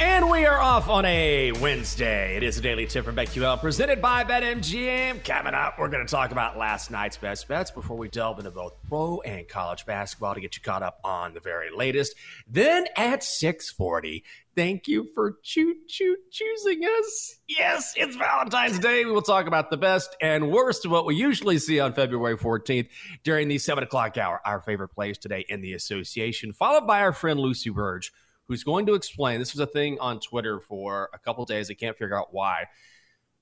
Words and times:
And 0.00 0.30
we 0.30 0.46
are 0.46 0.60
off 0.60 0.88
on 0.88 1.04
a 1.06 1.50
Wednesday. 1.60 2.36
It 2.36 2.44
is 2.44 2.56
a 2.56 2.60
daily 2.60 2.86
tip 2.86 3.04
from 3.04 3.16
BetQL 3.16 3.60
presented 3.60 4.00
by 4.00 4.22
BetMGM. 4.22 5.24
Coming 5.24 5.54
up, 5.54 5.76
we're 5.76 5.88
going 5.88 6.06
to 6.06 6.10
talk 6.10 6.30
about 6.30 6.56
last 6.56 6.92
night's 6.92 7.16
best 7.16 7.48
bets 7.48 7.72
before 7.72 7.96
we 7.96 8.08
delve 8.08 8.38
into 8.38 8.52
both 8.52 8.74
pro 8.88 9.20
and 9.22 9.48
college 9.48 9.86
basketball 9.86 10.34
to 10.34 10.40
get 10.40 10.56
you 10.56 10.62
caught 10.62 10.84
up 10.84 11.00
on 11.02 11.34
the 11.34 11.40
very 11.40 11.70
latest. 11.76 12.14
Then 12.46 12.86
at 12.96 13.24
640, 13.24 14.22
thank 14.54 14.86
you 14.86 15.08
for 15.16 15.38
choo 15.42 15.74
choo 15.88 16.16
choosing 16.30 16.84
us. 16.84 17.40
Yes, 17.48 17.94
it's 17.96 18.14
Valentine's 18.14 18.78
Day. 18.78 19.04
We 19.04 19.10
will 19.10 19.20
talk 19.20 19.48
about 19.48 19.68
the 19.68 19.78
best 19.78 20.16
and 20.22 20.52
worst 20.52 20.84
of 20.84 20.92
what 20.92 21.06
we 21.06 21.16
usually 21.16 21.58
see 21.58 21.80
on 21.80 21.92
February 21.92 22.38
14th 22.38 22.86
during 23.24 23.48
the 23.48 23.58
7 23.58 23.82
o'clock 23.82 24.16
hour. 24.16 24.40
Our 24.44 24.60
favorite 24.60 24.90
plays 24.90 25.18
today 25.18 25.44
in 25.48 25.60
the 25.60 25.72
association, 25.72 26.52
followed 26.52 26.86
by 26.86 27.00
our 27.00 27.12
friend 27.12 27.40
Lucy 27.40 27.70
Burge 27.70 28.12
who's 28.48 28.64
going 28.64 28.86
to 28.86 28.94
explain 28.94 29.38
this 29.38 29.52
was 29.52 29.60
a 29.60 29.66
thing 29.66 29.98
on 30.00 30.18
Twitter 30.20 30.58
for 30.58 31.10
a 31.12 31.18
couple 31.18 31.44
days. 31.44 31.70
I 31.70 31.74
can't 31.74 31.96
figure 31.96 32.18
out 32.18 32.32
why. 32.32 32.64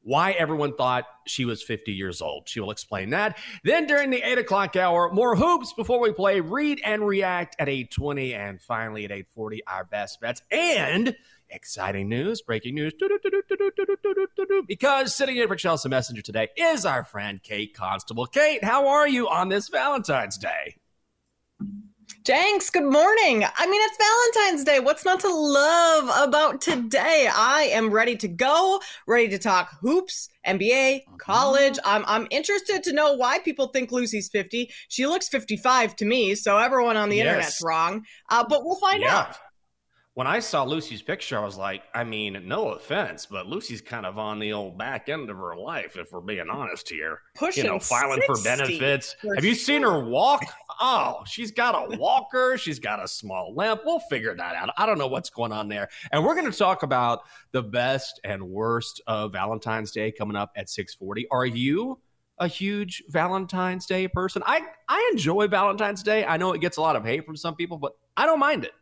Why 0.02 0.32
everyone 0.32 0.76
thought 0.76 1.04
she 1.26 1.44
was 1.44 1.62
50 1.64 1.92
years 1.92 2.20
old. 2.20 2.48
She 2.48 2.60
will 2.60 2.70
explain 2.70 3.10
that. 3.10 3.38
Then 3.64 3.86
during 3.86 4.10
the 4.10 4.22
8 4.22 4.38
o'clock 4.38 4.76
hour, 4.76 5.10
more 5.12 5.34
hoops 5.34 5.72
before 5.72 6.00
we 6.00 6.12
play 6.12 6.40
Read 6.40 6.80
and 6.84 7.04
React 7.04 7.56
at 7.58 7.68
820. 7.68 8.34
And 8.34 8.62
finally 8.62 9.04
at 9.04 9.10
840, 9.10 9.66
our 9.66 9.84
best 9.84 10.20
bets. 10.20 10.42
And 10.52 11.16
exciting 11.50 12.08
news, 12.08 12.40
breaking 12.40 12.76
news. 12.76 12.92
Because 14.68 15.12
sitting 15.12 15.36
in 15.36 15.48
for 15.48 15.56
Chelsea 15.56 15.88
Messenger 15.88 16.22
today 16.22 16.48
is 16.56 16.86
our 16.86 17.02
friend 17.02 17.42
Kate 17.42 17.74
Constable. 17.74 18.26
Kate, 18.26 18.62
how 18.62 18.86
are 18.86 19.08
you 19.08 19.28
on 19.28 19.48
this 19.48 19.68
Valentine's 19.68 20.38
Day? 20.38 20.76
Jenks, 22.24 22.70
good 22.70 22.84
morning. 22.84 23.44
I 23.56 23.66
mean, 23.66 23.80
it's 23.84 23.98
Valentine's 23.98 24.64
Day. 24.64 24.80
What's 24.80 25.04
not 25.04 25.20
to 25.20 25.28
love 25.28 26.28
about 26.28 26.60
today? 26.60 27.28
I 27.32 27.70
am 27.72 27.90
ready 27.90 28.16
to 28.16 28.28
go, 28.28 28.80
ready 29.06 29.28
to 29.28 29.38
talk 29.38 29.70
hoops, 29.80 30.28
NBA, 30.46 31.02
college. 31.18 31.78
I'm 31.84 32.04
I'm 32.06 32.26
interested 32.30 32.82
to 32.84 32.92
know 32.92 33.14
why 33.14 33.38
people 33.38 33.68
think 33.68 33.92
Lucy's 33.92 34.28
50. 34.28 34.70
She 34.88 35.06
looks 35.06 35.28
55 35.28 35.96
to 35.96 36.04
me, 36.04 36.34
so 36.34 36.58
everyone 36.58 36.96
on 36.96 37.08
the 37.08 37.16
yes. 37.16 37.26
internet's 37.26 37.62
wrong. 37.62 38.04
Uh, 38.28 38.44
but 38.48 38.64
we'll 38.64 38.76
find 38.76 39.02
yeah. 39.02 39.18
out 39.18 39.36
when 40.16 40.26
I 40.26 40.38
saw 40.38 40.64
Lucy's 40.64 41.02
picture, 41.02 41.38
I 41.38 41.44
was 41.44 41.58
like, 41.58 41.82
I 41.94 42.02
mean, 42.02 42.40
no 42.46 42.70
offense, 42.70 43.26
but 43.26 43.48
Lucy's 43.48 43.82
kind 43.82 44.06
of 44.06 44.18
on 44.18 44.38
the 44.38 44.50
old 44.54 44.78
back 44.78 45.10
end 45.10 45.28
of 45.28 45.36
her 45.36 45.54
life, 45.54 45.98
if 45.98 46.10
we're 46.10 46.22
being 46.22 46.48
honest 46.48 46.88
here. 46.88 47.20
Pushing 47.34 47.66
you 47.66 47.70
know, 47.70 47.78
filing 47.78 48.22
for 48.24 48.34
benefits. 48.42 49.14
For 49.20 49.34
Have 49.34 49.44
you 49.44 49.54
sure. 49.54 49.62
seen 49.62 49.82
her 49.82 50.02
walk? 50.02 50.42
Oh, 50.80 51.22
she's 51.26 51.50
got 51.50 51.74
a 51.74 51.98
walker. 51.98 52.56
she's 52.56 52.78
got 52.78 53.04
a 53.04 53.06
small 53.06 53.54
limp. 53.54 53.82
We'll 53.84 54.00
figure 54.00 54.34
that 54.34 54.56
out. 54.56 54.70
I 54.78 54.86
don't 54.86 54.96
know 54.96 55.06
what's 55.06 55.28
going 55.28 55.52
on 55.52 55.68
there. 55.68 55.90
And 56.12 56.24
we're 56.24 56.34
going 56.34 56.50
to 56.50 56.58
talk 56.58 56.82
about 56.82 57.20
the 57.52 57.62
best 57.62 58.18
and 58.24 58.42
worst 58.42 59.02
of 59.06 59.32
Valentine's 59.32 59.90
Day 59.90 60.12
coming 60.12 60.34
up 60.34 60.50
at 60.56 60.70
640. 60.70 61.28
Are 61.30 61.44
you 61.44 61.98
a 62.38 62.48
huge 62.48 63.02
Valentine's 63.10 63.84
Day 63.84 64.08
person? 64.08 64.42
I, 64.46 64.62
I 64.88 65.10
enjoy 65.12 65.46
Valentine's 65.46 66.02
Day. 66.02 66.24
I 66.24 66.38
know 66.38 66.54
it 66.54 66.62
gets 66.62 66.78
a 66.78 66.80
lot 66.80 66.96
of 66.96 67.04
hate 67.04 67.26
from 67.26 67.36
some 67.36 67.54
people, 67.54 67.76
but 67.76 67.92
I 68.16 68.24
don't 68.24 68.40
mind 68.40 68.64
it. 68.64 68.72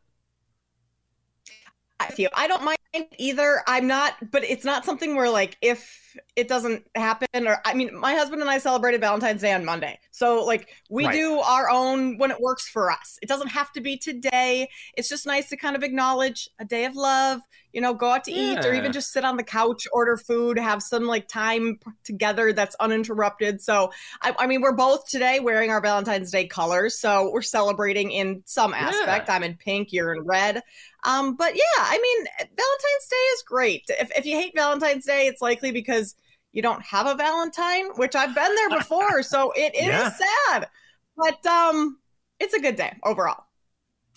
I 2.35 2.47
don't 2.47 2.65
mind 2.65 2.79
either. 3.19 3.63
I'm 3.67 3.87
not, 3.87 4.15
but 4.31 4.45
it's 4.45 4.65
not 4.65 4.85
something 4.85 5.15
where 5.15 5.31
like 5.31 5.57
if 5.61 6.04
it 6.37 6.49
doesn't 6.49 6.87
happen 6.95 7.47
or 7.47 7.61
I 7.65 7.75
mean, 7.75 7.95
my 7.99 8.15
husband 8.15 8.41
and 8.41 8.51
I 8.51 8.59
celebrated 8.59 9.01
Valentine's 9.01 9.41
Day 9.41 9.53
on 9.53 9.65
Monday. 9.65 9.99
So 10.11 10.45
like 10.45 10.69
we 10.91 11.07
right. 11.07 11.13
do 11.13 11.39
our 11.39 11.71
own 11.71 12.19
when 12.19 12.31
it 12.31 12.41
works 12.41 12.69
for 12.69 12.91
us. 12.91 13.19
It 13.23 13.29
doesn't 13.29 13.49
have 13.49 13.73
to 13.73 13.81
be 13.81 13.97
today. 13.97 14.69
It's 14.97 15.09
just 15.09 15.27
nice 15.27 15.49
to 15.51 15.57
kind 15.57 15.77
of 15.77 15.83
acknowledge 15.83 16.49
a 16.59 16.65
day 16.65 16.85
of 16.85 16.97
love, 16.97 17.41
you 17.75 17.81
know, 17.81 17.93
go 17.93 18.11
out 18.11 18.25
to 18.25 18.33
yeah. 18.33 18.53
eat 18.53 18.65
or 18.65 18.73
even 18.73 18.93
just 18.93 19.13
sit 19.13 19.25
on 19.25 19.37
the 19.37 19.43
couch, 19.43 19.87
order 19.93 20.17
food, 20.17 20.59
have 20.59 20.83
some 20.83 21.05
like 21.07 21.27
time 21.27 21.79
together 22.05 22.53
that's 22.53 22.77
uninterrupted. 22.77 23.61
So, 23.61 23.91
I, 24.23 24.35
I 24.39 24.47
mean, 24.47 24.61
we're 24.61 24.73
both 24.73 25.09
today 25.09 25.41
wearing 25.41 25.71
our 25.71 25.81
Valentine's 25.81 26.31
Day 26.31 26.47
colors. 26.47 26.99
So, 26.99 27.31
we're 27.33 27.43
celebrating 27.43 28.13
in 28.13 28.43
some 28.47 28.73
aspect. 28.75 29.29
Yeah. 29.29 29.35
I'm 29.35 29.43
in 29.43 29.57
pink, 29.57 29.93
you're 29.93 30.15
in 30.15 30.23
red. 30.23 30.63
Um, 31.05 31.35
but 31.35 31.55
yeah, 31.55 31.63
I 31.79 31.99
mean, 31.99 32.27
Valentine's 32.39 33.09
Day 33.11 33.17
is 33.17 33.43
great. 33.43 33.85
If, 33.89 34.11
if 34.17 34.25
you 34.25 34.37
hate 34.37 34.53
Valentine's 34.57 35.05
Day, 35.05 35.27
it's 35.27 35.43
likely 35.43 35.71
because 35.71 36.04
you 36.55 36.63
don't 36.63 36.83
have 36.83 37.07
a 37.07 37.15
Valentine, 37.15 37.87
which 37.97 38.15
I've 38.15 38.35
been 38.35 38.55
there 38.55 38.79
before. 38.79 39.23
so, 39.23 39.53
it 39.57 39.75
is 39.75 39.87
yeah. 39.87 40.11
sad. 40.49 40.69
But 41.17 41.45
um, 41.45 41.99
it's 42.41 42.55
a 42.55 42.61
good 42.61 42.77
day 42.77 42.97
overall. 43.03 43.45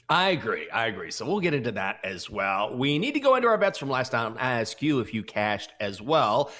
I 0.10 0.30
agree. 0.30 0.70
I 0.70 0.88
agree. 0.88 1.12
So 1.12 1.26
we'll 1.26 1.42
get 1.42 1.54
into 1.54 1.74
that 1.74 2.00
as 2.06 2.30
well. 2.30 2.78
We 2.78 2.98
need 2.98 3.14
to 3.14 3.20
go 3.20 3.36
into 3.36 3.50
our 3.50 3.58
bets 3.58 3.78
from 3.78 3.90
last 3.90 4.12
time. 4.12 4.38
I 4.40 4.62
ask 4.62 4.82
you 4.82 5.02
if 5.02 5.14
you 5.14 5.22
cashed 5.22 5.74
as 5.82 6.02
well. 6.02 6.52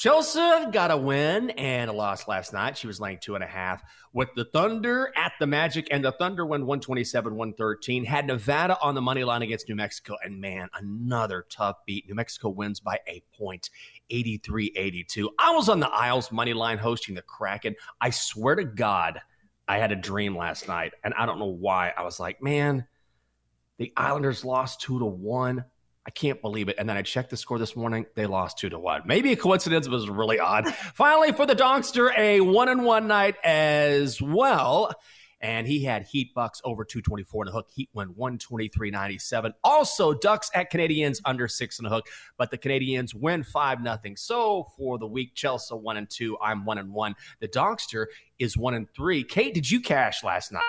Chelsea 0.00 0.40
got 0.72 0.90
a 0.90 0.96
win 0.96 1.50
and 1.50 1.90
a 1.90 1.92
loss 1.92 2.26
last 2.26 2.54
night. 2.54 2.78
She 2.78 2.86
was 2.86 3.00
laying 3.00 3.18
two 3.18 3.34
and 3.34 3.44
a 3.44 3.46
half 3.46 3.82
with 4.14 4.30
the 4.34 4.46
Thunder 4.46 5.12
at 5.14 5.32
the 5.38 5.46
Magic, 5.46 5.88
and 5.90 6.02
the 6.02 6.12
Thunder 6.12 6.46
won 6.46 6.62
127 6.62 7.36
113. 7.36 8.06
Had 8.06 8.26
Nevada 8.26 8.78
on 8.80 8.94
the 8.94 9.02
money 9.02 9.24
line 9.24 9.42
against 9.42 9.68
New 9.68 9.74
Mexico, 9.74 10.16
and 10.24 10.40
man, 10.40 10.70
another 10.72 11.44
tough 11.50 11.76
beat. 11.86 12.08
New 12.08 12.14
Mexico 12.14 12.48
wins 12.48 12.80
by 12.80 12.98
a 13.06 13.22
point, 13.36 13.68
83 14.08 14.72
82. 14.74 15.28
I 15.38 15.54
was 15.54 15.68
on 15.68 15.80
the 15.80 15.90
Isles 15.90 16.32
money 16.32 16.54
line 16.54 16.78
hosting 16.78 17.14
the 17.14 17.20
Kraken. 17.20 17.76
I 18.00 18.08
swear 18.08 18.54
to 18.54 18.64
God, 18.64 19.20
I 19.68 19.76
had 19.76 19.92
a 19.92 19.96
dream 19.96 20.34
last 20.34 20.66
night, 20.66 20.94
and 21.04 21.12
I 21.12 21.26
don't 21.26 21.38
know 21.38 21.44
why. 21.44 21.92
I 21.94 22.04
was 22.04 22.18
like, 22.18 22.42
man, 22.42 22.86
the 23.76 23.92
Islanders 23.98 24.46
lost 24.46 24.80
two 24.80 24.98
to 24.98 25.04
one. 25.04 25.66
I 26.06 26.10
can't 26.10 26.40
believe 26.40 26.68
it. 26.68 26.76
And 26.78 26.88
then 26.88 26.96
I 26.96 27.02
checked 27.02 27.30
the 27.30 27.36
score 27.36 27.58
this 27.58 27.76
morning. 27.76 28.06
They 28.14 28.26
lost 28.26 28.58
two 28.58 28.70
to 28.70 28.78
one. 28.78 29.02
Maybe 29.04 29.32
a 29.32 29.36
coincidence 29.36 29.86
It 29.86 29.90
was 29.90 30.08
really 30.08 30.38
odd. 30.38 30.66
Finally, 30.94 31.32
for 31.32 31.46
the 31.46 31.54
Donkster, 31.54 32.16
a 32.16 32.40
one 32.40 32.68
and 32.68 32.84
one 32.84 33.06
night 33.06 33.36
as 33.44 34.20
well 34.20 34.94
and 35.40 35.66
he 35.66 35.84
had 35.84 36.04
Heat 36.04 36.34
Bucks 36.34 36.60
over 36.64 36.84
224 36.84 37.44
in 37.44 37.46
the 37.46 37.52
hook. 37.52 37.68
Heat 37.72 37.88
went 37.92 38.16
123.97. 38.16 39.52
Also, 39.64 40.12
Ducks 40.12 40.50
at 40.54 40.70
Canadiens 40.70 41.20
under 41.24 41.48
six 41.48 41.78
in 41.78 41.84
the 41.84 41.90
hook, 41.90 42.06
but 42.36 42.50
the 42.50 42.58
Canadiens 42.58 43.14
win 43.14 43.42
five 43.42 43.80
nothing. 43.80 44.16
So 44.16 44.66
for 44.76 44.98
the 44.98 45.06
week, 45.06 45.34
Chelsea 45.34 45.74
one 45.74 45.96
and 45.96 46.08
two. 46.08 46.36
I'm 46.42 46.64
one 46.64 46.78
and 46.78 46.92
one. 46.92 47.14
The 47.40 47.48
Donkster 47.48 48.06
is 48.38 48.56
one 48.56 48.74
and 48.74 48.88
three. 48.94 49.24
Kate, 49.24 49.54
did 49.54 49.70
you 49.70 49.80
cash 49.80 50.22
last 50.22 50.52
night? 50.52 50.62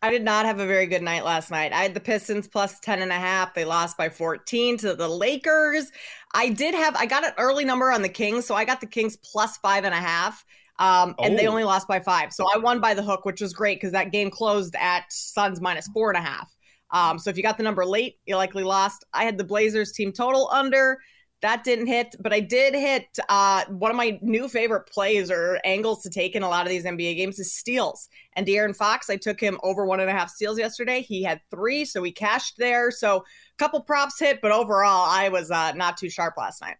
I 0.00 0.10
did 0.10 0.22
not 0.22 0.46
have 0.46 0.60
a 0.60 0.66
very 0.66 0.86
good 0.86 1.02
night 1.02 1.24
last 1.24 1.50
night. 1.50 1.72
I 1.72 1.82
had 1.82 1.94
the 1.94 2.00
Pistons 2.00 2.46
plus 2.46 2.78
10 2.80 3.02
and 3.02 3.10
a 3.10 3.16
half. 3.16 3.54
They 3.54 3.64
lost 3.64 3.96
by 3.96 4.08
14 4.08 4.76
to 4.78 4.94
the 4.94 5.08
Lakers. 5.08 5.90
I 6.34 6.50
did 6.50 6.74
have, 6.74 6.94
I 6.96 7.06
got 7.06 7.24
an 7.26 7.32
early 7.38 7.64
number 7.64 7.90
on 7.90 8.02
the 8.02 8.08
Kings. 8.08 8.46
So 8.46 8.54
I 8.54 8.64
got 8.64 8.80
the 8.80 8.86
Kings 8.86 9.16
plus 9.16 9.56
five 9.58 9.84
and 9.84 9.94
a 9.94 9.98
half. 9.98 10.44
Um, 10.78 11.16
and 11.18 11.36
they 11.36 11.46
Oh. 11.48 11.50
only 11.50 11.64
lost 11.64 11.88
by 11.88 11.98
five. 11.98 12.32
So 12.32 12.46
I 12.54 12.58
won 12.58 12.80
by 12.80 12.94
the 12.94 13.02
hook, 13.02 13.24
which 13.24 13.40
was 13.40 13.52
great 13.52 13.78
because 13.78 13.90
that 13.92 14.12
game 14.12 14.30
closed 14.30 14.76
at 14.78 15.04
Suns 15.10 15.60
minus 15.60 15.88
four 15.88 16.10
and 16.10 16.16
a 16.16 16.20
half. 16.28 16.48
Um, 16.92 17.18
so 17.18 17.30
if 17.30 17.36
you 17.36 17.42
got 17.42 17.56
the 17.56 17.64
number 17.64 17.84
late, 17.84 18.18
you 18.26 18.36
likely 18.36 18.62
lost. 18.62 19.04
I 19.12 19.24
had 19.24 19.36
the 19.36 19.44
Blazers 19.44 19.90
team 19.92 20.12
total 20.12 20.48
under. 20.52 20.98
That 21.40 21.62
didn't 21.62 21.86
hit, 21.86 22.16
but 22.18 22.32
I 22.32 22.40
did 22.40 22.74
hit 22.74 23.06
uh, 23.28 23.64
one 23.66 23.92
of 23.92 23.96
my 23.96 24.18
new 24.22 24.48
favorite 24.48 24.88
plays 24.88 25.30
or 25.30 25.60
angles 25.64 26.02
to 26.02 26.10
take 26.10 26.34
in 26.34 26.42
a 26.42 26.48
lot 26.48 26.66
of 26.66 26.70
these 26.70 26.84
NBA 26.84 27.16
games 27.16 27.38
is 27.38 27.52
steals. 27.52 28.08
And 28.34 28.44
De'Aaron 28.44 28.74
Fox, 28.74 29.08
I 29.08 29.16
took 29.16 29.38
him 29.38 29.58
over 29.62 29.86
one 29.86 30.00
and 30.00 30.10
a 30.10 30.12
half 30.12 30.30
steals 30.30 30.58
yesterday. 30.58 31.00
He 31.00 31.22
had 31.22 31.40
three, 31.48 31.84
so 31.84 32.00
we 32.00 32.10
cashed 32.10 32.58
there. 32.58 32.90
So 32.90 33.18
a 33.18 33.22
couple 33.56 33.80
props 33.82 34.18
hit, 34.18 34.40
but 34.40 34.50
overall, 34.50 35.06
I 35.08 35.28
was 35.28 35.52
uh, 35.52 35.72
not 35.72 35.96
too 35.96 36.10
sharp 36.10 36.34
last 36.36 36.60
night. 36.60 36.76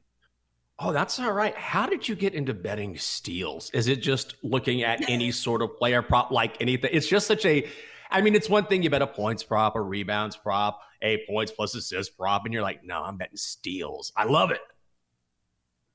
Oh, 0.81 0.93
that's 0.93 1.21
all 1.21 1.33
right. 1.33 1.57
How 1.57 1.87
did 1.87 2.09
you 2.09 2.17
get 2.17 2.35
into 2.35 2.55
betting 2.55 2.99
steals? 2.99 3.71
Is 3.71 3.87
it 3.87 3.97
just 3.97 4.35
looking 4.43 4.83
at 4.83 5.09
any 5.09 5.31
sort 5.33 5.63
of 5.63 5.77
player 5.77 6.03
prop, 6.03 6.33
like 6.33 6.61
anything? 6.61 6.91
It's 6.93 7.09
just 7.09 7.29
such 7.29 7.47
a, 7.47 7.69
I 8.11 8.23
mean, 8.23 8.35
it's 8.35 8.49
one 8.49 8.67
thing 8.67 8.83
you 8.83 8.91
bet 8.91 9.03
a 9.03 9.07
points 9.07 9.45
prop, 9.45 9.77
a 9.77 9.81
rebounds 9.81 10.37
prop, 10.37 10.81
a 11.03 11.25
points 11.27 11.53
plus 11.53 11.75
assist 11.75 12.17
prop, 12.17 12.45
and 12.45 12.53
you're 12.53 12.63
like, 12.63 12.85
no, 12.85 13.03
I'm 13.03 13.17
betting 13.17 13.37
steals. 13.37 14.13
I 14.17 14.25
love 14.25 14.51
it. 14.51 14.61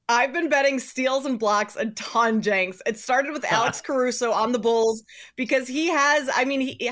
I've 0.09 0.33
been 0.33 0.49
betting 0.49 0.79
steals 0.79 1.25
and 1.25 1.39
blocks 1.39 1.75
a 1.75 1.87
ton, 1.91 2.41
Jenks. 2.41 2.81
It 2.85 2.97
started 2.97 3.31
with 3.31 3.45
Alex 3.51 3.81
Caruso 3.81 4.31
on 4.31 4.51
the 4.51 4.59
Bulls 4.59 5.03
because 5.35 5.67
he 5.67 5.87
has, 5.87 6.29
I 6.33 6.45
mean, 6.45 6.61
he 6.61 6.91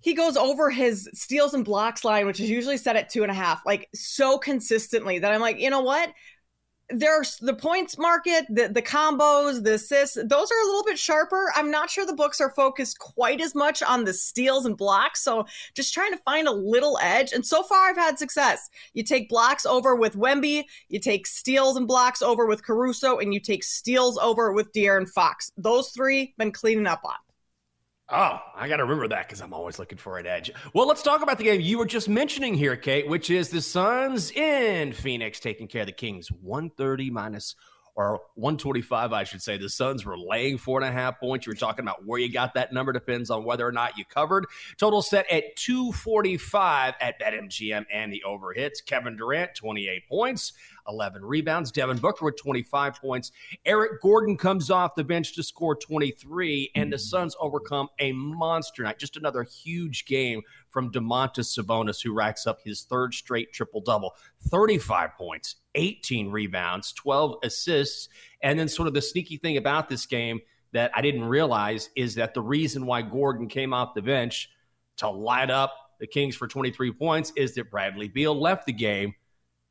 he 0.00 0.14
goes 0.14 0.36
over 0.36 0.70
his 0.70 1.08
steals 1.12 1.54
and 1.54 1.64
blocks 1.64 2.04
line, 2.04 2.26
which 2.26 2.40
is 2.40 2.48
usually 2.48 2.78
set 2.78 2.96
at 2.96 3.10
two 3.10 3.22
and 3.22 3.30
a 3.30 3.34
half, 3.34 3.62
like 3.66 3.88
so 3.94 4.38
consistently 4.38 5.18
that 5.18 5.32
I'm 5.32 5.40
like, 5.40 5.58
you 5.58 5.70
know 5.70 5.82
what? 5.82 6.10
There's 6.92 7.36
the 7.38 7.54
points 7.54 7.98
market, 7.98 8.46
the 8.48 8.68
the 8.68 8.82
combos, 8.82 9.62
the 9.62 9.74
assists, 9.74 10.16
those 10.16 10.50
are 10.50 10.60
a 10.62 10.66
little 10.66 10.84
bit 10.84 10.98
sharper. 10.98 11.52
I'm 11.54 11.70
not 11.70 11.88
sure 11.88 12.04
the 12.04 12.12
books 12.12 12.40
are 12.40 12.50
focused 12.50 12.98
quite 12.98 13.40
as 13.40 13.54
much 13.54 13.82
on 13.82 14.04
the 14.04 14.12
steals 14.12 14.66
and 14.66 14.76
blocks. 14.76 15.22
So 15.22 15.46
just 15.74 15.94
trying 15.94 16.12
to 16.12 16.18
find 16.24 16.48
a 16.48 16.52
little 16.52 16.98
edge. 17.00 17.32
And 17.32 17.46
so 17.46 17.62
far 17.62 17.88
I've 17.88 17.96
had 17.96 18.18
success. 18.18 18.70
You 18.92 19.02
take 19.04 19.28
blocks 19.28 19.64
over 19.64 19.94
with 19.94 20.16
Wemby, 20.16 20.64
you 20.88 20.98
take 20.98 21.26
steals 21.26 21.76
and 21.76 21.86
blocks 21.86 22.22
over 22.22 22.46
with 22.46 22.64
Caruso, 22.64 23.18
and 23.18 23.32
you 23.32 23.40
take 23.40 23.62
steals 23.62 24.18
over 24.18 24.52
with 24.52 24.72
De'Aaron 24.72 25.08
Fox. 25.08 25.52
Those 25.56 25.90
three 25.90 26.34
been 26.38 26.52
cleaning 26.52 26.86
up 26.86 27.04
on. 27.04 27.29
Oh, 28.12 28.40
I 28.56 28.66
got 28.68 28.78
to 28.78 28.82
remember 28.82 29.06
that 29.08 29.28
because 29.28 29.40
I'm 29.40 29.52
always 29.52 29.78
looking 29.78 29.98
for 29.98 30.18
an 30.18 30.26
edge. 30.26 30.50
Well, 30.74 30.88
let's 30.88 31.02
talk 31.02 31.22
about 31.22 31.38
the 31.38 31.44
game 31.44 31.60
you 31.60 31.78
were 31.78 31.86
just 31.86 32.08
mentioning 32.08 32.54
here, 32.54 32.74
Kate, 32.74 33.06
which 33.06 33.30
is 33.30 33.50
the 33.50 33.60
Suns 33.60 34.32
in 34.32 34.92
Phoenix 34.92 35.38
taking 35.38 35.68
care 35.68 35.82
of 35.82 35.86
the 35.86 35.92
Kings 35.92 36.28
130 36.42 37.10
minus 37.10 37.54
or 37.94 38.20
125, 38.34 39.12
I 39.12 39.24
should 39.24 39.42
say. 39.42 39.58
The 39.58 39.68
Suns 39.68 40.04
were 40.04 40.18
laying 40.18 40.58
four 40.58 40.80
and 40.80 40.88
a 40.88 40.92
half 40.92 41.20
points. 41.20 41.46
You 41.46 41.50
were 41.50 41.56
talking 41.56 41.84
about 41.84 42.06
where 42.06 42.18
you 42.18 42.32
got 42.32 42.54
that 42.54 42.72
number 42.72 42.92
depends 42.92 43.30
on 43.30 43.44
whether 43.44 43.66
or 43.66 43.72
not 43.72 43.98
you 43.98 44.04
covered. 44.04 44.46
Total 44.78 45.02
set 45.02 45.30
at 45.30 45.56
245 45.56 46.94
at 47.00 47.20
BetMGM 47.20 47.86
and 47.92 48.12
the 48.12 48.22
over 48.24 48.52
hits. 48.52 48.80
Kevin 48.80 49.16
Durant, 49.16 49.54
28 49.54 50.08
points, 50.08 50.52
11 50.88 51.24
rebounds. 51.24 51.70
Devin 51.70 51.98
Booker 51.98 52.24
with 52.24 52.36
25 52.36 53.00
points. 53.00 53.32
Eric 53.64 54.00
Gordon 54.00 54.36
comes 54.36 54.70
off 54.70 54.94
the 54.94 55.04
bench 55.04 55.34
to 55.34 55.42
score 55.42 55.76
23, 55.76 56.72
and 56.74 56.92
the 56.92 56.96
hmm. 56.96 57.00
Suns 57.00 57.36
overcome 57.40 57.88
a 57.98 58.12
monster 58.12 58.82
night. 58.82 58.98
Just 58.98 59.16
another 59.16 59.42
huge 59.42 60.04
game 60.04 60.42
from 60.70 60.90
Domantas 60.90 61.58
Sabonis, 61.58 62.02
who 62.02 62.12
racks 62.12 62.46
up 62.46 62.60
his 62.64 62.82
third 62.82 63.14
straight 63.14 63.52
triple 63.52 63.80
double 63.80 64.14
35 64.48 65.10
points, 65.16 65.56
18 65.74 66.30
rebounds, 66.30 66.92
12 66.92 67.36
assists. 67.42 68.08
And 68.42 68.58
then, 68.58 68.68
sort 68.68 68.88
of 68.88 68.94
the 68.94 69.02
sneaky 69.02 69.36
thing 69.36 69.56
about 69.56 69.88
this 69.88 70.06
game 70.06 70.40
that 70.72 70.90
I 70.94 71.02
didn't 71.02 71.24
realize 71.24 71.90
is 71.96 72.14
that 72.14 72.34
the 72.34 72.40
reason 72.40 72.86
why 72.86 73.02
Gordon 73.02 73.48
came 73.48 73.74
off 73.74 73.94
the 73.94 74.02
bench 74.02 74.50
to 74.98 75.10
light 75.10 75.50
up 75.50 75.74
the 75.98 76.06
Kings 76.06 76.34
for 76.34 76.48
23 76.48 76.92
points 76.92 77.32
is 77.36 77.54
that 77.54 77.70
Bradley 77.70 78.08
Beal 78.08 78.38
left 78.38 78.66
the 78.66 78.72
game 78.72 79.14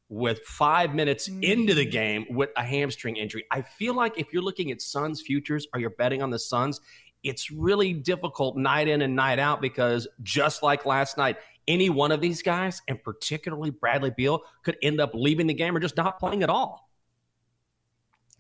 with 0.10 0.40
five 0.40 0.94
minutes 0.94 1.30
mm. 1.30 1.44
into 1.44 1.74
the 1.74 1.86
game 1.86 2.26
with 2.30 2.50
a 2.58 2.64
hamstring 2.64 3.16
injury. 3.16 3.46
I 3.52 3.62
feel 3.62 3.94
like 3.94 4.18
if 4.18 4.34
you're 4.34 4.44
looking 4.44 4.72
at 4.72 4.82
Suns 4.82 5.22
futures 5.22 5.68
or 5.74 5.80
you're 5.80 5.92
betting 5.92 6.22
on 6.22 6.32
the 6.32 6.40
Suns, 6.40 6.82
it's 7.24 7.52
really 7.52 7.94
difficult 7.94 8.58
night 8.58 8.88
in 8.88 9.02
and 9.02 9.16
night 9.16 9.40
out 9.40 9.62
because 9.62 10.08
just 10.24 10.64
like 10.64 10.86
last 10.86 11.18
night, 11.18 11.38
any 11.68 11.90
one 11.90 12.12
of 12.12 12.22
these 12.22 12.42
guys, 12.42 12.82
and 12.88 13.02
particularly 13.04 13.70
Bradley 13.70 14.12
Beal, 14.16 14.42
could 14.64 14.78
end 14.82 15.00
up 15.00 15.12
leaving 15.14 15.48
the 15.48 15.54
game 15.54 15.76
or 15.76 15.80
just 15.80 15.98
not 15.98 16.20
playing 16.20 16.44
at 16.44 16.50
all. 16.50 16.90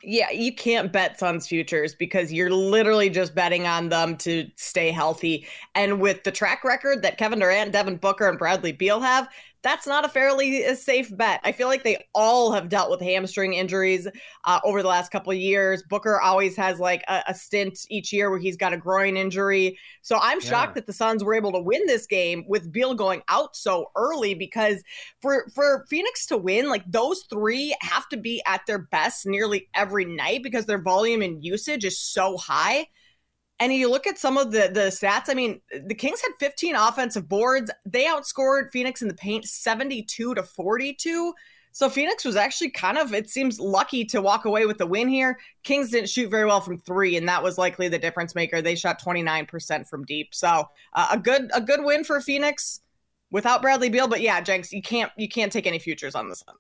Yeah, 0.02 0.31
you 0.31 0.56
can't 0.56 0.94
bet 0.94 1.20
Suns 1.20 1.46
futures 1.46 1.94
because 1.94 2.31
you're 2.31 2.50
literally 2.50 3.10
just 3.10 3.36
betting 3.36 3.68
on 3.68 3.90
them 3.90 4.16
to 4.18 4.50
stay 4.56 4.92
healthy. 4.92 5.46
And 5.75 6.00
with 6.00 6.24
the 6.24 6.32
track 6.32 6.64
record 6.64 7.02
that 7.02 7.18
Kevin 7.18 7.40
Durant, 7.40 7.74
Devin 7.74 7.98
Booker, 7.98 8.30
and 8.30 8.40
Bradley 8.40 8.72
Beal 8.72 9.02
have, 9.02 9.28
that's 9.62 9.86
not 9.86 10.06
a 10.06 10.10
fairly 10.10 10.66
uh, 10.66 10.76
safe 10.76 11.16
bet. 11.16 11.42
I 11.44 11.52
feel 11.52 11.68
like 11.68 11.84
they 11.84 12.06
all 12.16 12.52
have 12.52 12.70
dealt 12.70 12.90
with 12.90 13.02
hamstring 13.02 13.54
injuries 13.54 14.08
uh, 14.46 14.60
over 14.64 14.82
the 14.82 14.88
last 14.88 15.12
couple 15.12 15.32
of 15.32 15.38
years. 15.38 15.84
Booker 15.90 16.20
always 16.22 16.56
has 16.56 16.80
like 16.80 17.04
a, 17.08 17.24
a, 17.28 17.34
stint 17.34 17.80
each 17.90 18.14
year 18.14 18.30
where 18.30 18.40
he's 18.40 18.58
got 18.58 18.74
a 18.74 18.78
groin 18.78 19.18
injury. 19.18 19.78
So 20.02 20.18
I'm 20.22 20.40
shocked 20.40 20.72
Yeah. 20.72 20.74
that 20.76 20.88
the 20.88 20.94
Suns 20.94 21.24
were 21.24 21.34
able 21.34 21.52
to 21.54 21.60
win 21.60 21.86
this 21.88 22.06
game 22.06 22.44
with 22.48 22.72
Beal 22.72 22.94
going 22.94 23.22
out 23.28 23.56
so 23.56 23.92
early 23.96 24.34
because 24.34 24.82
for 25.22 25.50
for 25.54 25.86
Phoenix 25.90 26.26
to 26.28 26.38
win, 26.38 26.70
like 26.70 26.84
those 26.90 27.26
three 27.30 27.76
have 27.82 28.08
to 28.10 28.18
be 28.18 28.42
at 28.46 28.62
their 28.66 28.80
best 28.80 29.26
nearly 29.26 29.68
every 29.74 30.06
night 30.06 30.44
because 30.44 30.66
their 30.66 30.82
volume 30.82 31.22
and 31.22 31.44
usage 31.44 31.86
is 31.86 32.00
so 32.00 32.38
high. 32.38 32.88
And 33.60 33.74
you 33.74 33.90
look 33.90 34.08
at 34.08 34.18
some 34.18 34.38
of 34.38 34.52
the 34.52 34.70
the 34.74 34.88
stats. 34.88 35.26
I 35.28 35.34
mean, 35.34 35.62
the 35.86 35.96
Kings 35.96 36.22
had 36.22 36.32
15 36.40 36.76
offensive 36.76 37.28
boards. 37.28 37.70
They 37.86 38.06
outscored 38.06 38.72
Phoenix 38.72 39.02
in 39.02 39.08
the 39.08 39.14
paint 39.14 39.46
72 39.46 40.36
to 40.36 40.44
42. 40.44 41.34
So 41.72 41.90
Phoenix 41.90 42.26
was 42.26 42.36
actually 42.36 42.72
kind 42.72 42.98
of, 42.98 43.14
it 43.14 43.30
seems, 43.30 43.60
lucky 43.60 44.04
to 44.06 44.22
walk 44.22 44.46
away 44.46 44.66
with 44.66 44.80
the 44.80 44.88
win 44.88 45.08
here. 45.08 45.40
Kings 45.64 45.92
didn't 45.92 46.10
shoot 46.10 46.30
very 46.30 46.46
well 46.46 46.62
from 46.62 46.80
three, 46.80 47.16
and 47.16 47.28
that 47.30 47.44
was 47.44 47.58
likely 47.58 47.88
the 47.88 48.00
difference 48.00 48.34
maker. 48.34 48.62
They 48.62 48.76
shot 48.76 49.02
29% 49.02 49.88
from 49.88 50.04
deep. 50.06 50.34
So 50.34 50.68
uh, 50.94 51.08
a 51.12 51.18
good 51.18 51.50
a 51.54 51.62
good 51.62 51.84
win 51.84 52.04
for 52.04 52.20
Phoenix 52.22 52.82
without 53.32 53.62
Bradley 53.62 53.90
Beal. 53.90 54.08
But 54.08 54.22
yeah, 54.22 54.42
Jenks, 54.42 54.74
you 54.74 54.82
can't 54.82 55.12
you 55.16 55.30
can't 55.30 55.52
take 55.52 55.68
any 55.68 55.80
futures 55.80 56.16
on 56.16 56.30
this 56.30 56.44
one. 56.46 56.58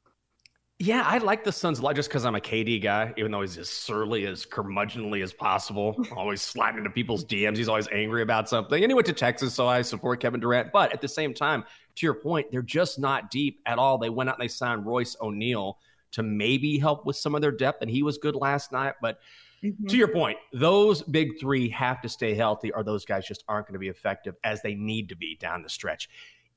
Yeah, 0.81 1.03
I 1.05 1.17
like 1.17 1.43
the 1.43 1.51
Suns 1.51 1.79
a 1.79 1.81
lot 1.81 1.97
just 1.97 2.07
because 2.07 2.23
I'm 2.23 2.35
a 2.35 2.39
KD 2.39 2.81
guy, 2.81 3.13
even 3.17 3.33
though 3.33 3.41
he's 3.41 3.57
as 3.57 3.67
surly, 3.67 4.25
as 4.25 4.45
curmudgeonly 4.45 5.21
as 5.21 5.33
possible, 5.33 6.01
always 6.15 6.41
sliding 6.41 6.77
into 6.77 6.89
people's 6.89 7.25
DMs. 7.25 7.57
He's 7.57 7.67
always 7.67 7.89
angry 7.91 8.21
about 8.21 8.47
something. 8.47 8.81
And 8.81 8.89
he 8.89 8.93
went 8.93 9.05
to 9.07 9.13
Texas, 9.13 9.53
so 9.53 9.67
I 9.67 9.81
support 9.81 10.21
Kevin 10.21 10.39
Durant. 10.39 10.71
But 10.71 10.93
at 10.93 11.01
the 11.01 11.07
same 11.09 11.33
time, 11.33 11.65
to 11.95 12.05
your 12.05 12.13
point, 12.13 12.49
they're 12.49 12.61
just 12.61 12.97
not 12.97 13.29
deep 13.29 13.59
at 13.65 13.77
all. 13.77 13.97
They 13.97 14.09
went 14.09 14.29
out 14.29 14.39
and 14.39 14.43
they 14.43 14.47
signed 14.47 14.85
Royce 14.85 15.17
O'Neal 15.19 15.79
to 16.11 16.23
maybe 16.23 16.79
help 16.79 17.05
with 17.05 17.17
some 17.17 17.35
of 17.35 17.41
their 17.41 17.51
depth, 17.51 17.81
and 17.81 17.91
he 17.91 18.01
was 18.01 18.17
good 18.17 18.35
last 18.35 18.71
night. 18.71 18.93
But 19.01 19.19
to 19.61 19.67
mm-hmm. 19.67 19.95
your 19.97 20.07
point, 20.07 20.37
those 20.53 21.01
big 21.01 21.41
three 21.41 21.67
have 21.69 22.01
to 22.03 22.09
stay 22.09 22.35
healthy, 22.35 22.71
or 22.71 22.85
those 22.85 23.03
guys 23.03 23.27
just 23.27 23.43
aren't 23.49 23.67
going 23.67 23.73
to 23.73 23.79
be 23.79 23.89
effective 23.89 24.37
as 24.45 24.61
they 24.61 24.75
need 24.75 25.09
to 25.09 25.17
be 25.17 25.35
down 25.35 25.61
the 25.61 25.69
stretch. 25.69 26.09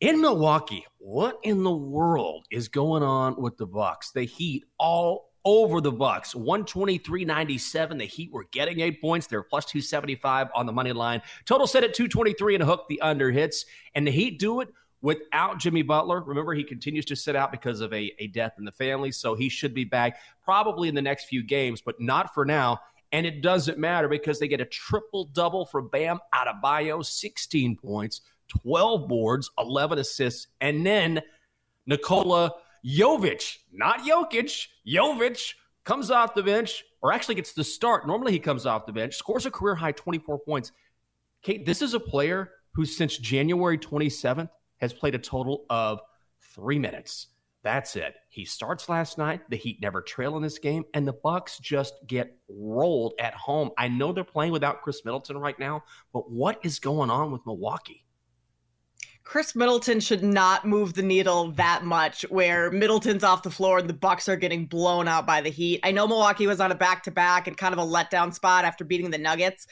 In 0.02 0.20
Milwaukee, 0.20 0.84
what 0.98 1.38
in 1.44 1.62
the 1.62 1.70
world 1.70 2.46
is 2.50 2.66
going 2.66 3.04
on 3.04 3.40
with 3.40 3.56
the 3.56 3.68
Bucks? 3.68 4.10
The 4.10 4.24
Heat 4.24 4.64
all 4.76 5.30
over 5.44 5.80
the 5.80 5.92
Bucks. 5.92 6.34
123.97. 6.34 7.98
The 8.00 8.04
Heat 8.06 8.32
were 8.32 8.46
getting 8.50 8.80
eight 8.80 9.00
points. 9.00 9.28
They're 9.28 9.44
plus 9.44 9.64
275 9.66 10.48
on 10.56 10.66
the 10.66 10.72
money 10.72 10.92
line. 10.92 11.22
Total 11.44 11.68
set 11.68 11.84
at 11.84 11.94
223 11.94 12.56
and 12.56 12.64
hook. 12.64 12.86
The 12.88 13.00
under 13.00 13.30
hits. 13.30 13.64
And 13.94 14.04
the 14.04 14.10
Heat 14.10 14.40
do 14.40 14.60
it 14.60 14.70
without 15.02 15.60
Jimmy 15.60 15.82
Butler. 15.82 16.20
Remember, 16.20 16.52
he 16.52 16.64
continues 16.64 17.04
to 17.04 17.14
sit 17.14 17.36
out 17.36 17.52
because 17.52 17.80
of 17.80 17.92
a, 17.92 18.12
a 18.18 18.26
death 18.26 18.54
in 18.58 18.64
the 18.64 18.72
family. 18.72 19.12
So 19.12 19.36
he 19.36 19.48
should 19.48 19.72
be 19.72 19.84
back 19.84 20.18
probably 20.44 20.88
in 20.88 20.96
the 20.96 21.02
next 21.02 21.26
few 21.26 21.44
games, 21.44 21.80
but 21.80 22.00
not 22.00 22.34
for 22.34 22.44
now. 22.44 22.80
And 23.12 23.24
it 23.24 23.40
doesn't 23.40 23.78
matter 23.78 24.08
because 24.08 24.40
they 24.40 24.48
get 24.48 24.60
a 24.60 24.64
triple 24.64 25.26
double 25.26 25.64
for 25.64 25.80
Bam 25.80 26.18
Adebayo, 26.34 27.04
16 27.04 27.76
points, 27.76 28.22
12 28.48 29.08
boards, 29.08 29.50
11 29.58 29.98
assists, 29.98 30.48
and 30.60 30.86
then 30.86 31.22
Nikola 31.86 32.52
Jovic, 32.84 33.58
not 33.72 34.00
Jokic, 34.00 34.66
Jovic 34.86 35.54
comes 35.84 36.10
off 36.10 36.34
the 36.34 36.42
bench, 36.42 36.84
or 37.00 37.12
actually 37.12 37.34
gets 37.34 37.52
the 37.52 37.64
start. 37.64 38.06
Normally 38.06 38.32
he 38.32 38.38
comes 38.38 38.66
off 38.66 38.86
the 38.86 38.92
bench, 38.92 39.16
scores 39.16 39.46
a 39.46 39.50
career 39.50 39.74
high 39.74 39.92
24 39.92 40.38
points. 40.40 40.72
Kate, 41.42 41.66
this 41.66 41.82
is 41.82 41.94
a 41.94 42.00
player 42.00 42.50
who 42.74 42.84
since 42.84 43.16
January 43.18 43.78
27th 43.78 44.48
has 44.78 44.92
played 44.92 45.14
a 45.14 45.18
total 45.18 45.64
of 45.68 46.00
three 46.54 46.78
minutes. 46.78 47.28
That's 47.62 47.94
it. 47.94 48.14
He 48.28 48.44
starts 48.44 48.88
last 48.88 49.18
night. 49.18 49.42
The 49.48 49.56
Heat 49.56 49.80
never 49.80 50.02
trail 50.02 50.36
in 50.36 50.42
this 50.42 50.58
game, 50.58 50.84
and 50.94 51.06
the 51.06 51.12
Bucks 51.12 51.58
just 51.58 51.94
get 52.06 52.36
rolled 52.48 53.14
at 53.20 53.34
home. 53.34 53.70
I 53.78 53.86
know 53.86 54.12
they're 54.12 54.24
playing 54.24 54.52
without 54.52 54.82
Khris 54.82 55.04
Middleton 55.04 55.38
right 55.38 55.58
now, 55.58 55.84
but 56.12 56.30
what 56.30 56.58
is 56.64 56.80
going 56.80 57.10
on 57.10 57.30
with 57.30 57.46
Milwaukee? 57.46 58.04
Khris 59.24 59.54
Middleton 59.54 60.00
should 60.00 60.22
not 60.22 60.66
move 60.66 60.94
the 60.94 61.02
needle 61.02 61.52
that 61.52 61.84
much 61.84 62.22
where 62.28 62.70
Middleton's 62.70 63.24
off 63.24 63.42
the 63.42 63.50
floor 63.50 63.78
and 63.78 63.88
the 63.88 63.94
Bucks 63.94 64.28
are 64.28 64.36
getting 64.36 64.66
blown 64.66 65.08
out 65.08 65.26
by 65.26 65.40
the 65.40 65.50
Heat. 65.50 65.80
I 65.82 65.92
know 65.92 66.06
Milwaukee 66.06 66.46
was 66.46 66.60
on 66.60 66.72
a 66.72 66.74
back-to-back 66.74 67.46
and 67.46 67.56
kind 67.56 67.72
of 67.72 67.78
a 67.78 67.86
letdown 67.86 68.34
spot 68.34 68.64
after 68.64 68.84
beating 68.84 69.10
the 69.10 69.18
Nuggets, 69.18 69.66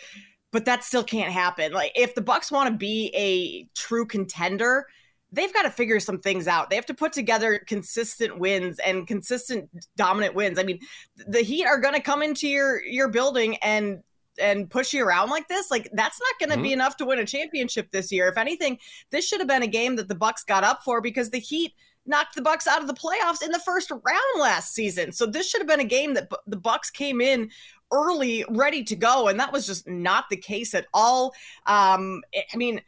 but 0.53 0.65
that 0.65 0.85
still 0.85 1.05
can't 1.05 1.33
happen. 1.33 1.73
Like 1.73 1.93
if 1.95 2.15
the 2.15 2.23
Bucks 2.23 2.51
want 2.51 2.71
to 2.71 2.77
be 2.77 3.13
a 3.15 3.69
true 3.79 4.07
contender, 4.07 4.87
they've 5.33 5.53
got 5.53 5.63
to 5.63 5.71
figure 5.71 6.01
some 6.01 6.21
things 6.21 6.49
out. 6.49 6.71
They 6.71 6.77
have 6.77 6.87
to 6.87 6.95
put 6.95 7.13
together 7.13 7.61
consistent 7.67 8.39
wins 8.39 8.79
and 8.79 9.07
consistent 9.07 9.69
dominant 9.97 10.35
wins. 10.35 10.59
I 10.59 10.63
mean, 10.63 10.81
the 11.17 11.43
Heat 11.43 11.67
are 11.67 11.79
going 11.79 11.95
to 11.95 12.01
come 12.01 12.23
into 12.23 12.49
your 12.49 12.83
your 12.83 13.09
building 13.09 13.57
and 13.59 14.03
and 14.41 14.69
push 14.71 14.93
you 14.93 15.05
around 15.05 15.31
like 15.31 15.49
this, 15.49 15.71
like 15.71 15.89
that's 15.93 16.21
not 16.21 16.39
going 16.39 16.51
to 16.51 16.57
mm-hmm. 16.57 16.63
be 16.63 16.73
enough 16.73 16.97
to 16.99 17.05
win 17.05 17.19
a 17.19 17.27
championship 17.27 17.91
this 17.91 18.11
year. 18.11 18.29
If 18.29 18.39
anything, 18.39 18.79
this 19.11 19.27
should 19.27 19.41
have 19.41 19.49
been 19.49 19.63
a 19.63 19.69
game 19.69 19.97
that 19.97 20.09
the 20.09 20.15
Bucks 20.15 20.45
got 20.45 20.65
up 20.65 20.83
for 20.83 21.01
because 21.01 21.31
the 21.31 21.39
Heat 21.39 21.73
knocked 22.07 22.35
the 22.35 22.43
Bucks 22.43 22.67
out 22.67 22.81
of 22.81 22.87
the 22.87 22.95
playoffs 22.95 23.43
in 23.43 23.53
the 23.53 23.59
first 23.61 23.91
round 23.91 24.41
last 24.41 24.75
season. 24.75 25.13
So 25.13 25.27
this 25.27 25.49
should 25.49 25.61
have 25.61 25.69
been 25.69 25.81
a 25.81 25.85
game 25.85 26.15
that 26.15 26.31
the 26.47 26.57
Bucks 26.57 26.91
came 26.91 27.21
in 27.21 27.51
early, 27.93 28.45
ready 28.51 28.85
to 28.85 28.97
go, 28.97 29.29
and 29.29 29.39
that 29.41 29.53
was 29.53 29.67
just 29.67 29.89
not 29.89 30.25
the 30.31 30.37
case 30.37 30.75
at 30.75 30.87
all. 30.95 31.35
Um, 31.67 32.23
I 32.35 32.57
mean, 32.57 32.81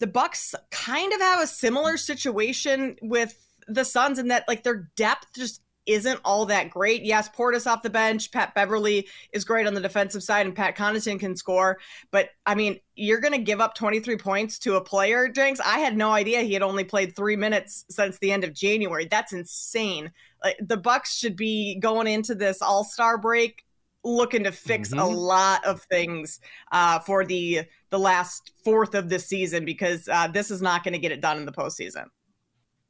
the 0.00 0.06
Bucks 0.06 0.54
kind 0.70 1.12
of 1.12 1.20
have 1.20 1.42
a 1.42 1.46
similar 1.46 1.96
situation 1.96 2.96
with 3.02 3.36
the 3.66 3.84
Suns 3.84 4.18
in 4.18 4.28
that 4.28 4.44
like 4.48 4.62
their 4.62 4.90
depth 4.96 5.26
just 5.34 5.60
isn't 5.88 6.20
all 6.24 6.46
that 6.46 6.70
great. 6.70 7.02
Yes, 7.02 7.28
Portis 7.28 7.66
off 7.66 7.82
the 7.82 7.90
bench. 7.90 8.30
Pat 8.30 8.54
Beverley 8.54 9.08
is 9.32 9.44
great 9.44 9.66
on 9.66 9.74
the 9.74 9.80
defensive 9.80 10.22
side, 10.22 10.46
and 10.46 10.54
Pat 10.54 10.76
Connaughton 10.76 11.18
can 11.18 11.34
score. 11.34 11.78
But 12.12 12.28
I 12.46 12.54
mean, 12.54 12.78
you're 12.94 13.20
going 13.20 13.32
to 13.32 13.38
give 13.38 13.60
up 13.60 13.74
23 13.74 14.16
points 14.18 14.58
to 14.60 14.76
a 14.76 14.84
player, 14.84 15.28
Jenks. 15.28 15.60
I 15.64 15.78
had 15.78 15.96
no 15.96 16.10
idea 16.10 16.42
he 16.42 16.52
had 16.52 16.62
only 16.62 16.84
played 16.84 17.16
three 17.16 17.36
minutes 17.36 17.86
since 17.90 18.18
the 18.18 18.30
end 18.30 18.44
of 18.44 18.52
January. 18.52 19.06
That's 19.10 19.32
insane. 19.32 20.12
Like, 20.44 20.58
the 20.60 20.76
Bucks 20.76 21.16
should 21.16 21.36
be 21.36 21.76
going 21.80 22.06
into 22.06 22.34
this 22.34 22.62
All 22.62 22.84
Star 22.84 23.18
break 23.18 23.64
looking 24.04 24.44
to 24.44 24.52
fix 24.52 24.90
mm-hmm. 24.90 25.00
a 25.00 25.06
lot 25.06 25.64
of 25.64 25.82
things 25.82 26.40
uh, 26.70 26.98
for 27.00 27.24
the 27.24 27.62
the 27.90 27.98
last 27.98 28.52
fourth 28.64 28.94
of 28.94 29.08
the 29.08 29.18
season 29.18 29.64
because 29.64 30.08
uh, 30.12 30.28
this 30.28 30.50
is 30.50 30.60
not 30.60 30.84
going 30.84 30.92
to 30.92 30.98
get 30.98 31.12
it 31.12 31.22
done 31.22 31.38
in 31.38 31.46
the 31.46 31.52
postseason. 31.52 32.04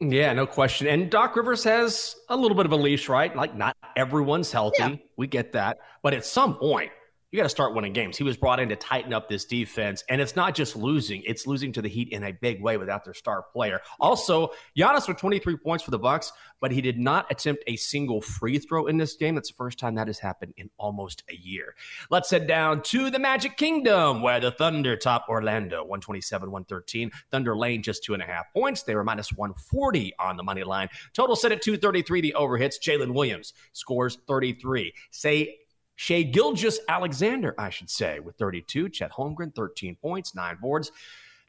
Yeah, 0.01 0.33
no 0.33 0.47
question. 0.47 0.87
And 0.87 1.11
Doc 1.11 1.35
Rivers 1.35 1.65
has 1.65 2.15
a 2.29 2.37
little 2.37 2.57
bit 2.57 2.67
of 2.67 2.73
a 2.73 2.77
leash, 2.77 3.09
right? 3.09 3.35
Like 3.35 3.57
not 3.57 3.77
everyone's 3.97 4.53
healthy. 4.53 4.77
Yeah. 4.79 4.97
We 5.17 5.27
get 5.27 5.53
that. 5.53 5.79
But 6.03 6.15
at 6.15 6.25
some 6.25 6.55
point, 6.55 6.93
you 7.31 7.37
got 7.37 7.43
to 7.43 7.51
start 7.51 7.75
winning 7.75 7.93
games. 7.93 8.17
He 8.17 8.25
was 8.25 8.39
brought 8.39 8.59
in 8.59 8.71
to 8.71 8.77
tighten 8.77 9.13
up 9.13 9.29
this 9.29 9.45
defense, 9.45 10.03
and 10.09 10.19
it's 10.19 10.35
not 10.35 10.55
just 10.55 10.75
losing; 10.75 11.23
it's 11.27 11.47
losing 11.47 11.73
to 11.75 11.83
the 11.83 11.89
Heat 11.89 12.09
in 12.11 12.25
a 12.25 12.33
big 12.33 12.63
way 12.63 12.79
without 12.79 13.05
their 13.05 13.13
star 13.13 13.45
player. 13.53 13.81
Also, 14.01 14.51
Giannis 14.77 15.07
with 15.07 15.19
23 15.19 15.57
points 15.59 15.85
for 15.85 15.91
the 15.91 15.99
Bucks, 15.99 16.33
but 16.61 16.73
he 16.73 16.81
did 16.81 16.99
not 16.99 17.31
attempt 17.31 17.65
a 17.67 17.77
single 17.77 18.23
free 18.23 18.59
throw 18.59 18.87
in 18.87 18.97
this 18.97 19.15
game. 19.15 19.35
That's 19.35 19.51
the 19.51 19.57
first 19.57 19.79
time 19.79 19.95
that 19.97 20.07
has 20.07 20.19
happened 20.19 20.55
in 20.57 20.71
almost 20.79 21.23
a 21.29 21.37
year. 21.37 21.75
Let's 22.11 22.31
head 22.31 22.47
down 22.47 22.83
to 22.85 23.11
the 23.11 23.19
Magic 23.19 23.59
Kingdom, 23.59 24.23
where 24.23 24.41
the 24.41 24.51
Thunder 24.51 24.97
top 24.97 25.27
Orlando 25.29 25.87
127-113. 25.87 27.11
Thunder 27.31 27.57
Lane 27.57 27.83
just 27.83 28.05
two 28.05 28.15
and 28.15 28.23
a 28.23 28.27
half 28.27 28.51
points. 28.55 28.85
They 28.85 28.95
were 28.95 29.05
minus 29.05 29.35
140 29.35 30.15
on 30.19 30.39
the 30.39 30.43
money 30.43 30.65
line. 30.65 30.89
Total 31.13 31.37
set 31.37 31.53
at 31.53 31.61
233. 31.61 32.23
The 32.23 32.35
overhits. 32.39 32.77
Jalen 32.83 33.13
Williams 33.13 33.53
scores 33.73 34.19
33. 34.27 34.95
Say 35.11 35.59
Shai 36.01 36.23
Gilgis 36.23 36.79
Alexander, 36.89 37.57
I 37.59 37.71
should 37.71 37.91
say, 37.91 38.21
with 38.21 38.37
32. 38.37 38.89
Chet 38.91 39.11
Holmgren, 39.11 39.53
13 39.53 39.97
points, 39.97 40.33
nine 40.33 40.57
boards. 40.63 40.93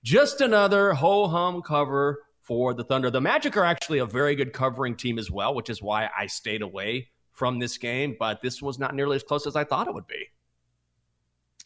Just 0.03 0.41
another 0.41 0.91
ho 0.91 1.27
hum 1.27 1.61
cover 1.61 2.23
for 2.41 2.73
the 2.73 2.83
Thunder. 2.83 3.11
The 3.11 3.21
Magic 3.21 3.55
are 3.57 3.63
actually 3.63 3.99
a 3.99 4.07
very 4.07 4.33
good 4.33 4.51
covering 4.51 4.95
team 4.95 5.19
as 5.19 5.29
well, 5.29 5.53
which 5.53 5.69
is 5.69 5.83
why 5.83 6.09
I 6.17 6.25
stayed 6.25 6.63
away 6.63 7.09
from 7.31 7.59
this 7.59 7.77
game, 7.77 8.15
but 8.19 8.41
this 8.41 8.59
was 8.59 8.79
not 8.79 8.95
nearly 8.95 9.17
as 9.17 9.23
close 9.23 9.45
as 9.45 9.55
I 9.55 9.65
thought 9.65 9.87
it 9.87 9.93
would 9.93 10.07
be. 10.07 10.25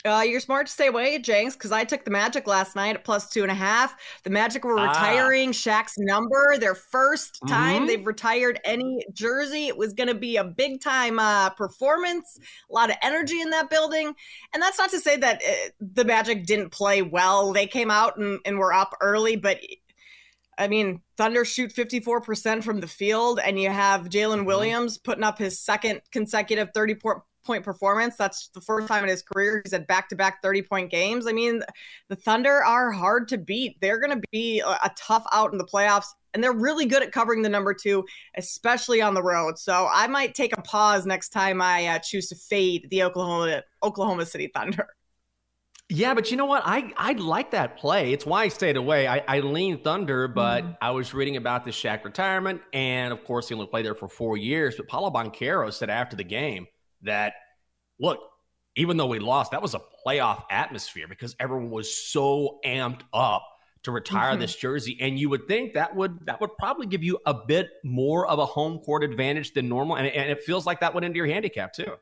Uh, 0.05 0.21
you're 0.21 0.41
smart 0.41 0.67
to 0.67 0.73
stay 0.73 0.87
away, 0.87 1.17
Jenks, 1.17 1.55
because 1.55 1.71
I 1.71 1.85
took 1.85 2.03
the 2.03 2.11
Magic 2.11 2.45
last 2.45 2.75
night 2.75 2.95
at 2.95 3.05
plus 3.05 3.29
two 3.29 3.41
and 3.41 3.51
a 3.51 3.55
half. 3.55 3.95
The 4.23 4.29
Magic 4.29 4.65
were 4.65 4.77
ah. 4.77 4.89
retiring 4.89 5.49
ah. 5.49 5.53
Shaq's 5.53 5.97
number, 5.97 6.57
their 6.57 6.75
first 6.75 7.39
time 7.47 7.77
mm-hmm. 7.77 7.85
they've 7.87 8.05
retired 8.05 8.59
any 8.65 9.05
jersey. 9.13 9.67
It 9.67 9.77
was 9.77 9.93
going 9.93 10.09
to 10.09 10.13
be 10.13 10.35
a 10.35 10.43
big 10.43 10.81
time 10.81 11.19
uh, 11.19 11.51
performance, 11.51 12.37
a 12.69 12.73
lot 12.73 12.89
of 12.89 12.97
energy 13.01 13.39
in 13.39 13.49
that 13.51 13.69
building. 13.69 14.13
And 14.53 14.61
that's 14.61 14.77
not 14.77 14.89
to 14.89 14.99
say 14.99 15.15
that 15.17 15.41
uh, 15.41 15.69
the 15.79 16.03
Magic 16.03 16.45
didn't 16.45 16.71
play 16.71 17.01
well. 17.01 17.53
They 17.53 17.65
came 17.65 17.89
out 17.89 18.17
and, 18.17 18.39
and 18.45 18.59
were 18.59 18.73
up 18.73 18.97
early, 18.99 19.37
but 19.37 19.61
I 20.57 20.67
mean, 20.67 21.01
Thunder 21.15 21.45
shoot 21.45 21.73
54% 21.73 22.61
from 22.61 22.81
the 22.81 22.87
field, 22.87 23.39
and 23.43 23.59
you 23.59 23.69
have 23.69 24.09
Jalen 24.09 24.39
mm-hmm. 24.39 24.45
Williams 24.45 24.97
putting 24.97 25.23
up 25.23 25.37
his 25.37 25.59
second 25.59 26.01
consecutive 26.11 26.71
30 26.73 26.95
point 26.95 27.19
performance. 27.43 28.15
That's 28.15 28.49
the 28.49 28.61
first 28.61 28.87
time 28.87 29.03
in 29.03 29.09
his 29.09 29.21
career 29.21 29.61
he's 29.63 29.71
had 29.71 29.87
back 29.87 30.09
to 30.09 30.15
back 30.15 30.41
30 30.41 30.61
point 30.63 30.91
games. 30.91 31.27
I 31.27 31.33
mean, 31.33 31.61
the 32.09 32.15
Thunder 32.15 32.63
are 32.63 32.91
hard 32.91 33.27
to 33.29 33.37
beat. 33.37 33.79
They're 33.81 33.99
going 33.99 34.19
to 34.19 34.27
be 34.31 34.59
a, 34.59 34.91
tough 34.95 35.25
out 35.31 35.51
in 35.51 35.57
the 35.57 35.65
playoffs, 35.65 36.05
and 36.33 36.43
they're 36.43 36.53
really 36.53 36.85
good 36.85 37.03
at 37.03 37.11
covering 37.11 37.41
the 37.41 37.49
number 37.49 37.73
two, 37.73 38.05
especially 38.35 39.01
on 39.01 39.13
the 39.13 39.23
road. 39.23 39.57
So 39.57 39.89
I 39.91 40.07
might 40.07 40.35
take 40.35 40.57
a 40.57 40.61
pause 40.61 41.05
next 41.05 41.29
time 41.29 41.61
I 41.61 41.87
uh, 41.87 41.99
choose 41.99 42.29
to 42.29 42.35
fade 42.35 42.87
the 42.89 43.03
Oklahoma 43.03 43.63
Oklahoma 43.83 44.25
City 44.25 44.51
Thunder. 44.53 44.87
Yeah, 45.89 46.13
but 46.13 46.31
you 46.31 46.37
know 46.37 46.45
what? 46.45 46.63
I 46.65 46.91
I 46.97 47.11
like 47.13 47.51
that 47.51 47.77
play. 47.77 48.13
It's 48.13 48.25
why 48.25 48.43
I 48.43 48.47
stayed 48.47 48.77
away. 48.77 49.07
I, 49.07 49.23
I 49.27 49.39
lean 49.41 49.79
Thunder, 49.79 50.27
but 50.27 50.63
mm. 50.63 50.77
I 50.81 50.91
was 50.91 51.13
reading 51.13 51.37
about 51.37 51.65
the 51.65 51.71
Shaq 51.71 52.03
retirement, 52.03 52.61
and 52.71 53.11
of 53.11 53.23
course 53.25 53.49
he 53.49 53.53
only 53.53 53.67
played 53.67 53.85
there 53.85 53.93
for 53.93 54.07
four 54.07 54.37
years. 54.37 54.75
But 54.75 54.87
Paolo 54.87 55.11
Banchero 55.11 55.71
said 55.71 55.89
after 55.89 56.15
the 56.15 56.23
game 56.23 56.67
that 57.03 57.33
look, 57.99 58.19
even 58.75 58.97
though 58.97 59.07
we 59.07 59.19
lost, 59.19 59.51
that 59.51 59.61
was 59.61 59.75
a 59.75 59.81
playoff 60.05 60.43
atmosphere 60.49 61.07
because 61.07 61.35
everyone 61.39 61.69
was 61.69 61.93
so 61.93 62.59
amped 62.65 63.01
up 63.13 63.45
to 63.83 63.91
retire 63.91 64.31
mm-hmm. 64.31 64.41
this 64.41 64.55
jersey. 64.55 64.97
And 64.99 65.19
you 65.19 65.29
would 65.29 65.47
think 65.47 65.73
that 65.73 65.95
would 65.95 66.25
that 66.25 66.41
would 66.41 66.57
probably 66.57 66.87
give 66.87 67.03
you 67.03 67.19
a 67.25 67.33
bit 67.33 67.69
more 67.83 68.27
of 68.27 68.39
a 68.39 68.45
home 68.45 68.79
court 68.79 69.03
advantage 69.03 69.53
than 69.53 69.69
normal. 69.69 69.97
And, 69.97 70.07
and 70.07 70.31
it 70.31 70.43
feels 70.43 70.65
like 70.65 70.79
that 70.79 70.93
went 70.93 71.05
into 71.05 71.17
your 71.17 71.27
handicap 71.27 71.73
too 71.73 71.93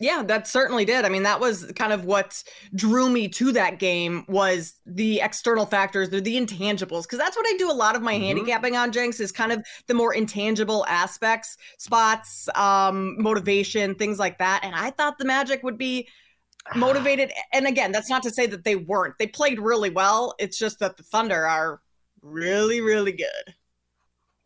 yeah, 0.00 0.22
that 0.22 0.48
certainly 0.48 0.86
did. 0.86 1.04
I 1.04 1.10
mean, 1.10 1.24
that 1.24 1.40
was 1.40 1.70
kind 1.76 1.92
of 1.92 2.06
what 2.06 2.42
drew 2.74 3.10
me 3.10 3.28
to 3.28 3.52
that 3.52 3.78
game 3.78 4.24
was 4.28 4.74
the 4.86 5.20
external 5.20 5.66
factors, 5.66 6.08
the, 6.08 6.22
the 6.22 6.40
intangibles, 6.40 7.02
because 7.02 7.18
that's 7.18 7.36
what 7.36 7.46
I 7.46 7.54
do 7.58 7.70
a 7.70 7.72
lot 7.72 7.94
of 7.94 8.00
my 8.00 8.14
mm-hmm. 8.14 8.24
handicapping 8.24 8.76
on 8.76 8.92
Jenks 8.92 9.20
is 9.20 9.30
kind 9.30 9.52
of 9.52 9.62
the 9.88 9.94
more 9.94 10.14
intangible 10.14 10.86
aspects, 10.88 11.58
spots, 11.76 12.48
um, 12.54 13.22
motivation, 13.22 13.94
things 13.94 14.18
like 14.18 14.38
that. 14.38 14.60
And 14.62 14.74
I 14.74 14.90
thought 14.90 15.18
the 15.18 15.26
Magic 15.26 15.62
would 15.62 15.76
be 15.76 16.08
motivated. 16.74 17.30
and 17.52 17.66
again, 17.66 17.92
that's 17.92 18.08
not 18.08 18.22
to 18.22 18.30
say 18.30 18.46
that 18.46 18.64
they 18.64 18.76
weren't. 18.76 19.16
They 19.18 19.26
played 19.26 19.60
really 19.60 19.90
well. 19.90 20.34
It's 20.38 20.56
just 20.56 20.78
that 20.78 20.96
the 20.96 21.02
Thunder 21.02 21.46
are 21.46 21.82
really, 22.22 22.80
really 22.80 23.12
good. 23.12 23.54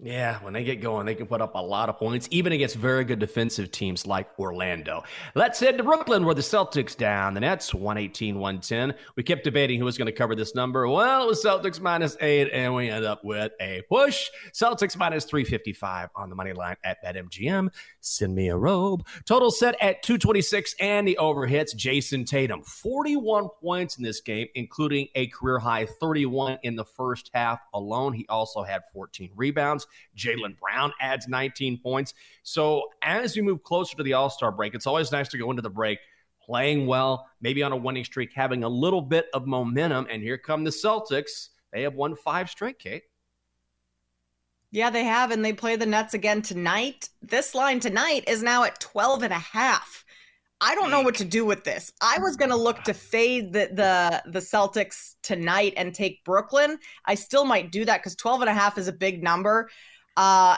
Yeah, 0.04 0.38
when 0.40 0.52
they 0.52 0.64
get 0.64 0.82
going, 0.82 1.06
they 1.06 1.14
can 1.14 1.26
put 1.26 1.40
up 1.40 1.54
a 1.54 1.62
lot 1.62 1.88
of 1.88 1.96
points, 1.96 2.28
even 2.30 2.52
against 2.52 2.76
very 2.76 3.04
good 3.04 3.18
defensive 3.18 3.70
teams 3.70 4.06
like 4.06 4.28
Orlando. 4.38 5.02
Let's 5.34 5.58
head 5.58 5.78
to 5.78 5.82
Brooklyn, 5.82 6.26
where 6.26 6.34
the 6.34 6.42
Celtics 6.42 6.94
down. 6.94 7.32
The 7.32 7.40
Nets, 7.40 7.72
118 7.72 8.38
110. 8.38 8.94
We 9.16 9.22
kept 9.22 9.44
debating 9.44 9.78
who 9.78 9.86
was 9.86 9.96
going 9.96 10.04
to 10.04 10.12
cover 10.12 10.34
this 10.34 10.54
number. 10.54 10.86
Well, 10.86 11.22
it 11.22 11.26
was 11.26 11.42
Celtics 11.42 11.80
minus 11.80 12.18
eight, 12.20 12.50
and 12.52 12.74
we 12.74 12.90
end 12.90 13.06
up 13.06 13.24
with 13.24 13.52
a 13.58 13.80
push. 13.88 14.28
Celtics 14.52 14.94
minus 14.94 15.24
355 15.24 16.10
on 16.14 16.28
the 16.28 16.36
money 16.36 16.52
line 16.52 16.76
at 16.84 17.02
BetMGM. 17.02 17.72
Send 18.00 18.34
me 18.34 18.48
a 18.48 18.56
robe. 18.58 19.06
Total 19.24 19.50
set 19.50 19.74
at 19.80 20.02
226, 20.02 20.74
and 20.80 21.08
the 21.08 21.16
overhits. 21.18 21.74
Jayson 21.74 22.26
Tatum, 22.26 22.62
41 22.62 23.48
points 23.58 23.96
in 23.96 24.04
this 24.04 24.20
game, 24.20 24.48
including 24.54 25.08
a 25.14 25.28
career 25.28 25.58
high 25.58 25.86
31 25.86 26.58
in 26.62 26.76
the 26.76 26.84
first 26.84 27.30
half 27.32 27.60
alone. 27.72 28.12
He 28.12 28.26
also 28.28 28.62
had 28.64 28.82
14 28.92 29.30
rebounds 29.34 29.86
Jaylen 30.16 30.58
Brown 30.58 30.92
adds 31.00 31.28
19 31.28 31.78
points. 31.78 32.14
So 32.42 32.88
as 33.02 33.36
we 33.36 33.42
move 33.42 33.62
closer 33.62 33.96
to 33.96 34.02
the 34.02 34.14
All 34.14 34.30
Star 34.30 34.52
break, 34.52 34.74
it's 34.74 34.86
always 34.86 35.12
nice 35.12 35.28
to 35.28 35.38
go 35.38 35.50
into 35.50 35.62
the 35.62 35.70
break 35.70 35.98
playing 36.44 36.86
well, 36.86 37.26
maybe 37.40 37.62
on 37.62 37.72
a 37.72 37.76
winning 37.76 38.04
streak, 38.04 38.32
having 38.34 38.64
a 38.64 38.68
little 38.68 39.00
bit 39.00 39.26
of 39.32 39.46
momentum. 39.46 40.06
And 40.10 40.22
here 40.22 40.38
come 40.38 40.64
the 40.64 40.70
Celtics. 40.70 41.48
They 41.72 41.82
have 41.82 41.94
won 41.94 42.14
five 42.16 42.50
straight, 42.50 42.78
Kate. 42.78 43.04
Yeah, 44.70 44.90
they 44.90 45.04
have, 45.04 45.30
and 45.30 45.44
they 45.44 45.52
play 45.52 45.76
the 45.76 45.86
Nets 45.86 46.14
again 46.14 46.42
tonight. 46.42 47.08
This 47.22 47.54
line 47.54 47.78
tonight 47.78 48.24
is 48.26 48.42
now 48.42 48.64
at 48.64 48.80
12 48.80 49.22
and 49.22 49.32
a 49.32 49.38
half. 49.38 50.03
I 50.60 50.74
don't 50.74 50.90
know 50.90 51.02
what 51.02 51.16
to 51.16 51.24
do 51.24 51.44
with 51.44 51.64
this. 51.64 51.92
I 52.00 52.18
was 52.18 52.36
going 52.36 52.50
to 52.50 52.56
look 52.56 52.82
to 52.84 52.94
fade 52.94 53.52
the, 53.52 53.68
the 53.72 54.30
the 54.30 54.38
Celtics 54.38 55.14
tonight 55.22 55.74
and 55.76 55.94
take 55.94 56.24
Brooklyn. 56.24 56.78
I 57.04 57.16
still 57.16 57.44
might 57.44 57.70
do 57.70 57.84
that 57.84 58.02
cuz 58.02 58.14
12 58.14 58.42
and 58.42 58.50
a 58.50 58.54
half 58.54 58.78
is 58.78 58.88
a 58.88 58.92
big 58.92 59.22
number. 59.22 59.68
Uh, 60.16 60.56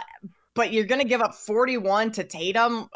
but 0.55 0.73
you're 0.73 0.85
going 0.85 1.01
to 1.01 1.07
give 1.07 1.21
up 1.21 1.35
41 1.35 2.13
to 2.13 2.25
Tatum. 2.25 2.89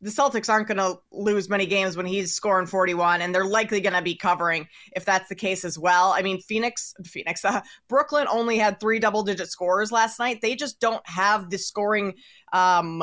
the 0.00 0.10
Celtics 0.10 0.50
aren't 0.50 0.68
going 0.68 0.78
to 0.78 0.98
lose 1.12 1.48
many 1.48 1.66
games 1.66 1.96
when 1.96 2.04
he's 2.06 2.34
scoring 2.34 2.66
41, 2.66 3.22
and 3.22 3.34
they're 3.34 3.46
likely 3.46 3.80
going 3.80 3.94
to 3.94 4.02
be 4.02 4.14
covering 4.14 4.66
if 4.94 5.04
that's 5.04 5.28
the 5.28 5.34
case 5.34 5.64
as 5.64 5.78
well. 5.78 6.12
I 6.14 6.22
mean, 6.22 6.40
Phoenix, 6.40 6.92
Phoenix, 7.04 7.44
uh, 7.44 7.62
Brooklyn 7.88 8.26
only 8.30 8.58
had 8.58 8.80
three 8.80 8.98
double 8.98 9.22
digit 9.22 9.48
scorers 9.48 9.92
last 9.92 10.18
night. 10.18 10.40
They 10.42 10.56
just 10.56 10.80
don't 10.80 11.06
have 11.08 11.48
the 11.48 11.58
scoring 11.58 12.14
um, 12.52 13.02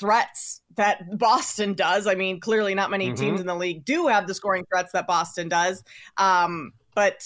threats 0.00 0.62
that 0.76 1.18
Boston 1.18 1.74
does. 1.74 2.06
I 2.06 2.14
mean, 2.14 2.40
clearly 2.40 2.74
not 2.74 2.90
many 2.90 3.08
mm-hmm. 3.08 3.14
teams 3.14 3.40
in 3.40 3.46
the 3.46 3.54
league 3.54 3.84
do 3.84 4.06
have 4.08 4.26
the 4.26 4.34
scoring 4.34 4.64
threats 4.72 4.92
that 4.92 5.06
Boston 5.06 5.48
does. 5.48 5.84
Um, 6.16 6.72
but 6.94 7.24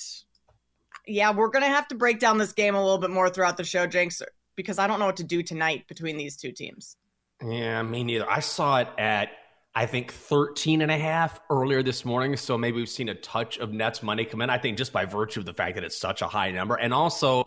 yeah, 1.07 1.33
we're 1.33 1.49
going 1.49 1.63
to 1.63 1.69
have 1.69 1.89
to 1.89 1.95
break 1.95 2.19
down 2.19 2.39
this 2.39 2.53
game 2.53 2.75
a 2.75 2.83
little 2.83 2.99
bit 2.99 3.11
more 3.11 3.31
throughout 3.31 3.57
the 3.57 3.65
show, 3.65 3.87
Jenks, 3.87 4.21
because 4.57 4.79
I 4.79 4.87
don't 4.87 4.99
know 4.99 5.07
what 5.07 5.17
to 5.19 5.25
do 5.25 5.43
tonight 5.43 5.87
between 5.89 6.17
these 6.17 6.37
two 6.37 6.53
teams. 6.53 6.97
Yeah, 7.43 7.83
me 7.83 8.05
neither. 8.05 8.29
I 8.29 8.41
saw 8.41 8.79
it 8.79 8.89
at 8.99 9.31
I 9.77 9.87
think 9.87 10.13
13 10.13 10.83
and 10.83 10.91
a 10.91 10.97
half 10.97 11.41
earlier 11.51 11.83
this 11.83 12.05
morning. 12.05 12.37
So 12.37 12.57
maybe 12.57 12.77
we've 12.77 12.89
seen 12.89 13.09
a 13.09 13.15
touch 13.15 13.59
of 13.59 13.73
Nets 13.73 14.03
money 14.03 14.25
come 14.25 14.41
in. 14.41 14.51
I 14.51 14.59
think 14.59 14.79
just 14.79 14.93
by 14.93 15.05
virtue 15.05 15.41
of 15.41 15.47
the 15.47 15.55
fact 15.55 15.75
that 15.75 15.85
it's 15.85 15.99
such 15.99 16.23
a 16.23 16.29
high 16.29 16.53
number. 16.53 16.77
And 16.77 16.95
also, 16.95 17.45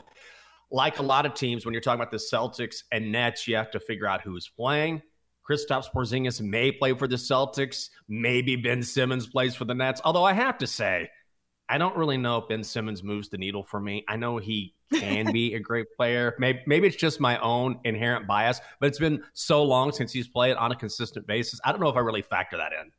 like 0.70 1.00
a 1.00 1.04
lot 1.04 1.26
of 1.26 1.34
teams, 1.34 1.66
when 1.66 1.74
you're 1.74 1.82
talking 1.82 2.02
about 2.02 2.12
the 2.12 2.18
Celtics 2.18 2.84
and 2.92 3.12
Nets, 3.12 3.48
you 3.48 3.56
have 3.56 3.72
to 3.72 3.80
figure 3.80 4.08
out 4.08 4.22
who's 4.22 4.50
playing. 4.50 5.02
Kristaps 5.50 5.92
Porzingis 5.94 6.42
may 6.42 6.72
play 6.72 6.94
for 6.94 7.08
the 7.08 7.16
Celtics. 7.16 7.90
Maybe 8.08 8.56
Ben 8.56 8.84
Simmons 8.84 9.28
plays 9.28 9.56
for 9.56 9.66
the 9.66 9.74
Nets. 9.74 10.02
Although 10.04 10.24
I 10.24 10.34
have 10.34 10.58
to 10.60 10.68
say, 10.68 11.10
I 11.70 11.78
don't 11.78 11.98
really 11.98 12.18
know 12.18 12.38
if 12.38 12.48
Ben 12.48 12.64
Simmons 12.64 13.04
moves 13.04 13.30
the 13.30 13.38
needle 13.38 13.64
for 13.64 13.80
me. 13.80 14.06
I 14.08 14.16
know 14.16 14.38
he 14.38 14.74
can 14.94 15.32
be 15.32 15.54
a 15.54 15.60
great 15.60 15.88
player. 15.98 16.36
Maybe, 16.40 16.60
maybe 16.66 16.88
it's 16.88 16.96
just 16.96 17.20
my 17.20 17.38
own 17.40 17.80
inherent 17.84 18.28
bias, 18.28 18.62
but 18.80 18.88
it's 18.88 19.00
been 19.00 19.24
so 19.34 19.64
long 19.64 19.92
since 19.92 20.14
he's 20.14 20.28
played 20.28 20.56
on 20.56 20.72
a 20.72 20.76
consistent 20.76 21.28
basis. 21.28 21.60
I 21.64 21.72
don't 21.72 21.82
know 21.82 21.90
if 21.90 21.98
I 21.98 22.02
really 22.02 22.22
factor 22.22 22.58
that 22.58 22.72
in. 22.74 22.92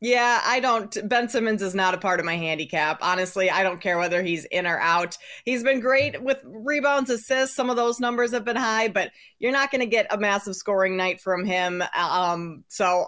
Yeah, 0.00 0.42
I 0.44 0.60
don't. 0.60 0.96
Ben 1.08 1.28
Simmons 1.28 1.62
is 1.62 1.74
not 1.74 1.94
a 1.94 1.98
part 1.98 2.20
of 2.20 2.26
my 2.26 2.36
handicap. 2.36 2.98
Honestly, 3.00 3.48
I 3.48 3.62
don't 3.62 3.80
care 3.80 3.96
whether 3.98 4.22
he's 4.22 4.44
in 4.46 4.66
or 4.66 4.78
out. 4.78 5.16
He's 5.44 5.62
been 5.62 5.80
great 5.80 6.22
with 6.22 6.38
rebounds, 6.44 7.08
assists. 7.08 7.56
Some 7.56 7.70
of 7.70 7.76
those 7.76 7.98
numbers 7.98 8.32
have 8.32 8.44
been 8.44 8.56
high, 8.56 8.88
but 8.88 9.10
you're 9.38 9.52
not 9.52 9.70
going 9.70 9.80
to 9.80 9.86
get 9.86 10.06
a 10.10 10.18
massive 10.18 10.54
scoring 10.54 10.98
night 10.98 11.20
from 11.22 11.46
him. 11.46 11.82
Um, 11.96 12.64
so 12.68 13.06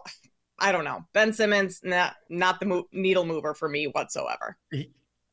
I 0.59 0.73
don't 0.73 0.85
know. 0.85 1.05
Ben 1.13 1.35
Simmons, 1.35 1.81
not 1.85 2.17
not 2.31 2.59
the 2.59 2.67
mo- 2.67 2.89
needle 2.91 3.27
mover 3.27 3.53
for 3.53 3.69
me 3.69 3.87
whatsoever. 3.87 4.57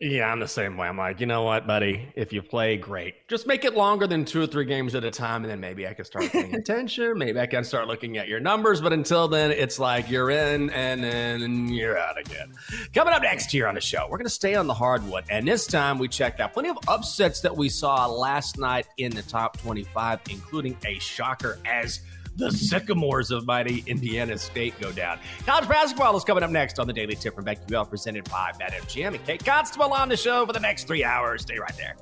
Yeah, 0.01 0.29
I'm 0.29 0.41
the 0.41 0.47
same 0.47 0.75
way. 0.75 0.89
I'm 0.89 0.97
like, 0.97 1.21
you 1.21 1.25
know 1.25 1.43
what, 1.43 1.65
buddy? 1.65 2.11
If 2.15 2.33
you 2.33 2.41
play, 2.41 2.75
great. 2.75 3.29
Just 3.29 3.47
make 3.47 3.63
it 3.63 3.75
longer 3.75 4.05
than 4.05 4.25
two 4.25 4.41
or 4.41 4.47
three 4.47 4.65
games 4.65 4.93
at 4.93 5.05
a 5.05 5.11
time, 5.11 5.43
and 5.43 5.49
then 5.49 5.61
maybe 5.61 5.87
I 5.87 5.93
can 5.93 6.03
start 6.03 6.29
paying 6.33 6.53
attention. 6.61 7.17
Maybe 7.17 7.39
I 7.39 7.45
can 7.45 7.63
start 7.63 7.87
looking 7.87 8.17
at 8.17 8.27
your 8.27 8.41
numbers. 8.41 8.81
But 8.81 8.91
until 8.91 9.29
then, 9.29 9.51
it's 9.51 9.79
like 9.79 10.09
you're 10.09 10.31
in 10.31 10.69
and 10.71 11.01
then 11.01 11.69
you're 11.69 11.97
out 11.97 12.19
again. 12.19 12.51
Coming 12.93 13.13
up 13.13 13.21
next 13.21 13.49
here 13.49 13.67
on 13.67 13.75
the 13.75 13.81
show, 13.81 14.05
we're 14.09 14.17
going 14.17 14.25
to 14.25 14.29
stay 14.29 14.55
on 14.55 14.67
the 14.67 14.73
hardwood, 14.73 15.23
and 15.29 15.47
this 15.47 15.65
time 15.65 15.97
we 15.97 16.09
checked 16.09 16.41
out 16.41 16.51
plenty 16.51 16.69
of 16.69 16.77
upsets 16.89 17.39
that 17.39 17.55
we 17.55 17.69
saw 17.69 18.05
last 18.05 18.59
night 18.59 18.87
in 18.97 19.15
the 19.15 19.21
top 19.21 19.57
25, 19.61 20.19
including 20.29 20.75
a 20.85 20.99
shocker 20.99 21.57
as 21.65 22.01
the 22.35 22.51
Sycamores 22.51 23.31
of 23.31 23.45
mighty 23.45 23.83
Indiana 23.87 24.37
State 24.37 24.79
go 24.79 24.91
down. 24.91 25.19
College 25.45 25.67
basketball 25.69 26.15
is 26.17 26.23
coming 26.23 26.43
up 26.43 26.51
next 26.51 26.79
on 26.79 26.87
the 26.87 26.93
Daily 26.93 27.15
Tip 27.15 27.35
from 27.35 27.45
BetQL, 27.45 27.89
presented 27.89 28.29
by 28.29 28.51
BetMGM. 28.59 29.15
And 29.15 29.25
Kate 29.25 29.43
Constable 29.43 29.93
on 29.93 30.09
the 30.09 30.17
show 30.17 30.45
for 30.45 30.53
the 30.53 30.59
next 30.59 30.87
three 30.87 31.03
hours. 31.03 31.43
Stay 31.43 31.57
right 31.57 31.75
there. 31.77 31.95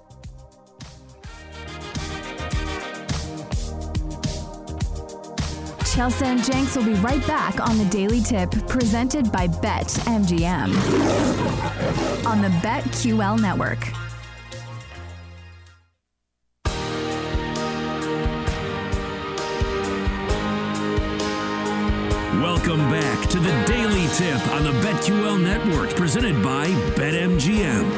Chelsea 5.93 6.25
and 6.25 6.43
Jenks 6.43 6.75
will 6.75 6.85
be 6.85 6.95
right 6.95 7.25
back 7.27 7.59
on 7.59 7.77
the 7.77 7.85
Daily 7.85 8.19
Tip, 8.19 8.49
presented 8.67 9.31
by 9.31 9.47
BetMGM 9.47 10.73
on 12.25 12.41
the 12.41 12.47
BetQL 12.47 13.39
network. 13.39 14.02
Welcome 22.53 22.85
back 22.91 23.29
to 23.29 23.39
the 23.39 23.49
Daily 23.65 24.05
Tip 24.09 24.47
on 24.49 24.63
the 24.63 24.73
BetQL 24.87 25.41
Network, 25.41 25.95
presented 25.95 26.43
by 26.43 26.67
BetMGM. 26.95 27.89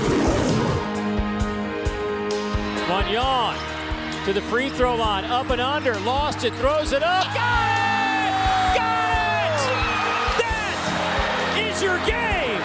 Yawn 3.11 3.57
to 4.23 4.31
the 4.31 4.39
free 4.43 4.69
throw 4.69 4.95
line, 4.95 5.25
up 5.25 5.49
and 5.49 5.59
under, 5.59 5.99
lost 5.99 6.45
it, 6.45 6.53
throws 6.53 6.93
it 6.93 7.03
up, 7.03 7.25
got 7.33 8.23
it! 8.23 8.77
Got 8.77 9.43
it! 9.43 9.59
That 10.39 11.57
is 11.59 11.83
your 11.83 11.97
game! 12.05 12.61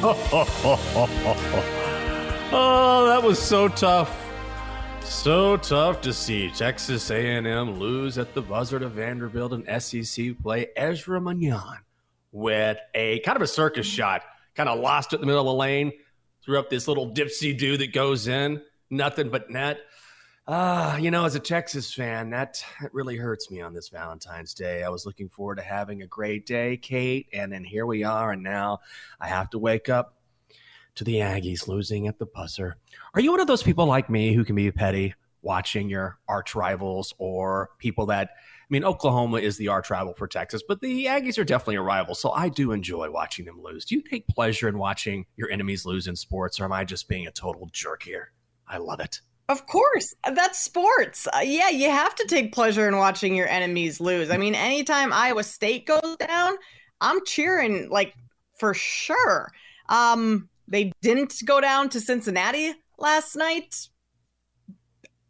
oh, 2.52 3.06
that 3.08 3.20
was 3.20 3.40
so 3.40 3.66
tough. 3.66 4.25
So 5.08 5.56
tough 5.56 6.00
to 6.02 6.12
see 6.12 6.50
Texas 6.50 7.10
A&M 7.10 7.78
lose 7.78 8.18
at 8.18 8.34
the 8.34 8.42
buzzer 8.42 8.80
to 8.80 8.88
Vanderbilt 8.88 9.52
and 9.52 9.82
SEC 9.82 10.36
play 10.42 10.68
Ezra 10.76 11.20
Manjon 11.20 11.78
with 12.32 12.78
a 12.94 13.20
kind 13.20 13.36
of 13.36 13.42
a 13.42 13.46
circus 13.46 13.86
shot, 13.86 14.22
kind 14.54 14.68
of 14.68 14.80
lost 14.80 15.12
in 15.12 15.20
the 15.20 15.26
middle 15.26 15.40
of 15.40 15.46
the 15.46 15.54
lane, 15.54 15.92
threw 16.42 16.58
up 16.58 16.70
this 16.70 16.88
little 16.88 17.12
dipsy 17.12 17.56
do 17.56 17.76
that 17.76 17.92
goes 17.92 18.28
in, 18.28 18.62
nothing 18.90 19.30
but 19.30 19.48
net. 19.48 19.78
Ah, 20.48 20.94
uh, 20.94 20.96
you 20.98 21.10
know, 21.10 21.24
as 21.24 21.34
a 21.34 21.40
Texas 21.40 21.92
fan, 21.92 22.30
that, 22.30 22.64
that 22.80 22.92
really 22.94 23.16
hurts 23.16 23.50
me 23.50 23.60
on 23.60 23.74
this 23.74 23.88
Valentine's 23.88 24.54
Day. 24.54 24.82
I 24.82 24.88
was 24.88 25.06
looking 25.06 25.28
forward 25.28 25.56
to 25.56 25.62
having 25.62 26.02
a 26.02 26.06
great 26.06 26.46
day, 26.46 26.76
Kate, 26.76 27.26
and 27.32 27.52
then 27.52 27.64
here 27.64 27.86
we 27.86 28.04
are, 28.04 28.32
and 28.32 28.42
now 28.42 28.80
I 29.20 29.28
have 29.28 29.50
to 29.50 29.58
wake 29.58 29.88
up 29.88 30.15
to 30.96 31.04
the 31.04 31.16
Aggies 31.16 31.68
losing 31.68 32.08
at 32.08 32.18
the 32.18 32.26
buzzer. 32.26 32.76
Are 33.14 33.20
you 33.20 33.30
one 33.30 33.40
of 33.40 33.46
those 33.46 33.62
people 33.62 33.86
like 33.86 34.10
me 34.10 34.34
who 34.34 34.44
can 34.44 34.56
be 34.56 34.70
petty 34.72 35.14
watching 35.42 35.88
your 35.88 36.18
arch 36.28 36.54
rivals 36.54 37.14
or 37.18 37.70
people 37.78 38.06
that 38.06 38.30
I 38.32 38.66
mean 38.70 38.82
Oklahoma 38.84 39.36
is 39.36 39.56
the 39.56 39.68
arch 39.68 39.90
rival 39.90 40.12
for 40.14 40.26
Texas, 40.26 40.62
but 40.66 40.80
the 40.80 41.06
Aggies 41.06 41.38
are 41.38 41.44
definitely 41.44 41.76
a 41.76 41.82
rival, 41.82 42.16
so 42.16 42.32
I 42.32 42.48
do 42.48 42.72
enjoy 42.72 43.10
watching 43.10 43.44
them 43.44 43.62
lose. 43.62 43.84
Do 43.84 43.94
you 43.94 44.02
take 44.02 44.26
pleasure 44.26 44.68
in 44.68 44.76
watching 44.76 45.24
your 45.36 45.50
enemies 45.50 45.86
lose 45.86 46.08
in 46.08 46.16
sports 46.16 46.58
or 46.58 46.64
am 46.64 46.72
I 46.72 46.84
just 46.84 47.08
being 47.08 47.28
a 47.28 47.30
total 47.30 47.68
jerk 47.72 48.02
here? 48.02 48.32
I 48.66 48.78
love 48.78 48.98
it. 48.98 49.20
Of 49.48 49.64
course, 49.68 50.12
that's 50.34 50.58
sports. 50.58 51.28
Uh, 51.28 51.40
yeah, 51.44 51.68
you 51.68 51.88
have 51.88 52.16
to 52.16 52.26
take 52.26 52.52
pleasure 52.52 52.88
in 52.88 52.96
watching 52.96 53.36
your 53.36 53.46
enemies 53.46 54.00
lose. 54.00 54.30
I 54.30 54.38
mean, 54.38 54.56
anytime 54.56 55.12
Iowa 55.12 55.44
State 55.44 55.86
goes 55.86 56.16
down, 56.18 56.56
I'm 57.00 57.24
cheering 57.24 57.88
like 57.88 58.14
for 58.58 58.74
sure. 58.74 59.52
Um, 59.88 60.48
they 60.68 60.92
didn't 61.02 61.34
go 61.44 61.60
down 61.60 61.88
to 61.90 62.00
Cincinnati 62.00 62.74
last 62.98 63.36
night. 63.36 63.88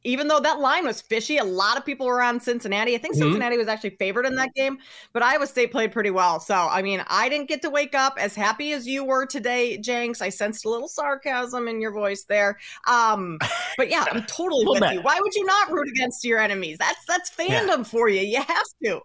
Even 0.04 0.28
though 0.28 0.38
that 0.38 0.60
line 0.60 0.86
was 0.86 1.02
fishy, 1.02 1.36
a 1.36 1.42
lot 1.42 1.76
of 1.76 1.84
people 1.84 2.06
were 2.06 2.22
on 2.22 2.38
Cincinnati. 2.38 2.94
I 2.94 2.98
think 2.98 3.14
mm-hmm. 3.14 3.24
Cincinnati 3.24 3.58
was 3.58 3.66
actually 3.66 3.90
favored 3.90 4.24
in 4.24 4.36
that 4.36 4.54
game, 4.54 4.78
but 5.12 5.24
Iowa 5.24 5.48
State 5.48 5.72
played 5.72 5.90
pretty 5.90 6.12
well. 6.12 6.38
So, 6.38 6.54
I 6.54 6.80
mean, 6.80 7.02
I 7.08 7.28
didn't 7.28 7.48
get 7.48 7.60
to 7.62 7.70
wake 7.70 7.92
up 7.96 8.14
as 8.16 8.36
happy 8.36 8.72
as 8.72 8.86
you 8.86 9.02
were 9.02 9.26
today, 9.26 9.78
Jenks. 9.78 10.22
I 10.22 10.28
sensed 10.28 10.64
a 10.64 10.70
little 10.70 10.86
sarcasm 10.86 11.66
in 11.66 11.80
your 11.80 11.90
voice 11.90 12.24
there. 12.28 12.56
Um, 12.86 13.40
but 13.76 13.90
yeah, 13.90 14.04
I'm 14.12 14.22
totally 14.26 14.64
with 14.68 14.80
bit. 14.80 14.94
you. 14.94 15.02
Why 15.02 15.18
would 15.20 15.34
you 15.34 15.44
not 15.44 15.72
root 15.72 15.88
against 15.88 16.24
your 16.24 16.38
enemies? 16.38 16.78
That's 16.78 17.04
that's 17.08 17.28
fandom 17.28 17.78
yeah. 17.78 17.82
for 17.82 18.08
you. 18.08 18.20
You 18.20 18.42
have 18.42 18.66
to. 18.84 19.00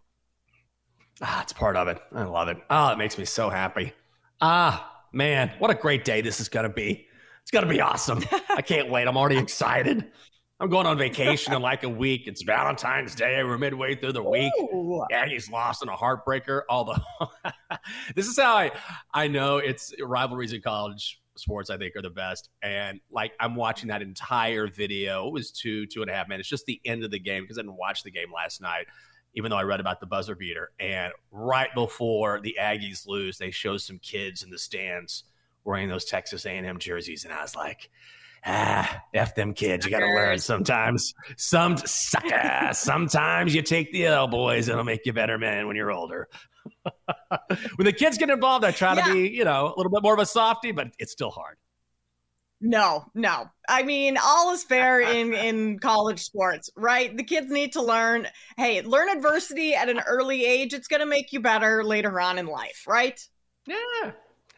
Ah, 1.23 1.41
it's 1.41 1.53
part 1.53 1.75
of 1.75 1.87
it. 1.87 1.99
I 2.13 2.25
love 2.25 2.47
it. 2.47 2.57
Oh, 2.69 2.89
it 2.89 2.99
makes 2.99 3.17
me 3.17 3.25
so 3.25 3.49
happy. 3.49 3.93
Ah, 4.39 4.90
man, 5.12 5.52
what 5.60 5.71
a 5.71 5.76
great 5.76 6.06
day 6.06 6.21
this 6.21 6.39
is 6.39 6.50
going 6.50 6.63
to 6.63 6.74
be. 6.74 7.08
It's 7.41 7.52
going 7.52 7.65
to 7.65 7.71
be 7.71 7.82
awesome. 7.82 8.24
I 8.50 8.62
can't 8.62 8.89
wait. 8.89 9.08
I'm 9.08 9.17
already 9.17 9.38
excited. 9.38 10.12
I'm 10.60 10.69
going 10.69 10.86
on 10.86 10.97
vacation 10.97 11.54
in 11.54 11.62
like 11.62 11.84
a 11.84 11.89
week. 11.89 12.28
It's 12.28 12.43
Valentine's 12.43 13.15
Day. 13.15 13.43
We're 13.43 13.58
midway 13.58 13.95
through 13.95 14.13
the 14.13 14.24
week. 14.24 14.54
Ooh. 14.60 15.04
Aggies 15.12 15.50
lost 15.50 15.82
in 15.82 15.89
a 15.89 15.95
heartbreaker. 15.97 16.62
Although 16.69 17.02
this 18.15 18.28
is 18.28 18.38
how 18.38 18.56
I 18.56 18.71
I 19.12 19.28
know 19.28 19.58
it's 19.58 19.91
rivalries 20.00 20.54
in 20.54 20.62
college 20.62 21.19
sports. 21.36 21.71
I 21.71 21.78
think 21.78 21.95
are 21.95 22.04
the 22.04 22.12
best. 22.12 22.50
And 22.62 23.02
like 23.10 23.34
I'm 23.39 23.56
watching 23.56 23.89
that 23.89 24.04
entire 24.04 24.67
video. 24.67 25.28
It 25.28 25.34
was 25.34 25.52
two 25.52 25.88
two 25.88 26.04
and 26.04 26.12
a 26.12 26.13
half 26.13 26.28
minutes. 26.28 26.47
Just 26.47 26.67
the 26.67 26.80
end 26.86 27.04
of 27.04 27.10
the 27.10 27.19
game 27.19 27.41
because 27.41 27.58
I 27.58 27.63
didn't 27.63 27.78
watch 27.78 28.04
the 28.04 28.12
game 28.12 28.32
last 28.32 28.62
night 28.62 28.86
even 29.33 29.49
though 29.49 29.57
I 29.57 29.63
read 29.63 29.79
about 29.79 29.99
the 29.99 30.05
buzzer 30.05 30.35
beater. 30.35 30.71
And 30.79 31.13
right 31.31 31.69
before 31.73 32.41
the 32.41 32.57
Aggies 32.59 33.07
lose, 33.07 33.37
they 33.37 33.51
show 33.51 33.77
some 33.77 33.99
kids 33.99 34.43
in 34.43 34.49
the 34.49 34.57
stands 34.57 35.23
wearing 35.63 35.89
those 35.89 36.05
Texas 36.05 36.45
A&M 36.45 36.79
jerseys, 36.79 37.23
and 37.23 37.33
I 37.33 37.41
was 37.41 37.55
like, 37.55 37.89
ah, 38.45 39.03
f 39.13 39.35
them 39.35 39.53
kids. 39.53 39.85
You 39.85 39.91
got 39.91 39.99
to 39.99 40.07
learn 40.07 40.39
sometimes. 40.39 41.13
Some 41.37 41.77
sucker. 41.77 42.69
sometimes 42.73 43.53
you 43.53 43.61
take 43.61 43.91
the 43.91 44.07
L, 44.07 44.27
boys. 44.27 44.67
It'll 44.67 44.83
make 44.83 45.05
you 45.05 45.13
better 45.13 45.37
men 45.37 45.67
when 45.67 45.75
you're 45.75 45.91
older. 45.91 46.27
when 47.75 47.85
the 47.85 47.93
kids 47.93 48.17
get 48.17 48.29
involved, 48.29 48.65
I 48.65 48.71
try 48.71 48.95
yeah. 48.95 49.05
to 49.05 49.13
be, 49.13 49.29
you 49.29 49.45
know, 49.45 49.67
a 49.67 49.75
little 49.77 49.91
bit 49.91 50.03
more 50.03 50.13
of 50.13 50.19
a 50.19 50.25
softy, 50.25 50.71
but 50.71 50.87
it's 50.99 51.11
still 51.11 51.31
hard. 51.31 51.57
No, 52.62 53.06
no. 53.15 53.47
I 53.67 53.82
mean, 53.82 54.17
all 54.24 54.54
is 54.54 54.63
fair 54.63 55.02
in 55.15 55.34
in 55.34 55.80
college 55.80 56.19
sports, 56.19 56.69
right? 56.78 57.15
The 57.15 57.24
kids 57.24 57.50
need 57.50 57.74
to 57.74 57.82
learn. 57.82 58.28
Hey, 58.56 58.82
learn 58.84 59.10
adversity 59.10 59.74
at 59.74 59.89
an 59.89 60.00
early 60.00 60.45
age. 60.45 60.74
It's 60.74 60.88
going 60.88 61.00
to 61.00 61.08
make 61.08 61.34
you 61.34 61.41
better 61.41 61.84
later 61.84 62.21
on 62.21 62.38
in 62.38 62.45
life, 62.45 62.86
right? 62.88 63.19
Yeah. 63.65 64.12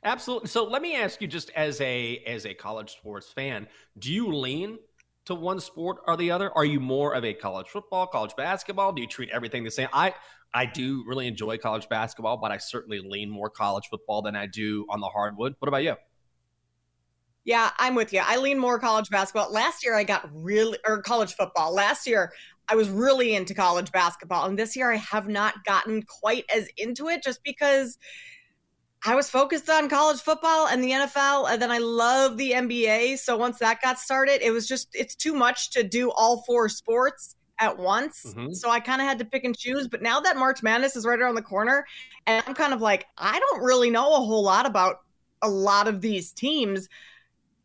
Absolutely. 0.03 0.49
So 0.49 0.65
let 0.65 0.81
me 0.81 0.97
ask 0.97 1.21
you 1.21 1.27
just 1.29 1.49
as 1.51 1.79
a 1.79 2.17
as 2.27 2.45
a 2.45 2.53
college 2.53 2.91
sports 2.91 3.31
fan, 3.31 3.67
do 3.97 4.11
you 4.11 4.33
lean 4.35 4.77
to 5.25 5.35
one 5.35 5.61
sport 5.61 5.99
or 6.05 6.17
the 6.17 6.31
other? 6.31 6.51
Are 6.57 6.65
you 6.65 6.81
more 6.81 7.15
of 7.15 7.23
a 7.23 7.33
college 7.33 7.67
football, 7.67 8.07
college 8.07 8.35
basketball? 8.35 8.91
Do 8.91 9.01
you 9.01 9.07
treat 9.07 9.29
everything 9.29 9.63
the 9.63 9.71
same? 9.71 9.87
I 9.93 10.13
I 10.53 10.65
do 10.65 11.05
really 11.07 11.27
enjoy 11.27 11.57
college 11.57 11.87
basketball, 11.87 12.35
but 12.35 12.51
I 12.51 12.57
certainly 12.57 12.99
lean 12.99 13.29
more 13.29 13.49
college 13.49 13.87
football 13.89 14.21
than 14.21 14.35
I 14.35 14.45
do 14.45 14.85
on 14.89 14.99
the 14.99 15.07
hardwood. 15.07 15.55
What 15.59 15.69
about 15.69 15.83
you? 15.83 15.95
Yeah, 17.45 17.71
I'm 17.77 17.95
with 17.95 18.13
you. 18.13 18.21
I 18.23 18.37
lean 18.37 18.57
more 18.57 18.79
college 18.79 19.09
basketball. 19.09 19.51
Last 19.51 19.83
year 19.83 19.95
I 19.95 20.03
got 20.03 20.29
really 20.33 20.77
or 20.85 21.01
college 21.01 21.35
football. 21.35 21.73
Last 21.73 22.07
year 22.07 22.31
I 22.69 22.75
was 22.75 22.89
really 22.89 23.35
into 23.35 23.53
college 23.53 23.91
basketball 23.91 24.45
and 24.45 24.57
this 24.57 24.75
year 24.75 24.91
I 24.91 24.97
have 24.97 25.27
not 25.27 25.65
gotten 25.65 26.03
quite 26.03 26.45
as 26.53 26.69
into 26.77 27.09
it 27.09 27.21
just 27.23 27.43
because 27.43 27.97
I 29.05 29.15
was 29.15 29.29
focused 29.29 29.69
on 29.69 29.89
college 29.89 30.21
football 30.21 30.67
and 30.67 30.81
the 30.81 30.91
NFL, 30.91 31.51
and 31.51 31.61
then 31.61 31.71
I 31.71 31.79
love 31.79 32.37
the 32.37 32.51
NBA. 32.51 33.19
So 33.19 33.35
once 33.35 33.59
that 33.59 33.81
got 33.81 33.99
started, 33.99 34.41
it 34.41 34.51
was 34.51 34.65
just, 34.65 34.87
it's 34.93 35.13
too 35.13 35.33
much 35.33 35.71
to 35.71 35.83
do 35.83 36.09
all 36.11 36.43
four 36.43 36.69
sports 36.69 37.35
at 37.59 37.77
once. 37.77 38.23
Mm-hmm. 38.25 38.53
So 38.53 38.69
I 38.69 38.79
kind 38.79 39.01
of 39.01 39.07
had 39.07 39.19
to 39.19 39.25
pick 39.25 39.43
and 39.43 39.57
choose. 39.57 39.89
But 39.89 40.01
now 40.01 40.21
that 40.21 40.37
March 40.37 40.63
Madness 40.63 40.95
is 40.95 41.05
right 41.05 41.19
around 41.19 41.35
the 41.35 41.41
corner, 41.41 41.85
and 42.25 42.41
I'm 42.47 42.53
kind 42.53 42.73
of 42.73 42.81
like, 42.81 43.05
I 43.17 43.37
don't 43.37 43.63
really 43.63 43.89
know 43.89 44.13
a 44.13 44.19
whole 44.19 44.43
lot 44.43 44.65
about 44.65 45.01
a 45.41 45.49
lot 45.49 45.89
of 45.89 45.99
these 45.99 46.31
teams. 46.31 46.87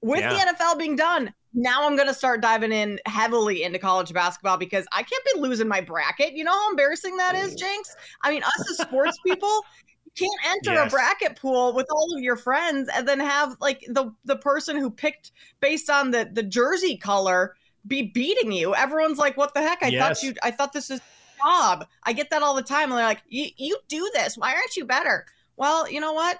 With 0.00 0.20
yeah. 0.20 0.32
the 0.32 0.52
NFL 0.52 0.78
being 0.78 0.96
done, 0.96 1.32
now 1.54 1.86
I'm 1.86 1.96
going 1.96 2.08
to 2.08 2.14
start 2.14 2.40
diving 2.40 2.72
in 2.72 3.00
heavily 3.06 3.62
into 3.62 3.78
college 3.78 4.12
basketball 4.12 4.56
because 4.56 4.86
I 4.92 5.02
can't 5.02 5.24
be 5.34 5.40
losing 5.40 5.66
my 5.66 5.80
bracket. 5.80 6.34
You 6.34 6.44
know 6.44 6.52
how 6.52 6.70
embarrassing 6.70 7.16
that 7.16 7.34
is, 7.34 7.54
Jenks? 7.54 7.96
I 8.22 8.30
mean, 8.30 8.42
us 8.42 8.70
as 8.70 8.78
sports 8.78 9.18
people, 9.26 9.62
you 10.04 10.12
can't 10.16 10.56
enter 10.56 10.74
yes. 10.74 10.86
a 10.86 10.90
bracket 10.90 11.36
pool 11.36 11.72
with 11.72 11.86
all 11.90 12.14
of 12.16 12.22
your 12.22 12.36
friends 12.36 12.88
and 12.94 13.08
then 13.08 13.18
have 13.18 13.56
like 13.60 13.84
the 13.88 14.12
the 14.24 14.36
person 14.36 14.76
who 14.76 14.90
picked 14.90 15.32
based 15.60 15.90
on 15.90 16.10
the 16.10 16.30
the 16.32 16.42
jersey 16.42 16.96
color 16.96 17.54
be 17.86 18.02
beating 18.02 18.52
you. 18.52 18.74
Everyone's 18.74 19.18
like, 19.18 19.36
"What 19.36 19.54
the 19.54 19.62
heck? 19.62 19.82
I 19.82 19.88
yes. 19.88 20.20
thought 20.20 20.26
you. 20.26 20.34
I 20.42 20.50
thought 20.50 20.72
this 20.72 20.90
is 20.90 21.00
job." 21.42 21.86
I 22.04 22.12
get 22.12 22.30
that 22.30 22.42
all 22.42 22.54
the 22.54 22.62
time. 22.62 22.90
And 22.90 22.98
they're 22.98 23.04
like, 23.04 23.22
"You 23.28 23.48
you 23.56 23.78
do 23.88 24.10
this. 24.14 24.36
Why 24.36 24.54
aren't 24.54 24.76
you 24.76 24.84
better?" 24.84 25.26
Well, 25.56 25.90
you 25.90 26.00
know 26.00 26.12
what? 26.12 26.38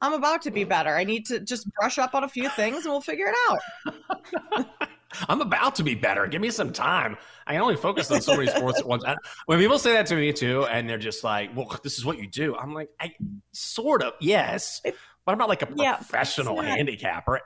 I'm 0.00 0.14
about 0.14 0.42
to 0.42 0.50
be 0.50 0.64
better. 0.64 0.94
I 0.94 1.04
need 1.04 1.26
to 1.26 1.40
just 1.40 1.70
brush 1.74 1.98
up 1.98 2.14
on 2.14 2.24
a 2.24 2.28
few 2.28 2.48
things, 2.50 2.84
and 2.84 2.92
we'll 2.92 3.00
figure 3.00 3.26
it 3.28 3.36
out. 3.48 4.66
I'm 5.28 5.40
about 5.40 5.74
to 5.76 5.82
be 5.82 5.94
better. 5.94 6.26
Give 6.26 6.40
me 6.40 6.50
some 6.50 6.72
time. 6.72 7.16
I 7.46 7.54
can 7.54 7.62
only 7.62 7.76
focus 7.76 8.10
on 8.10 8.22
so 8.22 8.36
many 8.36 8.48
sports 8.48 8.80
at 8.80 8.86
once. 8.86 9.04
When 9.46 9.58
people 9.58 9.78
say 9.78 9.92
that 9.94 10.06
to 10.06 10.14
me 10.14 10.32
too, 10.32 10.64
and 10.66 10.88
they're 10.88 10.98
just 10.98 11.24
like, 11.24 11.54
"Well, 11.56 11.78
this 11.82 11.98
is 11.98 12.04
what 12.04 12.18
you 12.18 12.28
do," 12.28 12.56
I'm 12.56 12.72
like, 12.72 12.90
"I 13.00 13.12
sort 13.52 14.02
of 14.02 14.12
yes, 14.20 14.80
but 14.84 14.94
I'm 15.26 15.38
not 15.38 15.48
like 15.48 15.62
a 15.62 15.66
professional 15.66 16.62
yeah, 16.62 16.76
handicapper." 16.76 17.40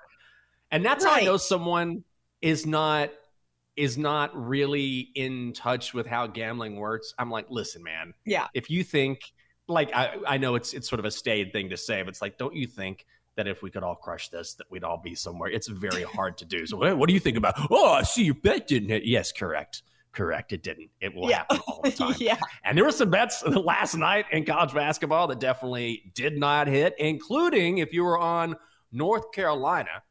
And 0.70 0.84
that's 0.84 1.04
right. 1.04 1.12
how 1.12 1.20
I 1.20 1.24
know 1.24 1.36
someone 1.36 2.04
is 2.42 2.66
not 2.66 3.10
is 3.76 3.98
not 3.98 4.30
really 4.34 5.10
in 5.14 5.52
touch 5.52 5.94
with 5.94 6.06
how 6.06 6.26
gambling 6.26 6.76
works. 6.76 7.14
I'm 7.18 7.30
like, 7.30 7.46
"Listen, 7.48 7.82
man. 7.82 8.12
Yeah. 8.26 8.46
If 8.52 8.70
you 8.70 8.84
think 8.84 9.20
like 9.68 9.94
I, 9.94 10.16
I 10.26 10.38
know 10.38 10.54
it's 10.54 10.74
it's 10.74 10.88
sort 10.88 10.98
of 10.98 11.04
a 11.04 11.10
staid 11.10 11.52
thing 11.52 11.70
to 11.70 11.76
say, 11.76 12.02
but 12.02 12.08
it's 12.08 12.22
like, 12.22 12.38
don't 12.38 12.54
you 12.54 12.66
think?" 12.66 13.06
that 13.36 13.48
if 13.48 13.62
we 13.62 13.70
could 13.70 13.82
all 13.82 13.94
crush 13.94 14.28
this, 14.28 14.54
that 14.54 14.70
we'd 14.70 14.84
all 14.84 15.00
be 15.02 15.14
somewhere. 15.14 15.50
It's 15.50 15.66
very 15.66 16.02
hard 16.16 16.38
to 16.38 16.44
do. 16.44 16.66
So, 16.66 16.76
what, 16.94 17.08
do 17.08 17.14
you 17.14 17.20
think 17.20 17.36
about? 17.36 17.54
Oh, 17.70 17.92
I 17.92 18.02
see 18.02 18.24
your 18.24 18.34
bet 18.34 18.66
didn't 18.66 18.88
hit. 18.88 19.04
Yes, 19.04 19.32
correct, 19.32 19.82
correct. 20.12 20.52
It 20.52 20.62
didn't. 20.62 20.90
It 21.00 21.14
will 21.14 21.28
yeah. 21.28 21.38
happen 21.38 21.60
all 21.66 21.80
the 21.82 21.90
time. 21.92 22.14
yeah. 22.18 22.38
And 22.64 22.76
there 22.76 22.84
were 22.84 22.92
some 22.92 23.10
bets 23.10 23.44
last 23.46 23.96
night 23.96 24.26
in 24.32 24.44
college 24.44 24.74
basketball 24.74 25.26
that 25.28 25.40
definitely 25.40 26.12
did 26.14 26.38
not 26.38 26.66
hit, 26.68 26.94
including 26.98 27.78
if 27.78 27.92
you 27.92 28.04
were 28.04 28.18
on 28.18 28.56
North 28.92 29.32
Carolina 29.32 30.02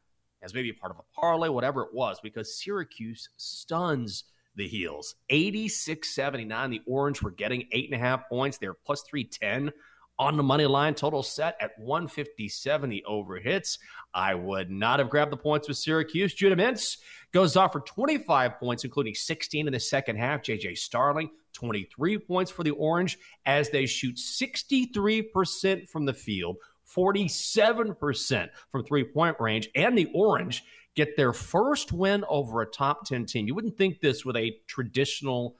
as 0.42 0.52
maybe 0.52 0.72
part 0.72 0.92
of 0.92 0.98
a 0.98 1.20
parlay, 1.20 1.48
whatever 1.48 1.82
it 1.82 1.94
was, 1.94 2.20
because 2.22 2.58
Syracuse 2.58 3.30
stuns 3.38 4.24
the 4.56 4.66
heels 4.66 5.14
86 5.30 6.14
79. 6.14 6.70
The 6.70 6.82
Orange 6.86 7.22
were 7.22 7.30
getting 7.30 7.68
eight 7.72 7.90
and 7.90 7.94
a 7.94 8.04
half 8.04 8.28
points. 8.28 8.58
They're 8.58 8.74
plus 8.74 9.02
310 9.02 9.72
on 10.18 10.36
the 10.36 10.42
money 10.42 10.66
line. 10.66 10.94
Total 10.94 11.22
set 11.22 11.56
at 11.60 11.78
157. 11.78 12.90
The 12.90 13.04
over 13.04 13.38
hits. 13.38 13.78
I 14.12 14.34
would 14.34 14.70
not 14.70 14.98
have 14.98 15.10
grabbed 15.10 15.32
the 15.32 15.36
points 15.36 15.68
with 15.68 15.76
Syracuse. 15.76 16.34
Judah 16.34 16.56
Mintz 16.56 16.98
goes 17.32 17.56
off 17.56 17.72
for 17.72 17.80
25 17.80 18.58
points, 18.58 18.84
including 18.84 19.14
16 19.14 19.66
in 19.66 19.72
the 19.72 19.80
second 19.80 20.16
half. 20.16 20.42
JJ 20.42 20.78
Starling, 20.78 21.30
23 21.52 22.18
points 22.18 22.50
for 22.50 22.62
the 22.62 22.70
Orange 22.70 23.18
as 23.44 23.70
they 23.70 23.86
shoot 23.86 24.16
63% 24.16 25.88
from 25.88 26.04
the 26.04 26.14
field, 26.14 26.56
47% 26.94 28.48
from 28.70 28.84
three 28.84 29.04
point 29.04 29.36
range. 29.40 29.68
And 29.74 29.98
the 29.98 30.10
Orange 30.14 30.64
get 30.94 31.16
their 31.16 31.32
first 31.32 31.92
win 31.92 32.24
over 32.28 32.60
a 32.60 32.66
top 32.66 33.06
10 33.06 33.26
team. 33.26 33.46
You 33.46 33.54
wouldn't 33.54 33.76
think 33.76 34.00
this 34.00 34.24
with 34.24 34.36
a 34.36 34.52
traditional 34.66 35.56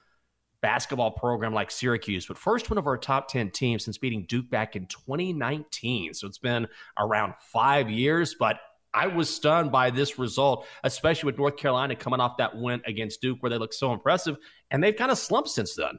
basketball 0.61 1.11
program 1.11 1.53
like 1.53 1.71
Syracuse, 1.71 2.27
but 2.27 2.39
first 2.39 2.71
one 2.71 2.79
of 2.79 2.87
our 2.87 2.97
top 2.97 3.29
10 3.29 3.51
teams 3.51 3.85
since 3.85 3.99
beating 3.99 4.25
Duke 4.27 4.49
back 4.49 4.77
in 4.77 4.87
2019. 4.87 6.15
So 6.15 6.27
it's 6.27 6.39
been 6.39 6.69
around 6.99 7.35
five 7.53 7.91
years, 7.91 8.35
but 8.39 8.59
I 8.95 9.09
was 9.09 9.29
stunned 9.29 9.73
by 9.73 9.91
this 9.91 10.19
result, 10.19 10.67
especially 10.85 11.27
with 11.27 11.37
North 11.37 11.57
Carolina 11.57 11.97
coming 11.97 12.21
off 12.21 12.39
that 12.39 12.57
win 12.57 12.81
against 12.87 13.21
Duke 13.21 13.43
where 13.43 13.51
they 13.51 13.59
look 13.59 13.73
so 13.73 13.93
impressive. 13.93 14.37
And 14.71 14.83
they've 14.83 14.97
kind 14.97 15.11
of 15.11 15.19
slumped 15.19 15.51
since 15.51 15.75
then. 15.75 15.99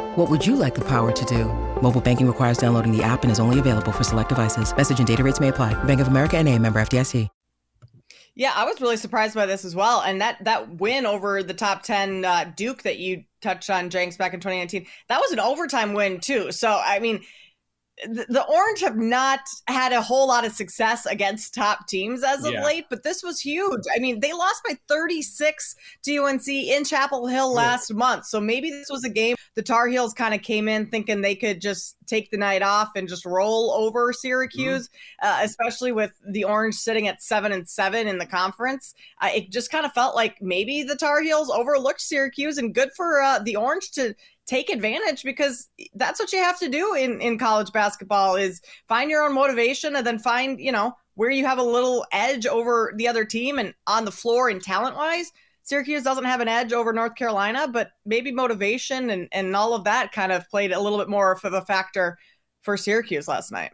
What 0.15 0.29
would 0.29 0.45
you 0.45 0.57
like 0.57 0.75
the 0.75 0.81
power 0.81 1.11
to 1.11 1.25
do? 1.25 1.45
Mobile 1.81 2.01
banking 2.01 2.27
requires 2.27 2.57
downloading 2.57 2.95
the 2.95 3.01
app 3.01 3.23
and 3.23 3.31
is 3.31 3.39
only 3.39 3.59
available 3.59 3.91
for 3.91 4.03
select 4.03 4.29
devices. 4.29 4.75
Message 4.75 4.99
and 4.99 5.07
data 5.07 5.23
rates 5.23 5.39
may 5.39 5.49
apply. 5.49 5.73
Bank 5.85 6.01
of 6.01 6.07
America 6.07 6.37
and 6.37 6.47
a 6.47 6.57
member 6.57 6.81
FDIC. 6.81 7.27
Yeah, 8.35 8.53
I 8.55 8.63
was 8.63 8.79
really 8.79 8.97
surprised 8.97 9.35
by 9.35 9.45
this 9.45 9.65
as 9.65 9.75
well. 9.75 10.01
And 10.01 10.19
that 10.21 10.43
that 10.43 10.79
win 10.79 11.05
over 11.05 11.43
the 11.43 11.53
top 11.53 11.83
10 11.83 12.25
uh, 12.25 12.51
Duke 12.55 12.81
that 12.83 12.97
you 12.97 13.23
touched 13.41 13.69
on, 13.69 13.89
Jenks, 13.89 14.17
back 14.17 14.33
in 14.33 14.39
2019, 14.39 14.85
that 15.07 15.19
was 15.19 15.31
an 15.31 15.39
overtime 15.39 15.93
win 15.93 16.19
too. 16.19 16.51
So, 16.51 16.69
I 16.83 16.99
mean– 16.99 17.21
the, 18.03 18.45
Orange 18.47 18.81
have 18.81 18.97
not 18.97 19.39
had 19.67 19.93
a 19.93 20.01
whole 20.01 20.27
lot 20.27 20.45
of 20.45 20.51
success 20.53 21.05
against 21.05 21.53
top 21.53 21.87
teams 21.87 22.23
as 22.23 22.43
of 22.45 22.53
yeah. 22.53 22.65
late, 22.65 22.85
but 22.89 23.03
this 23.03 23.23
was 23.23 23.39
huge. 23.39 23.83
I 23.95 23.99
mean, 23.99 24.19
they 24.19 24.33
lost 24.33 24.61
by 24.67 24.77
36 24.87 25.75
to 26.03 26.17
UNC 26.17 26.47
in 26.47 26.83
Chapel 26.83 27.27
Hill 27.27 27.53
last 27.53 27.89
yeah. 27.89 27.97
month. 27.97 28.25
So 28.25 28.39
maybe 28.39 28.71
this 28.71 28.89
was 28.89 29.03
a 29.03 29.09
game 29.09 29.35
the 29.55 29.61
Tar 29.61 29.87
Heels 29.87 30.13
kind 30.13 30.33
of 30.33 30.41
came 30.41 30.67
in 30.67 30.87
thinking 30.87 31.21
they 31.21 31.35
could 31.35 31.59
just 31.59 31.97
take 32.07 32.31
the 32.31 32.37
night 32.37 32.61
off 32.61 32.91
and 32.95 33.07
just 33.07 33.25
roll 33.25 33.71
over 33.71 34.13
Syracuse, 34.13 34.87
mm-hmm. 34.87 35.27
uh, 35.27 35.43
especially 35.43 35.91
with 35.91 36.11
the 36.29 36.45
Orange 36.45 36.75
sitting 36.75 37.07
at 37.07 37.21
seven 37.21 37.51
and 37.51 37.67
seven 37.67 38.07
in 38.07 38.17
the 38.17 38.25
conference. 38.25 38.93
Uh, 39.21 39.29
it 39.35 39.51
just 39.51 39.69
kind 39.69 39.85
of 39.85 39.91
felt 39.91 40.15
like 40.15 40.41
maybe 40.41 40.83
the 40.83 40.95
Tar 40.95 41.21
Heels 41.21 41.49
overlooked 41.49 42.01
Syracuse, 42.01 42.57
and 42.57 42.73
good 42.73 42.91
for 42.95 43.21
uh, 43.21 43.39
the 43.39 43.57
Orange 43.57 43.91
to 43.91 44.15
take 44.51 44.69
advantage 44.69 45.23
because 45.23 45.69
that's 45.93 46.19
what 46.19 46.33
you 46.33 46.39
have 46.39 46.59
to 46.59 46.67
do 46.67 46.93
in 46.93 47.21
in 47.21 47.37
college 47.37 47.71
basketball 47.71 48.35
is 48.35 48.61
find 48.89 49.09
your 49.09 49.23
own 49.23 49.33
motivation 49.33 49.95
and 49.95 50.05
then 50.05 50.19
find 50.19 50.59
you 50.59 50.73
know 50.73 50.93
where 51.15 51.29
you 51.29 51.45
have 51.45 51.57
a 51.57 51.63
little 51.63 52.05
edge 52.11 52.45
over 52.45 52.91
the 52.97 53.07
other 53.07 53.23
team 53.23 53.59
and 53.59 53.73
on 53.87 54.03
the 54.03 54.11
floor 54.11 54.49
and 54.49 54.61
talent 54.61 54.97
wise 54.97 55.31
Syracuse 55.63 56.03
doesn't 56.03 56.25
have 56.25 56.41
an 56.41 56.47
edge 56.47 56.73
over 56.73 56.91
North 56.91 57.13
Carolina, 57.13 57.67
but 57.67 57.91
maybe 58.03 58.31
motivation 58.31 59.11
and, 59.11 59.29
and 59.31 59.55
all 59.55 59.75
of 59.75 59.83
that 59.83 60.11
kind 60.11 60.31
of 60.31 60.49
played 60.49 60.71
a 60.71 60.79
little 60.79 60.97
bit 60.97 61.07
more 61.07 61.31
of 61.31 61.53
a 61.53 61.61
factor 61.61 62.17
for 62.63 62.75
Syracuse 62.75 63.27
last 63.27 63.51
night. 63.51 63.69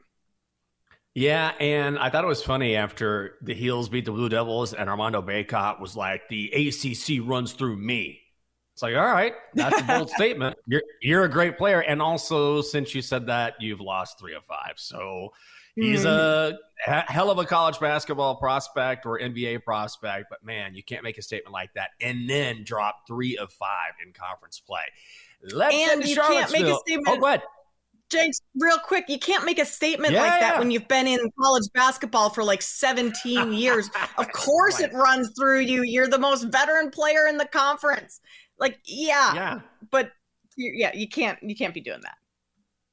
Yeah, 1.16 1.54
and 1.62 1.98
I 1.98 2.10
thought 2.10 2.26
it 2.26 2.28
was 2.28 2.44
funny 2.44 2.76
after 2.76 3.36
the 3.42 3.54
Heels 3.54 3.88
beat 3.88 4.04
the 4.04 4.12
Blue 4.12 4.28
Devils 4.28 4.74
and 4.74 4.90
Armando 4.90 5.22
Bacot 5.22 5.80
was 5.80 5.96
like, 5.96 6.28
the 6.28 6.52
ACC 6.52 7.26
runs 7.26 7.54
through 7.54 7.78
me. 7.78 8.20
It's 8.78 8.84
like, 8.84 8.96
all 8.96 9.08
right, 9.08 9.34
that's 9.56 9.82
a 9.82 9.84
bold 9.88 10.12
statement. 10.12 10.56
You're 10.68 10.84
you're 11.02 11.24
a 11.24 11.30
great 11.30 11.58
player, 11.58 11.80
and 11.80 12.00
also 12.00 12.62
since 12.62 12.94
you 12.94 13.02
said 13.02 13.26
that, 13.26 13.56
you've 13.60 13.82
lost 13.82 14.20
three 14.20 14.36
of 14.36 14.46
five. 14.46 14.74
So 14.76 15.34
he's 15.74 16.06
mm. 16.06 16.56
a 16.86 17.04
hell 17.08 17.32
of 17.32 17.40
a 17.40 17.46
college 17.46 17.80
basketball 17.80 18.36
prospect 18.36 19.08
or 19.08 19.18
NBA 19.18 19.64
prospect, 19.64 20.28
but 20.30 20.46
man, 20.46 20.76
you 20.76 20.84
can't 20.84 21.04
make 21.04 21.18
a 21.18 21.24
statement 21.24 21.54
like 21.54 21.74
that 21.74 21.90
and 22.02 22.30
then 22.30 22.64
drop 22.64 23.08
three 23.08 23.36
of 23.36 23.52
five 23.52 23.94
in 24.06 24.14
conference 24.14 24.60
play. 24.60 24.84
Let's 25.52 25.76
and 25.76 26.08
you 26.08 26.16
can't 26.16 26.52
make 26.52 26.66
a 26.66 26.76
statement. 26.76 27.08
Oh, 27.08 27.20
go 27.20 27.26
ahead. 27.26 27.42
James, 28.10 28.42
real 28.58 28.78
quick, 28.78 29.06
you 29.10 29.20
can't 29.20 29.44
make 29.44 29.60
a 29.60 29.66
statement 29.66 30.14
yeah, 30.14 30.22
like 30.22 30.40
that 30.40 30.54
yeah. 30.54 30.60
when 30.60 30.72
you've 30.72 30.88
been 30.88 31.08
in 31.08 31.20
college 31.42 31.66
basketball 31.74 32.30
for 32.30 32.44
like 32.44 32.62
17 32.62 33.52
years. 33.52 33.90
of 34.18 34.32
course, 34.32 34.80
right. 34.80 34.90
it 34.90 34.96
runs 34.96 35.32
through 35.38 35.62
you. 35.62 35.84
You're 35.84 36.08
the 36.08 36.18
most 36.18 36.44
veteran 36.44 36.90
player 36.90 37.28
in 37.28 37.38
the 37.38 37.46
conference. 37.46 38.22
Like, 38.60 38.80
yeah, 38.86 39.34
yeah, 39.34 39.60
but 39.92 40.12
yeah, 40.58 40.92
you 40.94 41.08
can't 41.08 41.38
you 41.42 41.56
can't 41.56 41.74
be 41.74 41.82
doing 41.82 42.02
that. 42.02 42.18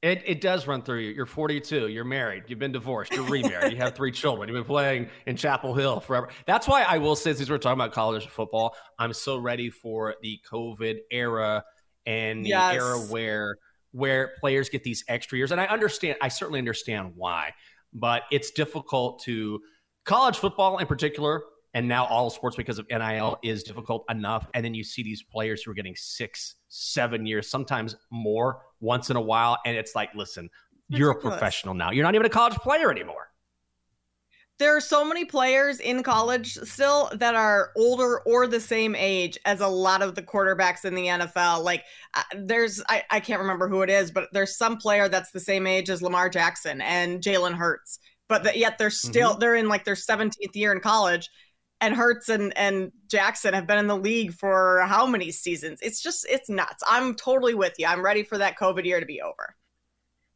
It, 0.01 0.21
it 0.23 0.41
does 0.41 0.67
run 0.67 0.83
through 0.83 0.99
you. 0.99 1.11
You're 1.13 1.25
42. 1.25 1.87
You're 1.87 2.03
married. 2.03 2.43
You've 2.47 2.59
been 2.59 2.71
divorced. 2.71 3.11
You're 3.11 3.25
remarried. 3.25 3.71
you 3.71 3.79
have 3.79 3.95
three 3.95 4.11
children. 4.11 4.47
You've 4.47 4.55
been 4.55 4.63
playing 4.63 5.09
in 5.25 5.35
Chapel 5.35 5.73
Hill 5.73 5.99
forever. 5.99 6.29
That's 6.45 6.67
why 6.67 6.83
I 6.83 6.99
will 6.99 7.15
say, 7.15 7.33
since 7.33 7.49
we're 7.49 7.57
talking 7.57 7.79
about 7.79 7.91
college 7.91 8.27
football, 8.27 8.75
I'm 8.99 9.13
so 9.13 9.37
ready 9.37 9.71
for 9.71 10.13
the 10.21 10.39
COVID 10.47 10.97
era 11.09 11.63
and 12.05 12.45
the 12.45 12.49
yes. 12.49 12.75
era 12.75 12.99
where 13.09 13.57
where 13.93 14.33
players 14.41 14.69
get 14.69 14.83
these 14.83 15.03
extra 15.07 15.39
years. 15.39 15.51
And 15.51 15.59
I 15.59 15.65
understand. 15.65 16.17
I 16.21 16.27
certainly 16.27 16.59
understand 16.59 17.13
why, 17.15 17.53
but 17.91 18.23
it's 18.31 18.51
difficult 18.51 19.23
to 19.23 19.59
college 20.03 20.37
football 20.37 20.77
in 20.77 20.85
particular 20.85 21.41
and 21.75 21.89
now 21.89 22.05
all 22.05 22.29
sports 22.29 22.55
because 22.55 22.79
of 22.79 22.87
NIL 22.89 23.37
is 23.43 23.61
difficult 23.61 24.05
enough. 24.09 24.47
And 24.53 24.63
then 24.63 24.73
you 24.73 24.83
see 24.83 25.03
these 25.03 25.21
players 25.21 25.61
who 25.61 25.71
are 25.71 25.73
getting 25.73 25.95
six, 25.95 26.55
seven 26.69 27.25
years, 27.25 27.49
sometimes 27.49 27.97
more 28.09 28.61
once 28.79 29.09
in 29.09 29.17
a 29.17 29.21
while. 29.21 29.59
And 29.65 29.75
it's 29.75 29.93
like, 29.93 30.15
listen, 30.15 30.49
you're 30.87 31.11
a 31.11 31.19
professional 31.19 31.73
now. 31.73 31.91
You're 31.91 32.05
not 32.05 32.15
even 32.15 32.25
a 32.25 32.29
college 32.29 32.55
player 32.55 32.89
anymore. 32.89 33.27
There 34.57 34.77
are 34.77 34.79
so 34.79 35.03
many 35.03 35.25
players 35.25 35.81
in 35.81 36.01
college 36.01 36.53
still 36.53 37.11
that 37.15 37.35
are 37.35 37.71
older 37.75 38.21
or 38.21 38.47
the 38.47 38.61
same 38.61 38.95
age 38.95 39.37
as 39.43 39.59
a 39.59 39.67
lot 39.67 40.01
of 40.01 40.15
the 40.15 40.23
quarterbacks 40.23 40.85
in 40.85 40.95
the 40.95 41.07
NFL. 41.07 41.61
Like, 41.65 41.83
uh, 42.13 42.23
there's, 42.37 42.81
I, 42.87 43.03
I 43.11 43.19
can't 43.19 43.41
remember 43.41 43.67
who 43.67 43.81
it 43.81 43.89
is, 43.89 44.11
but 44.11 44.29
there's 44.31 44.57
some 44.57 44.77
player 44.77 45.09
that's 45.09 45.31
the 45.31 45.41
same 45.41 45.67
age 45.67 45.89
as 45.89 46.01
Lamar 46.01 46.29
Jackson 46.29 46.79
and 46.79 47.21
Jalen 47.21 47.53
Hurts 47.53 47.99
but 48.27 48.43
the, 48.43 48.57
yet 48.57 48.79
they're 48.79 48.89
still 48.89 49.31
mm-hmm. 49.31 49.39
they're 49.39 49.53
in 49.53 49.67
like 49.67 49.85
their 49.85 49.93
17th 49.93 50.55
year 50.55 50.71
in 50.71 50.79
college 50.79 51.29
and 51.81 51.95
Hurts 51.95 52.29
and 52.29 52.57
and 52.57 52.91
Jackson 53.09 53.53
have 53.53 53.67
been 53.67 53.77
in 53.77 53.87
the 53.87 53.97
league 53.97 54.33
for 54.33 54.81
how 54.87 55.05
many 55.05 55.31
seasons? 55.31 55.79
It's 55.81 56.01
just 56.01 56.25
it's 56.29 56.49
nuts. 56.49 56.83
I'm 56.87 57.15
totally 57.15 57.53
with 57.53 57.73
you. 57.77 57.87
I'm 57.87 58.03
ready 58.03 58.23
for 58.23 58.37
that 58.37 58.57
COVID 58.57 58.85
year 58.85 58.99
to 58.99 59.05
be 59.05 59.21
over. 59.21 59.55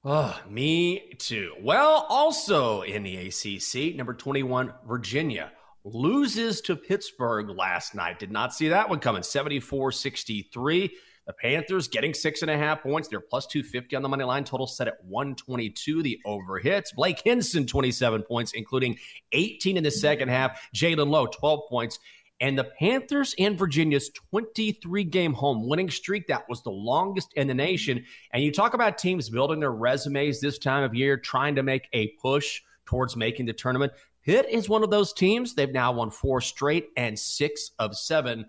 Oh, 0.04 0.40
me 0.50 1.14
too. 1.20 1.54
Well, 1.62 2.06
also 2.08 2.84
in 2.84 3.04
the 3.04 3.28
ACC, 3.28 3.96
number 3.96 4.14
21 4.14 4.74
Virginia 4.88 5.52
loses 5.84 6.62
to 6.62 6.76
Pittsburgh 6.76 7.50
last 7.50 7.96
night. 7.96 8.20
Did 8.20 8.32
not 8.32 8.54
see 8.54 8.70
that 8.70 8.90
one 8.90 9.00
coming. 9.00 9.24
74-63. 9.24 10.92
The 11.30 11.34
Panthers 11.34 11.88
getting 11.88 12.16
six 12.16 12.42
and 12.42 12.50
a 12.50 12.58
half 12.58 12.82
points. 12.82 13.08
They're 13.08 13.20
plus 13.20 13.46
250 13.46 13.96
on 13.96 14.02
the 14.02 14.10
money 14.10 14.24
line. 14.24 14.44
Total 14.44 14.66
set 14.66 14.88
at 14.88 14.96
122. 15.06 16.02
The 16.02 16.20
over 16.26 16.58
hits. 16.58 16.92
Blake 16.92 17.22
Hinson, 17.24 17.68
27 17.68 18.24
points, 18.24 18.54
including 18.54 18.98
18 19.34 19.78
in 19.78 19.84
the 19.84 19.92
second 19.92 20.30
half. 20.30 20.60
Jaland 20.74 21.12
Lowe, 21.12 21.28
12 21.28 21.70
points. 21.70 22.00
And 22.40 22.58
the 22.58 22.64
Panthers 22.80 23.36
and 23.38 23.56
Virginia's 23.60 24.10
23 24.32 25.04
game 25.04 25.34
home 25.34 25.70
winning 25.70 25.92
streak, 25.92 26.26
that 26.30 26.50
was 26.50 26.64
the 26.64 26.72
longest 26.72 27.32
in 27.36 27.46
the 27.46 27.54
nation. 27.54 28.04
And 28.34 28.44
you 28.44 28.52
talk 28.52 28.74
about 28.74 28.98
teams 28.98 29.30
building 29.30 29.60
their 29.60 29.72
resumes 29.72 30.42
this 30.42 30.58
time 30.58 30.84
of 30.84 30.96
year, 30.96 31.16
trying 31.16 31.54
to 31.58 31.62
make 31.62 31.90
a 31.94 32.08
push 32.20 32.60
towards 32.86 33.16
making 33.16 33.46
the 33.46 33.54
tournament. 33.54 33.94
Pitt 34.26 34.48
is 34.50 34.68
one 34.68 34.82
of 34.82 34.90
those 34.90 35.14
teams. 35.14 35.54
They've 35.54 35.72
now 35.72 35.92
won 35.92 36.10
four 36.10 36.42
straight 36.42 36.88
and 36.98 37.20
six 37.20 37.70
of 37.78 37.96
seven 37.96 38.48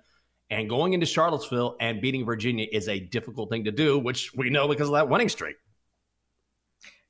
and 0.51 0.69
going 0.69 0.93
into 0.93 1.07
Charlottesville 1.07 1.77
and 1.81 2.01
beating 2.01 2.25
Virginia 2.25 2.67
is 2.71 2.89
a 2.89 2.99
difficult 2.99 3.51
thing 3.51 3.65
to 3.65 3.71
do, 3.71 3.99
which 3.99 4.35
we 4.35 4.51
know 4.51 4.67
because 4.67 4.89
of 4.89 4.95
that 4.95 5.09
winning 5.09 5.29
streak. 5.29 5.57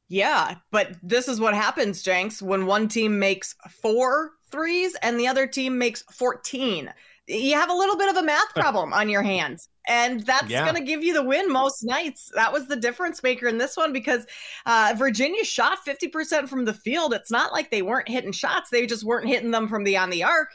Yeah, 0.09 0.57
but 0.73 0.97
this 1.03 1.29
is 1.29 1.41
what 1.41 1.55
happens, 1.55 2.03
Jenks, 2.03 2.43
when 2.43 2.67
one 2.67 2.89
team 2.89 3.19
makes 3.19 3.55
four 3.71 4.33
threes 4.51 4.97
and 5.03 5.19
the 5.19 5.29
other 5.29 5.47
team 5.47 5.79
makes 5.79 6.03
14. 6.13 6.93
You 7.29 7.55
have 7.55 7.71
a 7.71 7.75
little 7.75 7.97
bit 7.97 8.11
of 8.11 8.17
a 8.17 8.23
math 8.23 8.49
problem 8.55 8.93
on 8.93 9.09
your 9.09 9.23
hands. 9.23 9.69
And 9.89 10.21
that's 10.21 10.51
yeah. 10.51 10.65
going 10.65 10.77
to 10.77 10.83
give 10.83 11.03
you 11.03 11.15
the 11.15 11.23
win 11.23 11.51
most 11.51 11.85
nights. 11.85 12.31
That 12.35 12.53
was 12.53 12.67
the 12.67 12.77
difference 12.77 13.23
maker 13.23 13.47
in 13.47 13.57
this 13.57 13.77
one 13.77 13.93
because 13.93 14.27
uh, 14.67 14.95
Virginia 14.97 15.45
shot 15.45 15.79
50% 15.87 16.49
from 16.49 16.65
the 16.65 16.75
field. 16.75 17.15
It's 17.15 17.31
not 17.31 17.53
like 17.53 17.71
they 17.71 17.83
weren't 17.83 18.09
hitting 18.09 18.33
shots, 18.33 18.69
they 18.69 18.87
just 18.87 19.05
weren't 19.05 19.29
hitting 19.29 19.53
them 19.53 19.69
from 19.69 19.85
beyond 19.85 20.13
the 20.13 20.25
arc. 20.25 20.51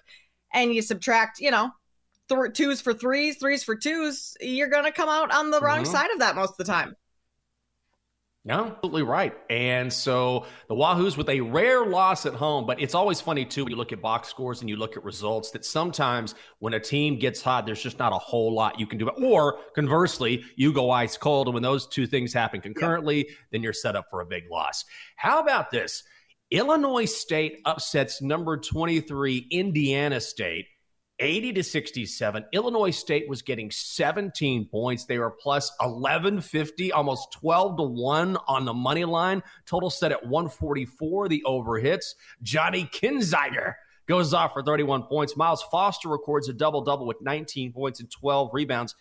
And 0.54 0.74
you 0.74 0.82
subtract, 0.82 1.40
you 1.40 1.50
know, 1.50 1.72
th- 2.30 2.54
twos 2.54 2.82
for 2.82 2.94
threes, 2.94 3.38
threes 3.38 3.64
for 3.64 3.76
twos, 3.76 4.36
you're 4.42 4.70
going 4.70 4.86
to 4.86 4.92
come 4.92 5.10
out 5.10 5.34
on 5.34 5.52
the 5.52 5.60
wrong 5.60 5.84
mm-hmm. 5.84 5.92
side 5.92 6.12
of 6.12 6.20
that 6.20 6.36
most 6.36 6.52
of 6.52 6.58
the 6.58 6.66
time. 6.66 6.96
No, 8.48 8.68
absolutely 8.68 9.02
right. 9.02 9.36
And 9.50 9.92
so 9.92 10.46
the 10.70 10.76
Wahoos 10.76 11.18
with 11.18 11.30
a 11.30 11.42
rare 11.42 11.84
loss 11.84 12.28
at 12.28 12.36
home, 12.36 12.68
but 12.68 12.80
it's 12.80 12.94
always 12.94 13.20
funny 13.20 13.44
too 13.44 13.64
when 13.64 13.72
you 13.72 13.76
look 13.76 13.92
at 13.92 14.04
box 14.04 14.28
scores 14.28 14.62
and 14.62 14.70
you 14.70 14.76
look 14.76 14.96
at 14.96 15.04
results 15.04 15.50
that 15.52 15.66
sometimes 15.66 16.36
when 16.60 16.76
a 16.76 16.80
team 16.80 17.18
gets 17.18 17.42
hot, 17.42 17.66
there's 17.66 17.82
just 17.82 17.98
not 17.98 18.14
a 18.14 18.20
whole 18.20 18.54
lot 18.54 18.80
you 18.80 18.86
can 18.86 19.00
do. 19.00 19.10
Or 19.10 19.58
conversely, 19.74 20.44
you 20.56 20.72
go 20.72 20.92
ice 20.92 21.18
cold. 21.18 21.48
And 21.48 21.56
when 21.56 21.64
those 21.64 21.88
two 21.88 22.06
things 22.06 22.34
happen 22.34 22.62
concurrently, 22.62 23.28
then 23.52 23.64
you're 23.64 23.74
set 23.74 23.96
up 23.96 24.06
for 24.12 24.22
a 24.22 24.26
big 24.28 24.44
loss. 24.52 24.86
How 25.16 25.40
about 25.40 25.72
this? 25.72 26.04
Illinois 26.52 27.06
State 27.06 27.62
upsets 27.66 28.22
number 28.22 28.58
23 28.58 29.48
Indiana 29.50 30.22
State 30.22 30.68
80 31.20 31.54
to 31.54 31.64
67. 31.64 32.46
Illinois 32.52 32.92
State 32.92 33.30
was 33.30 33.42
getting 33.42 33.72
17 33.72 34.68
points. 34.68 35.06
They 35.06 35.18
were 35.18 35.32
plus 35.32 35.72
1150, 35.80 36.92
almost 36.92 37.32
12 37.34 37.78
to 37.78 37.84
1 37.84 38.38
on 38.48 38.66
the 38.66 38.74
money 38.74 39.06
line. 39.06 39.42
Total 39.66 39.90
set 39.90 40.12
at 40.12 40.26
144. 40.26 41.30
The 41.30 41.44
over 41.46 41.78
hits. 41.80 42.16
Johnny 42.42 42.90
Kinziger 42.92 43.76
goes 44.08 44.34
off 44.34 44.54
for 44.54 44.62
31 44.62 45.04
points. 45.04 45.38
Miles 45.38 45.64
Foster 45.72 46.10
records 46.10 46.50
a 46.50 46.54
double 46.54 46.82
double 46.82 47.08
with 47.08 47.22
19 47.22 47.74
points 47.74 48.00
and 48.00 48.12
12 48.12 48.50
rebounds. 48.54 48.96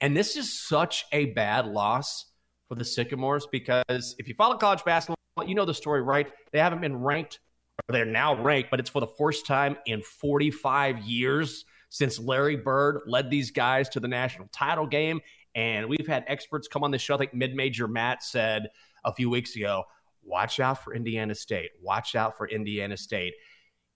And 0.00 0.16
this 0.16 0.36
is 0.36 0.66
such 0.66 1.06
a 1.12 1.26
bad 1.26 1.66
loss 1.66 2.26
for 2.68 2.74
the 2.74 2.84
Sycamores 2.84 3.46
because 3.50 4.14
if 4.18 4.28
you 4.28 4.34
follow 4.34 4.56
college 4.56 4.84
basketball, 4.84 5.16
you 5.46 5.54
know 5.54 5.64
the 5.64 5.74
story, 5.74 6.02
right? 6.02 6.30
They 6.52 6.58
haven't 6.58 6.80
been 6.80 6.96
ranked 6.96 7.40
they're 7.88 8.04
now 8.04 8.40
ranked, 8.40 8.70
but 8.70 8.80
it's 8.80 8.90
for 8.90 9.00
the 9.00 9.06
first 9.06 9.46
time 9.46 9.76
in 9.86 10.02
45 10.02 11.00
years 11.00 11.64
since 11.90 12.18
Larry 12.18 12.56
Bird 12.56 13.02
led 13.06 13.30
these 13.30 13.50
guys 13.50 13.88
to 13.90 14.00
the 14.00 14.08
national 14.08 14.48
title 14.52 14.86
game. 14.86 15.20
And 15.54 15.88
we've 15.88 16.06
had 16.06 16.24
experts 16.26 16.66
come 16.66 16.82
on 16.82 16.90
the 16.90 16.98
show. 16.98 17.14
I 17.14 17.18
think 17.18 17.34
mid 17.34 17.54
major 17.54 17.86
Matt 17.86 18.22
said 18.22 18.68
a 19.04 19.12
few 19.12 19.30
weeks 19.30 19.54
ago, 19.54 19.84
watch 20.24 20.58
out 20.60 20.82
for 20.82 20.94
Indiana 20.94 21.34
State. 21.34 21.70
Watch 21.80 22.16
out 22.16 22.36
for 22.36 22.48
Indiana 22.48 22.96
State. 22.96 23.34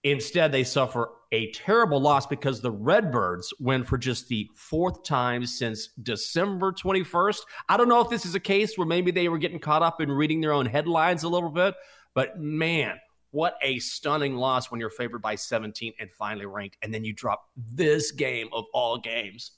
Instead, 0.03 0.53
they 0.53 0.63
suffer 0.63 1.09
a 1.33 1.51
terrible 1.51 1.99
loss 1.99 2.25
because 2.25 2.61
the 2.61 2.71
Redbirds 2.71 3.53
win 3.59 3.83
for 3.83 3.97
just 3.97 4.29
the 4.29 4.47
fourth 4.55 5.03
time 5.03 5.45
since 5.45 5.89
December 6.01 6.71
21st. 6.71 7.41
I 7.67 7.75
don't 7.75 7.89
know 7.89 7.99
if 7.99 8.09
this 8.09 8.25
is 8.25 8.33
a 8.33 8.39
case 8.39 8.77
where 8.77 8.87
maybe 8.87 9.11
they 9.11 9.27
were 9.27 9.37
getting 9.37 9.59
caught 9.59 9.83
up 9.83 9.99
in 9.99 10.09
reading 10.09 10.39
their 10.39 10.53
own 10.53 10.65
headlines 10.65 11.23
a 11.23 11.29
little 11.29 11.49
bit, 11.49 11.75
but 12.15 12.39
man, 12.39 12.97
what 13.31 13.57
a 13.61 13.79
stunning 13.79 14.35
loss 14.35 14.71
when 14.71 14.79
you're 14.79 14.89
favored 14.89 15.21
by 15.21 15.35
17 15.35 15.93
and 15.99 16.11
finally 16.11 16.45
ranked, 16.45 16.77
and 16.81 16.93
then 16.93 17.03
you 17.03 17.13
drop 17.13 17.49
this 17.55 18.11
game 18.11 18.49
of 18.51 18.65
all 18.73 18.97
games. 18.97 19.51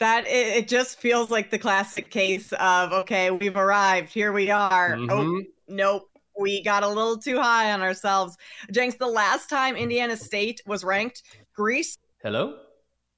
That 0.00 0.26
it, 0.26 0.56
it 0.56 0.68
just 0.68 0.98
feels 0.98 1.30
like 1.30 1.50
the 1.50 1.58
classic 1.58 2.10
case 2.10 2.52
of 2.58 2.92
okay, 2.92 3.30
we've 3.30 3.56
arrived, 3.56 4.12
here 4.12 4.32
we 4.32 4.50
are. 4.50 4.94
Oh, 4.94 4.98
mm-hmm. 4.98 5.12
Oh, 5.12 5.42
nope, 5.68 6.10
we 6.38 6.62
got 6.62 6.82
a 6.82 6.88
little 6.88 7.16
too 7.16 7.40
high 7.40 7.72
on 7.72 7.80
ourselves. 7.80 8.36
Jenks, 8.70 8.96
the 8.96 9.06
last 9.06 9.48
time 9.48 9.76
Indiana 9.76 10.16
State 10.16 10.62
was 10.66 10.84
ranked, 10.84 11.22
Grease. 11.54 11.96
Hello? 12.22 12.58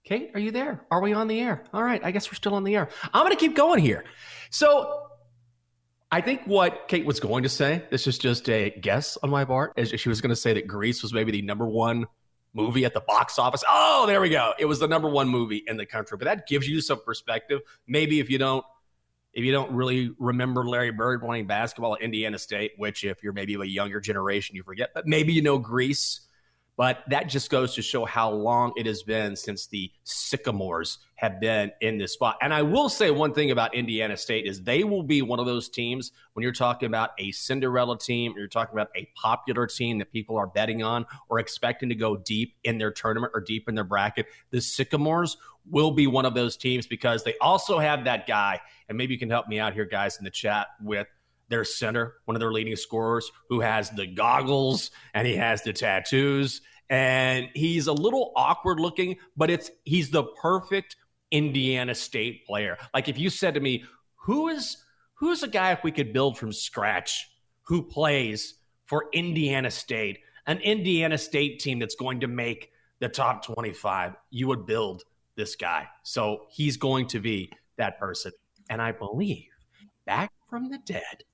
Kate, 0.05 0.31
are 0.35 0.41
you 0.41 0.53
there? 0.53 0.85
Are 0.91 1.01
we 1.01 1.12
on 1.12 1.27
the 1.27 1.41
air? 1.41 1.65
All 1.73 1.83
right, 1.83 2.01
I 2.05 2.12
guess 2.12 2.31
we're 2.31 2.37
still 2.37 2.55
on 2.55 2.62
the 2.62 2.77
air. 2.77 2.89
I'm 3.12 3.25
going 3.25 3.33
to 3.33 3.41
keep 3.41 3.57
going 3.57 3.81
here. 3.81 4.05
So 4.51 5.06
I 6.11 6.21
think 6.21 6.42
what 6.45 6.87
Kate 6.88 7.05
was 7.05 7.19
going 7.19 7.42
to 7.42 7.49
say, 7.49 7.83
this 7.90 8.07
is 8.07 8.16
just 8.19 8.49
a 8.49 8.71
guess 8.71 9.16
on 9.23 9.31
my 9.31 9.45
part, 9.45 9.73
is 9.77 9.99
she 10.01 10.09
was 10.09 10.21
going 10.21 10.31
to 10.31 10.37
say 10.37 10.53
that 10.55 10.66
Grease 10.66 11.03
was 11.03 11.12
maybe 11.12 11.33
the 11.33 11.42
number 11.42 11.66
one 11.66 12.07
movie 12.55 12.85
at 12.85 12.95
the 12.95 13.01
box 13.01 13.38
office. 13.38 13.64
Oh, 13.69 14.05
there 14.07 14.21
we 14.21 14.31
go. 14.31 14.55
It 14.59 14.66
was 14.66 14.79
the 14.79 14.88
number 14.88 15.09
one 15.09 15.29
movie 15.29 15.62
in 15.66 15.77
the 15.77 15.85
country. 15.85 16.16
But 16.16 16.27
that 16.27 16.47
gives 16.47 16.69
you 16.69 16.81
some 16.81 17.03
perspective. 17.05 17.61
Maybe 17.87 18.21
if 18.21 18.31
you 18.31 18.38
don't 18.38 18.64
if 19.37 19.45
you 19.45 19.53
don't 19.53 19.71
really 19.73 20.14
remember 20.19 20.64
Larry 20.64 20.92
Bird 20.92 21.21
playing 21.21 21.47
basketball 21.47 21.95
at 21.95 22.01
Indiana 22.01 22.38
State, 22.38 22.73
which 22.79 23.05
if 23.05 23.23
you're 23.23 23.35
maybe 23.35 23.53
of 23.53 23.61
a 23.61 23.69
younger 23.69 24.01
generation, 24.01 24.57
you 24.57 24.62
forget, 24.62 24.92
but 24.95 25.07
maybe 25.07 25.35
you 25.35 25.42
know 25.42 25.59
Grease. 25.59 26.21
But 26.77 27.05
that 27.09 27.29
just 27.29 27.49
goes 27.49 27.75
to 27.75 27.83
show 27.83 28.05
how 28.05 28.31
long 28.31 28.73
it 28.77 28.85
has 28.85 29.03
been 29.03 29.35
since 29.35 29.67
the 29.67 29.91
Sycamores 30.05 30.99
have 31.15 31.41
been 31.41 31.73
in 31.81 31.97
this 31.97 32.12
spot. 32.12 32.37
And 32.43 32.53
I 32.53 32.61
will 32.61 32.91
say 32.91 33.11
one 33.11 33.33
thing 33.33 33.51
about 33.51 33.75
Indiana 33.75 34.17
State 34.17 34.45
is 34.45 34.62
they 34.62 34.85
will 34.85 35.03
be 35.03 35.23
one 35.23 35.41
of 35.41 35.47
those 35.47 35.71
teams 35.71 36.12
when 36.35 36.43
you're 36.43 36.53
talking 36.53 36.87
about 36.87 37.11
a 37.19 37.33
Cinderella 37.33 37.99
team, 37.99 38.35
or 38.37 38.41
you're 38.41 38.49
talking 38.49 38.75
about 38.75 38.91
a 38.95 39.09
popular 39.17 39.67
team 39.67 39.99
that 39.99 40.12
people 40.12 40.37
are 40.37 40.47
betting 40.47 40.83
on 40.83 41.07
or 41.31 41.39
expecting 41.39 41.89
to 41.89 41.95
go 41.95 42.19
deep 42.19 42.57
in 42.65 42.77
their 42.77 42.91
tournament 42.91 43.33
or 43.35 43.41
deep 43.41 43.71
in 43.71 43.75
their 43.75 43.85
bracket. 43.85 44.27
The 44.51 44.61
Sycamores 44.61 45.39
will 45.71 45.91
be 45.91 46.07
one 46.07 46.27
of 46.27 46.35
those 46.35 46.59
teams 46.59 46.87
because 46.87 47.25
they 47.25 47.37
also 47.41 47.79
have 47.79 48.05
that 48.05 48.27
guy. 48.27 48.61
And 48.89 48.99
maybe 48.99 49.15
you 49.15 49.19
can 49.19 49.31
help 49.31 49.49
me 49.49 49.59
out 49.59 49.73
here, 49.73 49.87
guys, 49.87 50.19
in 50.19 50.25
the 50.25 50.31
chat 50.31 50.69
with 50.81 51.09
their 51.49 51.65
center, 51.65 52.15
one 52.25 52.37
of 52.37 52.41
their 52.41 52.53
leading 52.53 52.77
scorers, 52.77 53.31
who 53.49 53.61
has 53.61 53.91
the 53.91 54.07
goggles 54.07 54.91
and 55.15 55.27
he 55.27 55.37
has 55.37 55.63
the 55.63 55.73
tattoos. 55.73 56.61
And 56.89 57.49
he's 57.55 57.89
a 57.89 57.93
little 57.93 58.33
awkward 58.37 58.79
looking, 58.79 59.17
but 59.37 59.51
it's 59.51 59.71
he's 59.85 60.11
the 60.11 60.25
perfect 60.25 60.97
Indiana 61.31 61.95
State 61.95 62.47
player. 62.47 62.79
Like 62.95 63.09
if 63.09 63.19
you 63.19 63.31
said 63.31 63.55
to 63.55 63.61
me, 63.61 63.85
who 64.15 64.49
is 64.49 64.77
who's 65.15 65.43
a 65.43 65.49
guy 65.49 65.73
if 65.73 65.83
we 65.83 65.93
could 65.93 66.13
build 66.13 66.39
from 66.39 66.53
scratch 66.53 67.29
who 67.63 67.83
plays 67.83 68.55
for 68.87 69.07
Indiana 69.13 69.71
State, 69.71 70.21
an 70.47 70.59
Indiana 70.59 71.19
State 71.19 71.59
team 71.59 71.79
that's 71.81 71.97
going 71.97 72.21
to 72.21 72.29
make 72.29 72.71
the 73.01 73.09
top 73.09 73.45
25, 73.45 74.15
you 74.31 74.47
would 74.47 74.65
build 74.67 75.03
this 75.37 75.57
guy. 75.57 75.87
So 76.03 76.47
he's 76.51 76.77
going 76.77 77.09
to 77.09 77.21
be 77.21 77.53
that 77.77 77.99
person. 77.99 78.33
And 78.71 78.81
I 78.81 78.93
believe 78.93 79.49
back 80.07 80.33
from 80.49 80.71
the 80.71 80.79
dead, 80.79 81.25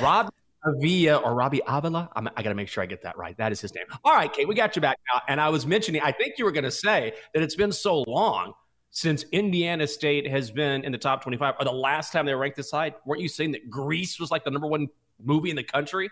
Rob 0.00 0.32
Avila 0.64 1.16
or 1.16 1.34
Robbie 1.34 1.62
Avila. 1.66 2.10
I'm, 2.14 2.28
i 2.36 2.42
got 2.42 2.50
to 2.50 2.54
make 2.54 2.68
sure 2.68 2.82
I 2.82 2.86
get 2.86 3.02
that 3.02 3.16
right. 3.16 3.36
That 3.38 3.52
is 3.52 3.60
his 3.60 3.74
name. 3.74 3.84
All 4.04 4.14
right, 4.14 4.32
Kate, 4.32 4.46
we 4.46 4.54
got 4.54 4.76
you 4.76 4.82
back 4.82 4.98
now. 5.12 5.22
And 5.28 5.40
I 5.40 5.48
was 5.48 5.66
mentioning, 5.66 6.02
I 6.02 6.12
think 6.12 6.34
you 6.38 6.44
were 6.44 6.52
going 6.52 6.64
to 6.64 6.70
say 6.70 7.14
that 7.34 7.42
it's 7.42 7.54
been 7.54 7.72
so 7.72 8.04
long 8.06 8.52
since 8.90 9.24
Indiana 9.32 9.86
State 9.86 10.28
has 10.28 10.50
been 10.50 10.84
in 10.84 10.92
the 10.92 10.98
top 10.98 11.22
25, 11.22 11.54
or 11.58 11.64
the 11.64 11.72
last 11.72 12.12
time 12.12 12.26
they 12.26 12.34
ranked 12.34 12.56
this 12.56 12.70
high. 12.70 12.92
Weren't 13.06 13.22
you 13.22 13.28
saying 13.28 13.52
that 13.52 13.70
Grease 13.70 14.18
was 14.18 14.30
like 14.30 14.44
the 14.44 14.50
number 14.50 14.66
one 14.66 14.88
movie 15.22 15.50
in 15.50 15.56
the 15.56 15.62
country? 15.62 16.10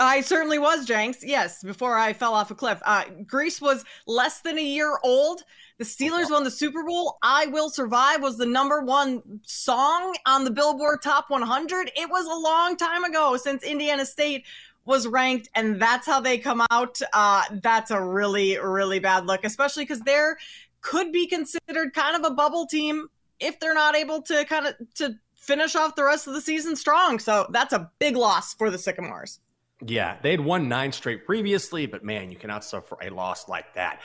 I 0.00 0.22
certainly 0.22 0.58
was, 0.58 0.86
Jenks. 0.86 1.22
Yes, 1.22 1.62
before 1.62 1.94
I 1.94 2.14
fell 2.14 2.32
off 2.32 2.50
a 2.50 2.54
cliff. 2.54 2.80
Uh, 2.86 3.04
Grease 3.26 3.60
was 3.60 3.84
less 4.06 4.40
than 4.40 4.58
a 4.58 4.62
year 4.62 4.98
old. 5.04 5.42
The 5.76 5.84
Steelers 5.84 6.30
won 6.30 6.42
the 6.42 6.50
Super 6.50 6.82
Bowl. 6.82 7.18
I 7.22 7.46
Will 7.46 7.68
Survive 7.68 8.22
was 8.22 8.38
the 8.38 8.46
number 8.46 8.80
one 8.80 9.22
song 9.44 10.16
on 10.24 10.44
the 10.44 10.50
Billboard 10.50 11.02
Top 11.02 11.28
100. 11.28 11.92
It 11.94 12.08
was 12.08 12.24
a 12.24 12.34
long 12.34 12.78
time 12.78 13.04
ago 13.04 13.36
since 13.36 13.62
Indiana 13.62 14.06
State 14.06 14.46
was 14.86 15.06
ranked, 15.06 15.50
and 15.54 15.80
that's 15.80 16.06
how 16.06 16.18
they 16.18 16.38
come 16.38 16.66
out. 16.70 16.98
Uh, 17.12 17.42
that's 17.62 17.90
a 17.90 18.02
really, 18.02 18.56
really 18.56 19.00
bad 19.00 19.26
look, 19.26 19.44
especially 19.44 19.84
because 19.84 20.00
they're 20.00 20.38
could 20.80 21.12
be 21.12 21.26
considered 21.26 21.92
kind 21.92 22.16
of 22.16 22.30
a 22.30 22.34
bubble 22.34 22.66
team 22.66 23.08
if 23.38 23.60
they're 23.60 23.74
not 23.74 23.94
able 23.94 24.22
to 24.22 24.46
kind 24.46 24.66
of 24.66 24.74
to 24.94 25.14
finish 25.34 25.76
off 25.76 25.94
the 25.94 26.04
rest 26.04 26.26
of 26.26 26.32
the 26.32 26.40
season 26.40 26.74
strong. 26.74 27.18
So 27.18 27.46
that's 27.50 27.74
a 27.74 27.90
big 27.98 28.16
loss 28.16 28.54
for 28.54 28.70
the 28.70 28.78
Sycamores. 28.78 29.40
Yeah, 29.86 30.18
they'd 30.22 30.40
won 30.40 30.68
nine 30.68 30.92
straight 30.92 31.24
previously, 31.24 31.86
but 31.86 32.04
man, 32.04 32.30
you 32.30 32.36
cannot 32.36 32.64
suffer 32.64 32.96
a 33.00 33.10
loss 33.10 33.48
like 33.48 33.74
that. 33.74 34.00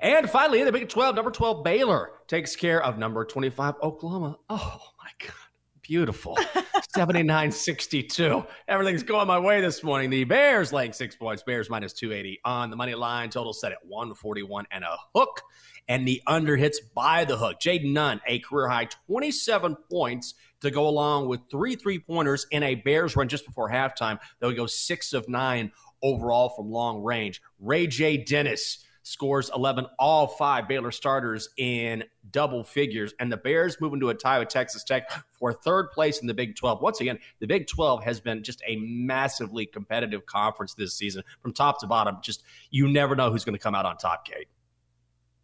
And 0.00 0.28
finally, 0.28 0.60
in 0.60 0.66
the 0.66 0.72
Big 0.72 0.88
12, 0.88 1.14
number 1.14 1.30
12, 1.30 1.62
Baylor 1.62 2.10
takes 2.26 2.56
care 2.56 2.82
of 2.82 2.98
number 2.98 3.24
25, 3.24 3.74
Oklahoma. 3.82 4.38
Oh 4.48 4.80
my 4.98 5.10
God, 5.26 5.34
beautiful. 5.82 6.38
79 6.94 7.52
62. 7.52 8.44
Everything's 8.66 9.04
going 9.04 9.28
my 9.28 9.38
way 9.38 9.60
this 9.60 9.84
morning. 9.84 10.10
The 10.10 10.24
Bears 10.24 10.72
laying 10.72 10.92
six 10.92 11.14
points, 11.14 11.42
Bears 11.44 11.70
minus 11.70 11.92
280 11.92 12.40
on 12.44 12.70
the 12.70 12.76
money 12.76 12.94
line. 12.94 13.30
Total 13.30 13.52
set 13.52 13.70
at 13.70 13.78
141 13.86 14.66
and 14.72 14.82
a 14.82 14.96
hook. 15.14 15.42
And 15.88 16.06
the 16.06 16.22
under 16.26 16.56
hits 16.56 16.80
by 16.80 17.24
the 17.24 17.36
hook. 17.36 17.60
Jayden 17.60 17.92
Nunn, 17.92 18.20
a 18.26 18.40
career 18.40 18.68
high 18.68 18.88
27 19.06 19.76
points 19.90 20.34
to 20.60 20.70
go 20.70 20.88
along 20.88 21.28
with 21.28 21.40
three 21.50 21.76
three 21.76 21.98
pointers 21.98 22.46
in 22.50 22.62
a 22.62 22.74
Bears 22.74 23.16
run 23.16 23.28
just 23.28 23.46
before 23.46 23.70
halftime. 23.70 24.18
They'll 24.38 24.52
go 24.52 24.66
six 24.66 25.12
of 25.12 25.28
nine 25.28 25.72
overall 26.02 26.50
from 26.50 26.70
long 26.70 27.02
range. 27.02 27.42
Ray 27.58 27.86
J. 27.86 28.16
Dennis 28.18 28.84
scores 29.02 29.50
11, 29.54 29.86
all 29.98 30.26
five 30.26 30.68
Baylor 30.68 30.90
starters 30.90 31.48
in 31.56 32.04
double 32.30 32.62
figures. 32.62 33.12
And 33.18 33.30
the 33.30 33.36
Bears 33.36 33.80
move 33.80 33.92
into 33.92 34.08
a 34.10 34.14
tie 34.14 34.38
with 34.38 34.48
Texas 34.48 34.84
Tech 34.84 35.10
for 35.32 35.52
third 35.52 35.90
place 35.90 36.20
in 36.20 36.26
the 36.26 36.34
Big 36.34 36.56
12. 36.56 36.80
Once 36.80 37.00
again, 37.00 37.18
the 37.40 37.46
Big 37.46 37.66
12 37.66 38.04
has 38.04 38.20
been 38.20 38.42
just 38.42 38.62
a 38.66 38.76
massively 38.76 39.66
competitive 39.66 40.26
conference 40.26 40.74
this 40.74 40.94
season 40.94 41.22
from 41.40 41.52
top 41.52 41.80
to 41.80 41.86
bottom. 41.86 42.18
Just 42.22 42.44
you 42.70 42.88
never 42.88 43.16
know 43.16 43.30
who's 43.30 43.44
going 43.44 43.56
to 43.56 43.62
come 43.62 43.74
out 43.74 43.86
on 43.86 43.96
top, 43.96 44.24
Kate. 44.24 44.48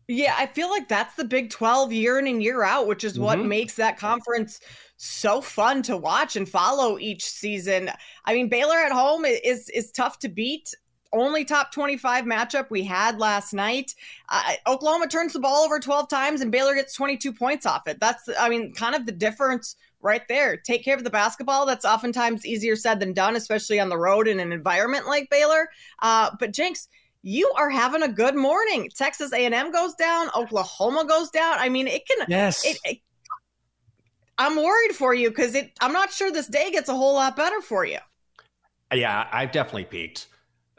Yeah, 0.09 0.37
I 0.39 0.47
feel 0.47 0.71
like 0.71 0.87
that's 0.87 1.17
the 1.17 1.25
Big 1.25 1.51
12 1.51 1.93
year 1.93 2.19
in 2.19 2.29
and 2.29 2.41
year 2.41 2.63
out, 2.63 2.87
which 2.87 3.03
is 3.03 3.15
mm-hmm. 3.15 3.23
what 3.23 3.39
makes 3.41 3.75
that 3.75 3.99
conference 3.99 4.61
so 4.97 5.41
fun 5.41 5.83
to 5.83 5.97
watch 5.97 6.37
and 6.37 6.49
follow 6.49 6.99
each 6.99 7.25
season. 7.25 7.91
I 8.25 8.35
mean, 8.35 8.49
Baylor 8.49 8.77
at 8.77 8.93
home 8.93 9.25
is 9.25 9.69
is 9.71 9.93
tough 9.93 10.19
to 10.21 10.29
beat. 10.29 10.75
Only 11.13 11.45
top 11.45 11.73
25 11.73 12.25
matchup 12.25 12.69
we 12.69 12.83
had 12.83 13.19
last 13.19 13.55
night. 13.55 13.95
Uh, 14.29 14.53
Oklahoma 14.67 15.07
turns 15.07 15.33
the 15.33 15.41
ball 15.41 15.65
over 15.65 15.79
12 15.79 16.09
times 16.09 16.41
and 16.41 16.51
Baylor 16.51 16.75
gets 16.75 16.95
22 16.95 17.33
points 17.33 17.65
off 17.65 17.87
it. 17.87 18.01
That's, 18.01 18.29
I 18.39 18.49
mean, 18.49 18.75
kind 18.75 18.95
of 18.95 19.07
the 19.07 19.13
difference 19.13 19.77
right 20.01 20.27
there. 20.29 20.57
Take 20.57 20.85
care 20.85 20.97
of 20.97 21.05
the 21.05 21.11
basketball. 21.11 21.65
That's 21.65 21.85
oftentimes 21.85 22.45
easier 22.45 22.77
said 22.77 23.01
than 23.01 23.13
done, 23.13 23.37
especially 23.37 23.81
on 23.81 23.89
the 23.89 23.97
road 23.97 24.29
in 24.29 24.41
an 24.41 24.53
environment 24.53 25.07
like 25.07 25.31
Baylor. 25.31 25.71
Uh, 26.03 26.31
but 26.39 26.53
Jenks, 26.53 26.89
you 27.23 27.51
are 27.57 27.71
having 27.71 28.03
a 28.03 28.09
good 28.09 28.37
morning. 28.37 28.91
Texas 28.95 29.33
A&M 29.33 29.73
goes 29.73 29.95
down, 29.95 30.29
Oklahoma 30.37 31.05
goes 31.07 31.31
down. 31.31 31.57
I 31.59 31.69
mean, 31.69 31.87
it 31.87 32.07
can. 32.07 32.27
Yes. 32.29 32.65
It, 32.65 32.79
it, 32.85 32.99
I'm 34.39 34.57
worried 34.57 34.93
for 34.93 35.15
you 35.15 35.31
because 35.31 35.55
it. 35.55 35.73
I'm 35.81 35.93
not 35.93 36.13
sure 36.13 36.31
this 36.31 36.47
day 36.47 36.71
gets 36.71 36.89
a 36.89 36.95
whole 36.95 37.15
lot 37.15 37.37
better 37.37 37.61
for 37.61 37.85
you. 37.85 37.99
Yeah, 38.93 39.27
I've 39.33 39.53
definitely 39.53 39.85
peaked. 39.85 40.29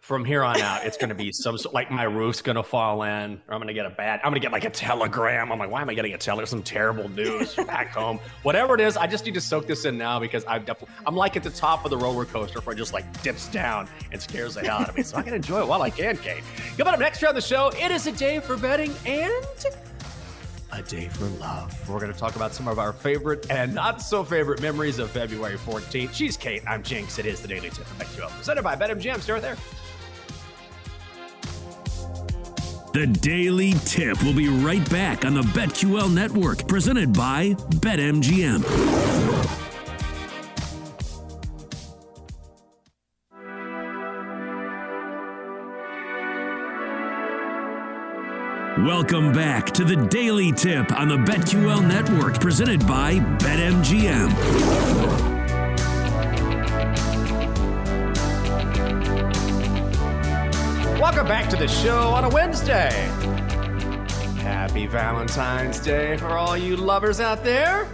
From 0.02 0.24
here 0.24 0.41
on 0.41 0.62
out, 0.62 0.86
it's 0.86 0.96
going 0.96 1.10
to 1.10 1.15
be 1.15 1.32
some 1.34 1.58
like 1.74 1.91
my 1.91 2.04
roof's 2.04 2.41
going 2.41 2.56
to 2.56 2.63
fall 2.63 3.04
in, 3.04 3.41
or 3.48 3.54
I'm 3.54 3.60
going 3.60 3.67
to 3.67 3.74
get 3.74 3.86
a 3.86 3.89
bad. 3.89 4.22
I'm 4.24 4.32
going 4.32 4.36
to 4.36 4.39
get 4.39 4.54
like 4.54 4.63
a 4.63 4.70
telegram. 4.70 5.52
I'm 5.52 5.60
like, 5.60 5.70
why 5.70 5.82
am 5.82 5.89
I 5.89 5.96
getting 5.96 6.13
a 6.13 6.17
telegram? 6.17 6.46
Some 6.46 6.63
terrible 6.63 7.10
news 7.10 7.56
back 7.67 7.89
home. 7.89 8.20
Whatever 8.43 8.76
it 8.76 8.80
is, 8.80 8.96
I 8.96 9.08
just 9.08 9.26
need 9.26 9.34
to 9.34 9.41
soak 9.41 9.67
this 9.67 9.84
in 9.84 9.98
now 9.98 10.20
because 10.20 10.46
I've 10.46 10.65
definitely. 10.65 10.96
I'm 11.06 11.15
like 11.15 11.36
at 11.36 11.43
the 11.43 11.50
top 11.50 11.84
of 11.84 11.91
the 11.91 11.98
roller 11.98 12.26
coaster 12.26 12.62
where 12.62 12.74
it 12.74 12.78
just 12.78 12.93
like 12.93 13.22
dips 13.22 13.50
down 13.50 13.89
and 14.12 14.22
scares 14.22 14.54
the 14.54 14.62
hell 14.62 14.78
out 14.78 14.89
of 14.89 14.96
me. 14.96 15.04
So 15.04 15.17
I 15.17 15.24
can 15.24 15.34
enjoy 15.34 15.62
it 15.62 15.67
while 15.67 15.82
I 15.82 15.89
can, 15.89 16.15
Kate. 16.17 16.43
Coming 16.78 16.93
up 16.93 17.00
next 17.00 17.22
year 17.22 17.30
on 17.30 17.36
the 17.36 17.41
show, 17.41 17.70
it 17.76 17.91
is 17.91 18.08
a 18.08 18.12
day 18.13 18.39
for 18.39 18.56
betting 18.56 18.93
and 19.06 19.34
a 20.71 20.82
Day 20.82 21.08
for 21.08 21.25
Love. 21.39 21.89
We're 21.89 21.99
going 21.99 22.12
to 22.12 22.17
talk 22.17 22.36
about 22.36 22.53
some 22.53 22.67
of 22.67 22.80
our 22.80 22.93
favorite 22.93 23.49
and 23.49 23.73
not 23.73 24.01
so 24.01 24.23
favorite 24.23 24.62
memories 24.62 24.99
of 24.99 25.10
February 25.12 25.58
14th. 25.58 26.13
She's 26.13 26.38
Kate. 26.38 26.63
I'm 26.67 26.84
Jenks. 26.84 27.19
It 27.19 27.25
is 27.25 27.41
the 27.41 27.47
Daily 27.47 27.69
Tip 27.69 27.86
from 27.86 27.97
BetQL, 27.97 28.30
presented 28.38 28.63
by 28.63 28.75
BetMGM. 28.75 29.21
Stay 29.21 29.34
right 29.34 29.41
there. 29.41 29.58
The 32.93 33.08
Daily 33.08 33.73
Tip 33.86 34.21
will 34.23 34.34
be 34.34 34.47
right 34.47 34.88
back 34.89 35.23
on 35.23 35.36
the 35.36 35.41
BetQL 35.41 36.12
network, 36.13 36.67
presented 36.67 37.13
by 37.13 37.53
BetMGM. 37.80 39.66
Welcome 48.86 49.34
back 49.34 49.72
to 49.72 49.84
the 49.84 49.96
Daily 49.96 50.52
Tip 50.52 50.92
on 50.92 51.08
the 51.08 51.18
BetQL 51.18 51.88
network, 51.88 52.40
presented 52.40 52.86
by 52.86 53.16
BetMGM. 53.16 54.32
Welcome 61.00 61.28
back 61.28 61.50
to 61.50 61.56
the 61.56 61.68
show 61.68 62.10
on 62.10 62.24
a 62.26 62.30
Wednesday. 62.30 62.92
Happy 64.44 64.86
Valentine's 64.86 65.80
Day 65.80 66.16
for 66.18 66.38
all 66.38 66.56
you 66.56 66.78
lovers 66.78 67.20
out 67.20 67.44
there. 67.44 67.92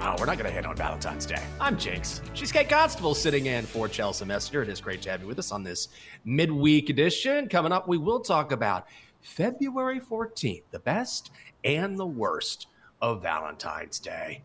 Oh, 0.00 0.16
we're 0.18 0.26
not 0.26 0.38
going 0.38 0.46
to 0.46 0.50
hit 0.50 0.66
on 0.66 0.74
Valentine's 0.74 1.24
Day. 1.24 1.42
I'm 1.60 1.78
Jenks. 1.78 2.20
She's 2.32 2.50
Kate 2.50 2.68
Constable 2.68 3.14
sitting 3.14 3.46
in 3.46 3.64
for 3.64 3.86
Chelsea 3.86 4.24
Messenger. 4.24 4.62
It 4.62 4.70
is 4.70 4.80
great 4.80 5.02
to 5.02 5.10
have 5.10 5.20
you 5.20 5.28
with 5.28 5.38
us 5.38 5.52
on 5.52 5.62
this 5.62 5.86
midweek 6.24 6.90
edition. 6.90 7.48
Coming 7.48 7.70
up, 7.70 7.86
we 7.86 7.96
will 7.96 8.18
talk 8.18 8.50
about 8.50 8.88
February 9.20 10.00
14th, 10.00 10.62
the 10.70 10.78
best 10.78 11.30
and 11.64 11.98
the 11.98 12.06
worst 12.06 12.66
of 13.00 13.22
Valentine's 13.22 13.98
Day. 13.98 14.42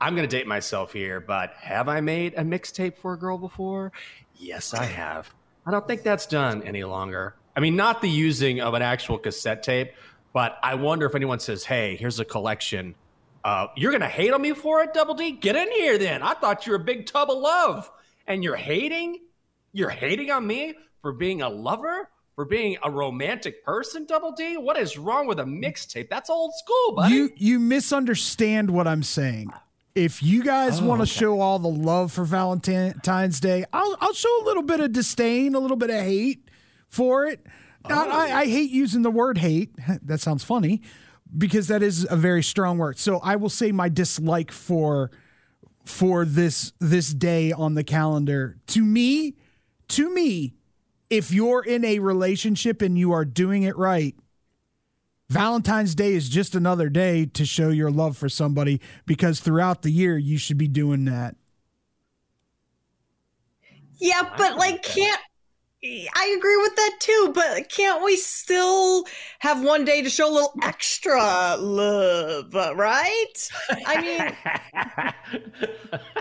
I'm 0.00 0.16
going 0.16 0.28
to 0.28 0.36
date 0.36 0.46
myself 0.46 0.92
here, 0.92 1.20
but 1.20 1.52
have 1.60 1.88
I 1.88 2.00
made 2.00 2.34
a 2.34 2.42
mixtape 2.42 2.98
for 2.98 3.12
a 3.12 3.18
girl 3.18 3.38
before? 3.38 3.92
Yes, 4.36 4.74
I 4.74 4.84
have. 4.84 5.32
I 5.64 5.70
don't 5.70 5.86
think 5.86 6.02
that's 6.02 6.26
done 6.26 6.62
any 6.64 6.82
longer. 6.82 7.36
I 7.54 7.60
mean, 7.60 7.76
not 7.76 8.02
the 8.02 8.08
using 8.10 8.60
of 8.60 8.74
an 8.74 8.82
actual 8.82 9.18
cassette 9.18 9.62
tape, 9.62 9.92
but 10.32 10.58
I 10.62 10.74
wonder 10.74 11.06
if 11.06 11.14
anyone 11.14 11.38
says, 11.38 11.64
"Hey, 11.64 11.96
here's 11.96 12.18
a 12.18 12.24
collection." 12.24 12.96
Uh, 13.44 13.68
you're 13.76 13.92
gonna 13.92 14.08
hate 14.08 14.32
on 14.32 14.40
me 14.40 14.52
for 14.54 14.82
it, 14.82 14.94
Double 14.94 15.14
D? 15.14 15.32
Get 15.32 15.54
in 15.54 15.70
here, 15.70 15.98
then. 15.98 16.22
I 16.22 16.34
thought 16.34 16.66
you 16.66 16.72
were 16.72 16.78
a 16.78 16.84
big 16.84 17.06
tub 17.06 17.30
of 17.30 17.38
love, 17.38 17.90
and 18.26 18.42
you're 18.42 18.56
hating. 18.56 19.20
You're 19.72 19.90
hating 19.90 20.30
on 20.30 20.46
me 20.46 20.74
for 21.00 21.12
being 21.12 21.42
a 21.42 21.48
lover, 21.48 22.08
for 22.42 22.46
being 22.48 22.76
a 22.82 22.90
romantic 22.90 23.64
person, 23.64 24.04
Double 24.04 24.32
D. 24.32 24.56
What 24.56 24.76
is 24.76 24.98
wrong 24.98 25.28
with 25.28 25.38
a 25.38 25.44
mixtape? 25.44 26.10
That's 26.10 26.28
old 26.28 26.52
school, 26.56 26.96
buddy. 26.96 27.14
You 27.14 27.30
you 27.36 27.60
misunderstand 27.60 28.68
what 28.70 28.88
I'm 28.88 29.04
saying. 29.04 29.52
If 29.94 30.24
you 30.24 30.42
guys 30.42 30.80
Oh, 30.80 30.86
want 30.86 30.98
to 30.98 31.02
okay. 31.02 31.20
show 31.20 31.40
all 31.40 31.60
the 31.60 31.68
love 31.68 32.10
for 32.10 32.24
Valentine's 32.24 33.38
Day, 33.38 33.64
I'll 33.72 33.96
I'll 34.00 34.12
show 34.12 34.42
a 34.42 34.44
little 34.44 34.64
bit 34.64 34.80
of 34.80 34.90
disdain, 34.90 35.54
a 35.54 35.60
little 35.60 35.76
bit 35.76 35.90
of 35.90 36.00
hate 36.00 36.48
for 36.88 37.26
it. 37.26 37.46
Now, 37.88 38.06
oh. 38.06 38.10
I, 38.10 38.40
I 38.40 38.46
hate 38.46 38.70
using 38.72 39.02
the 39.02 39.10
word 39.10 39.38
hate. 39.38 39.70
That 40.02 40.20
sounds 40.20 40.42
funny 40.42 40.82
because 41.38 41.68
that 41.68 41.82
is 41.82 42.06
a 42.10 42.16
very 42.16 42.42
strong 42.42 42.76
word. 42.78 42.98
So 42.98 43.20
I 43.22 43.36
will 43.36 43.50
say 43.50 43.70
my 43.70 43.88
dislike 43.88 44.50
for 44.50 45.12
for 45.84 46.24
this 46.24 46.72
this 46.80 47.14
day 47.14 47.52
on 47.52 47.74
the 47.74 47.84
calendar. 47.84 48.56
To 48.68 48.82
me, 48.82 49.36
to 49.90 50.12
me, 50.12 50.54
if 51.12 51.30
you're 51.30 51.62
in 51.62 51.84
a 51.84 51.98
relationship 51.98 52.80
and 52.80 52.96
you 52.96 53.12
are 53.12 53.26
doing 53.26 53.64
it 53.64 53.76
right, 53.76 54.16
Valentine's 55.28 55.94
Day 55.94 56.14
is 56.14 56.30
just 56.30 56.54
another 56.54 56.88
day 56.88 57.26
to 57.26 57.44
show 57.44 57.68
your 57.68 57.90
love 57.90 58.16
for 58.16 58.30
somebody 58.30 58.80
because 59.04 59.38
throughout 59.38 59.82
the 59.82 59.90
year 59.90 60.16
you 60.16 60.38
should 60.38 60.56
be 60.56 60.68
doing 60.68 61.04
that. 61.04 61.36
Yeah, 63.98 64.22
but 64.38 64.56
like, 64.56 64.82
can't 64.82 65.20
I 65.84 66.34
agree 66.38 66.56
with 66.58 66.76
that 66.76 66.96
too? 67.00 67.32
But 67.34 67.68
can't 67.68 68.04
we 68.04 68.16
still 68.16 69.04
have 69.40 69.62
one 69.64 69.84
day 69.84 70.00
to 70.02 70.08
show 70.08 70.30
a 70.30 70.32
little 70.32 70.52
extra 70.62 71.56
love, 71.56 72.54
uh, 72.54 72.72
right? 72.76 73.50
I 73.86 74.00
mean, 74.00 75.12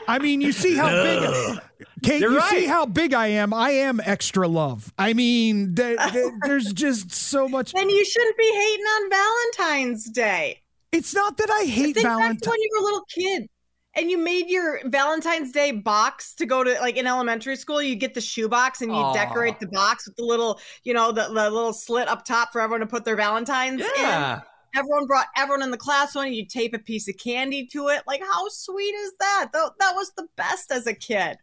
I 0.07 0.19
mean, 0.19 0.41
you 0.41 0.51
see 0.51 0.75
how 0.75 0.89
big 0.89 1.59
Kate, 2.03 2.21
You're 2.21 2.31
you 2.33 2.41
see 2.41 2.65
how 2.65 2.87
big 2.87 3.13
I 3.13 3.27
am. 3.27 3.53
I 3.53 3.71
am 3.71 4.01
extra 4.03 4.47
love. 4.47 4.91
I 4.97 5.13
mean, 5.13 5.75
there- 5.75 5.97
there- 6.11 6.31
there's 6.45 6.73
just 6.73 7.11
so 7.11 7.47
much. 7.47 7.73
then 7.73 7.89
you 7.89 8.03
shouldn't 8.03 8.37
be 8.37 8.51
hating 8.51 8.85
on 8.85 9.09
Valentine's 9.11 10.05
Day. 10.09 10.61
It's 10.91 11.13
not 11.13 11.37
that 11.37 11.49
I 11.51 11.65
hate 11.65 11.93
Think 11.93 12.05
back 12.07 12.17
Valentine's. 12.17 12.47
when 12.47 12.59
you 12.59 12.69
were 12.73 12.79
a 12.81 12.83
little 12.85 13.05
kid 13.15 13.47
and 13.95 14.09
you 14.09 14.17
made 14.17 14.49
your 14.49 14.79
Valentine's 14.85 15.51
Day 15.51 15.71
box 15.71 16.33
to 16.35 16.45
go 16.45 16.63
to 16.63 16.73
like 16.79 16.97
in 16.97 17.07
elementary 17.07 17.55
school. 17.55 17.81
You 17.81 17.95
get 17.95 18.13
the 18.13 18.21
shoebox 18.21 18.81
and 18.81 18.91
you 18.91 18.97
Aw. 18.97 19.13
decorate 19.13 19.59
the 19.59 19.67
box 19.67 20.07
with 20.07 20.15
the 20.15 20.23
little, 20.23 20.59
you 20.83 20.93
know, 20.93 21.11
the, 21.11 21.23
the 21.27 21.49
little 21.49 21.73
slit 21.73 22.07
up 22.07 22.23
top 22.23 22.51
for 22.53 22.61
everyone 22.61 22.81
to 22.81 22.87
put 22.87 23.03
their 23.05 23.15
Valentines 23.17 23.81
Yeah. 23.97 24.35
in. 24.37 24.41
Everyone 24.73 25.05
brought 25.05 25.27
everyone 25.35 25.63
in 25.63 25.71
the 25.71 25.77
class 25.77 26.15
one. 26.15 26.31
You 26.31 26.45
tape 26.45 26.73
a 26.73 26.79
piece 26.79 27.09
of 27.09 27.17
candy 27.17 27.67
to 27.73 27.89
it. 27.89 28.03
Like, 28.07 28.21
how 28.21 28.47
sweet 28.47 28.93
is 28.95 29.11
that? 29.19 29.49
That, 29.51 29.71
that 29.79 29.95
was 29.95 30.13
the 30.15 30.27
best 30.37 30.71
as 30.71 30.87
a 30.87 30.93
kid. 30.93 31.37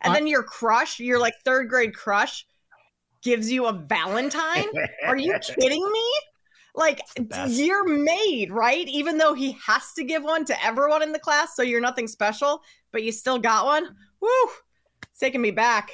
And 0.00 0.12
then 0.14 0.26
your 0.26 0.42
crush, 0.42 0.98
your 0.98 1.20
like 1.20 1.34
third 1.44 1.68
grade 1.68 1.94
crush, 1.94 2.44
gives 3.22 3.50
you 3.50 3.66
a 3.66 3.72
Valentine. 3.72 4.66
Are 5.04 5.16
you 5.16 5.32
kidding 5.60 5.90
me? 5.92 6.10
Like 6.76 7.00
you're 7.48 7.88
made, 7.88 8.52
right? 8.52 8.86
Even 8.86 9.16
though 9.18 9.32
he 9.34 9.56
has 9.66 9.92
to 9.94 10.04
give 10.04 10.22
one 10.22 10.44
to 10.44 10.64
everyone 10.64 11.02
in 11.02 11.12
the 11.12 11.18
class, 11.18 11.56
so 11.56 11.62
you're 11.62 11.80
nothing 11.80 12.06
special, 12.06 12.62
but 12.92 13.02
you 13.02 13.10
still 13.12 13.38
got 13.38 13.64
one. 13.64 13.84
Woo! 14.20 14.28
It's 15.10 15.18
taking 15.18 15.40
me 15.40 15.50
back. 15.50 15.90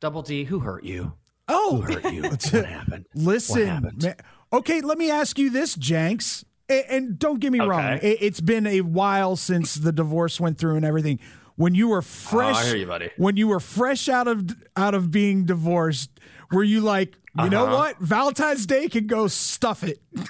Double 0.00 0.22
D, 0.22 0.44
who 0.44 0.60
hurt 0.60 0.84
you? 0.84 1.12
Oh, 1.48 1.82
Who 1.82 1.92
hurt 1.94 2.12
you? 2.12 2.22
what 2.30 2.42
happened? 2.44 3.06
Listen, 3.14 3.66
happened? 3.66 4.02
ma- 4.52 4.58
okay, 4.58 4.80
let 4.80 4.96
me 4.98 5.10
ask 5.10 5.38
you 5.38 5.50
this, 5.50 5.74
Jenks. 5.74 6.44
A- 6.70 6.90
And 6.92 7.18
don't 7.18 7.40
get 7.40 7.52
me 7.52 7.58
wrong, 7.60 7.94
Okay. 7.96 8.12
it- 8.12 8.18
it's 8.22 8.40
been 8.40 8.66
a 8.66 8.80
while 8.80 9.36
since 9.36 9.74
the 9.74 9.92
divorce 9.92 10.40
went 10.40 10.58
through 10.58 10.76
and 10.76 10.84
everything. 10.86 11.18
When 11.56 11.74
you 11.74 11.88
were 11.88 11.98
oh, 11.98 12.02
fresh, 12.02 12.56
Oh, 12.58 12.66
hear 12.68 12.76
you, 12.76 12.86
buddy. 12.86 13.10
when 13.18 13.36
you 13.36 13.48
were 13.48 13.60
fresh 13.60 14.08
out 14.08 14.26
of 14.28 14.48
out 14.76 14.94
of 14.94 15.10
being 15.10 15.44
divorced, 15.44 16.08
were 16.50 16.62
you 16.64 16.80
like, 16.80 17.16
you 17.38 17.48
know 17.50 17.66
Uh-huh. 17.66 17.76
what, 17.76 17.98
Valentine's 17.98 18.66
Day 18.66 18.88
can 18.88 19.06
go 19.06 19.26
stuff 19.28 19.82
it? 19.84 20.00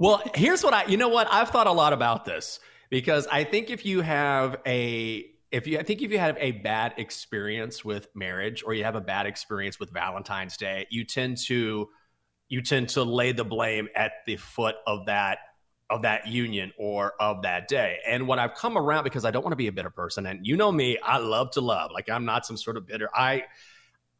Well, 0.00 0.22
here's 0.36 0.62
what 0.62 0.72
I, 0.74 0.84
you 0.84 0.96
know 0.96 1.08
what? 1.08 1.26
I've 1.28 1.50
thought 1.50 1.66
a 1.66 1.72
lot 1.72 1.92
about 1.92 2.24
this 2.24 2.60
because 2.88 3.26
I 3.26 3.42
think 3.42 3.68
if 3.68 3.84
you 3.84 4.00
have 4.00 4.56
a, 4.64 5.24
if 5.50 5.66
you, 5.66 5.80
I 5.80 5.82
think 5.82 6.02
if 6.02 6.12
you 6.12 6.20
have 6.20 6.36
a 6.38 6.52
bad 6.52 6.94
experience 6.98 7.84
with 7.84 8.06
marriage 8.14 8.62
or 8.64 8.74
you 8.74 8.84
have 8.84 8.94
a 8.94 9.00
bad 9.00 9.26
experience 9.26 9.80
with 9.80 9.90
Valentine's 9.92 10.56
Day, 10.56 10.86
you 10.90 11.04
tend 11.04 11.38
to, 11.46 11.88
you 12.48 12.62
tend 12.62 12.90
to 12.90 13.02
lay 13.02 13.32
the 13.32 13.44
blame 13.44 13.88
at 13.96 14.12
the 14.24 14.36
foot 14.36 14.76
of 14.86 15.06
that, 15.06 15.38
of 15.90 16.02
that 16.02 16.28
union 16.28 16.72
or 16.78 17.14
of 17.18 17.42
that 17.42 17.66
day. 17.66 17.98
And 18.06 18.28
when 18.28 18.38
I've 18.38 18.54
come 18.54 18.78
around, 18.78 19.02
because 19.02 19.24
I 19.24 19.32
don't 19.32 19.42
want 19.42 19.50
to 19.52 19.56
be 19.56 19.66
a 19.66 19.72
bitter 19.72 19.90
person, 19.90 20.26
and 20.26 20.46
you 20.46 20.56
know 20.56 20.70
me, 20.70 20.96
I 21.02 21.18
love 21.18 21.50
to 21.52 21.60
love. 21.60 21.90
Like 21.92 22.08
I'm 22.08 22.24
not 22.24 22.46
some 22.46 22.56
sort 22.56 22.76
of 22.76 22.86
bitter. 22.86 23.10
I, 23.12 23.42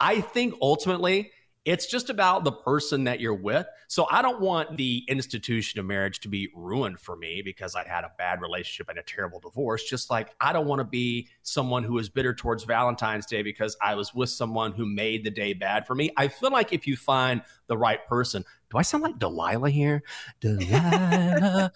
I 0.00 0.20
think 0.20 0.54
ultimately 0.60 1.32
it's 1.68 1.86
just 1.86 2.08
about 2.08 2.44
the 2.44 2.52
person 2.52 3.04
that 3.04 3.20
you're 3.20 3.34
with. 3.34 3.66
So 3.88 4.06
I 4.10 4.22
don't 4.22 4.40
want 4.40 4.78
the 4.78 5.04
institution 5.06 5.78
of 5.78 5.84
marriage 5.84 6.20
to 6.20 6.28
be 6.28 6.48
ruined 6.54 6.98
for 6.98 7.14
me 7.14 7.42
because 7.44 7.74
I 7.74 7.86
had 7.86 8.04
a 8.04 8.12
bad 8.16 8.40
relationship 8.40 8.88
and 8.88 8.98
a 8.98 9.02
terrible 9.02 9.38
divorce. 9.38 9.84
Just 9.84 10.10
like 10.10 10.34
I 10.40 10.54
don't 10.54 10.66
want 10.66 10.80
to 10.80 10.84
be 10.84 11.28
someone 11.42 11.84
who 11.84 11.98
is 11.98 12.08
bitter 12.08 12.32
towards 12.32 12.64
Valentine's 12.64 13.26
Day 13.26 13.42
because 13.42 13.76
I 13.82 13.96
was 13.96 14.14
with 14.14 14.30
someone 14.30 14.72
who 14.72 14.86
made 14.86 15.24
the 15.24 15.30
day 15.30 15.52
bad 15.52 15.86
for 15.86 15.94
me. 15.94 16.10
I 16.16 16.28
feel 16.28 16.50
like 16.50 16.72
if 16.72 16.86
you 16.86 16.96
find 16.96 17.42
the 17.66 17.76
right 17.76 18.06
person, 18.06 18.46
do 18.70 18.78
I 18.78 18.82
sound 18.82 19.02
like 19.02 19.18
Delilah 19.18 19.70
here? 19.70 20.02
Delilah. 20.40 21.70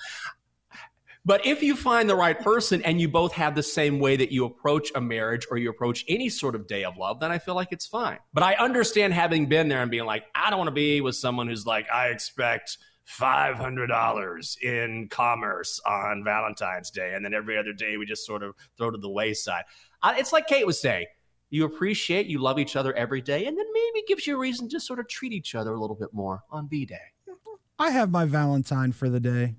But 1.24 1.46
if 1.46 1.62
you 1.62 1.76
find 1.76 2.10
the 2.10 2.16
right 2.16 2.38
person 2.38 2.82
and 2.82 3.00
you 3.00 3.08
both 3.08 3.32
have 3.34 3.54
the 3.54 3.62
same 3.62 4.00
way 4.00 4.16
that 4.16 4.32
you 4.32 4.44
approach 4.44 4.90
a 4.94 5.00
marriage 5.00 5.46
or 5.50 5.56
you 5.56 5.70
approach 5.70 6.04
any 6.08 6.28
sort 6.28 6.56
of 6.56 6.66
day 6.66 6.82
of 6.82 6.96
love, 6.96 7.20
then 7.20 7.30
I 7.30 7.38
feel 7.38 7.54
like 7.54 7.68
it's 7.70 7.86
fine. 7.86 8.18
But 8.32 8.42
I 8.42 8.54
understand 8.54 9.14
having 9.14 9.46
been 9.46 9.68
there 9.68 9.82
and 9.82 9.90
being 9.90 10.04
like, 10.04 10.24
I 10.34 10.50
don't 10.50 10.58
want 10.58 10.68
to 10.68 10.72
be 10.72 11.00
with 11.00 11.14
someone 11.14 11.46
who's 11.46 11.64
like, 11.64 11.86
I 11.92 12.08
expect 12.08 12.76
$500 13.20 14.62
in 14.62 15.08
commerce 15.10 15.80
on 15.86 16.24
Valentine's 16.24 16.90
Day. 16.90 17.12
And 17.14 17.24
then 17.24 17.34
every 17.34 17.56
other 17.56 17.72
day 17.72 17.96
we 17.96 18.04
just 18.04 18.26
sort 18.26 18.42
of 18.42 18.56
throw 18.76 18.90
to 18.90 18.98
the 18.98 19.10
wayside. 19.10 19.62
It's 20.04 20.32
like 20.32 20.48
Kate 20.48 20.66
was 20.66 20.80
saying. 20.80 21.06
You 21.50 21.66
appreciate, 21.66 22.26
you 22.26 22.40
love 22.40 22.58
each 22.58 22.76
other 22.76 22.94
every 22.94 23.20
day, 23.20 23.44
and 23.44 23.56
then 23.58 23.66
maybe 23.72 24.04
gives 24.08 24.26
you 24.26 24.36
a 24.36 24.38
reason 24.38 24.70
to 24.70 24.80
sort 24.80 24.98
of 24.98 25.06
treat 25.06 25.34
each 25.34 25.54
other 25.54 25.74
a 25.74 25.78
little 25.78 25.94
bit 25.94 26.08
more 26.12 26.42
on 26.50 26.66
V 26.66 26.86
Day. 26.86 26.96
I 27.78 27.90
have 27.90 28.10
my 28.10 28.24
Valentine 28.24 28.92
for 28.92 29.10
the 29.10 29.20
day. 29.20 29.56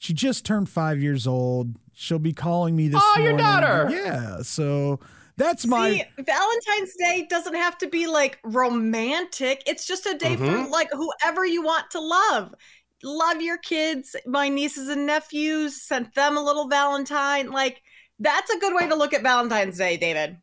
She 0.00 0.14
just 0.14 0.46
turned 0.46 0.70
five 0.70 1.02
years 1.02 1.26
old. 1.26 1.76
She'll 1.92 2.18
be 2.18 2.32
calling 2.32 2.74
me 2.74 2.88
this 2.88 3.02
Oh, 3.04 3.20
your 3.20 3.36
daughter. 3.36 3.86
Yeah, 3.92 4.40
so 4.40 4.98
that's 5.36 5.66
my. 5.66 5.90
See, 5.90 6.02
Valentine's 6.18 6.94
Day 6.98 7.26
doesn't 7.28 7.54
have 7.54 7.76
to 7.78 7.86
be 7.86 8.06
like 8.06 8.38
romantic. 8.42 9.62
It's 9.66 9.86
just 9.86 10.06
a 10.06 10.16
day 10.16 10.36
for 10.36 10.44
Mhm. 10.44 10.70
like 10.70 10.88
whoever 10.90 11.44
you 11.44 11.62
want 11.62 11.90
to 11.90 12.00
love. 12.00 12.54
Love 13.02 13.42
your 13.42 13.58
kids. 13.58 14.16
My 14.26 14.48
nieces 14.48 14.88
and 14.88 15.04
nephews 15.04 15.82
sent 15.82 16.14
them 16.14 16.34
a 16.38 16.42
little 16.42 16.66
Valentine. 16.66 17.50
Like 17.50 17.82
that's 18.18 18.50
a 18.50 18.58
good 18.58 18.74
way 18.74 18.88
to 18.88 18.94
look 18.94 19.12
at 19.12 19.22
Valentine's 19.22 19.76
Day, 19.76 19.98
David. 19.98 20.38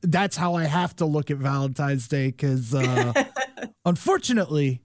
that's 0.00 0.36
how 0.38 0.54
I 0.54 0.64
have 0.64 0.96
to 0.96 1.04
look 1.04 1.30
at 1.30 1.36
Valentine's 1.36 2.08
Day 2.08 2.28
because 2.28 2.74
uh, 2.74 3.12
unfortunately, 3.84 4.80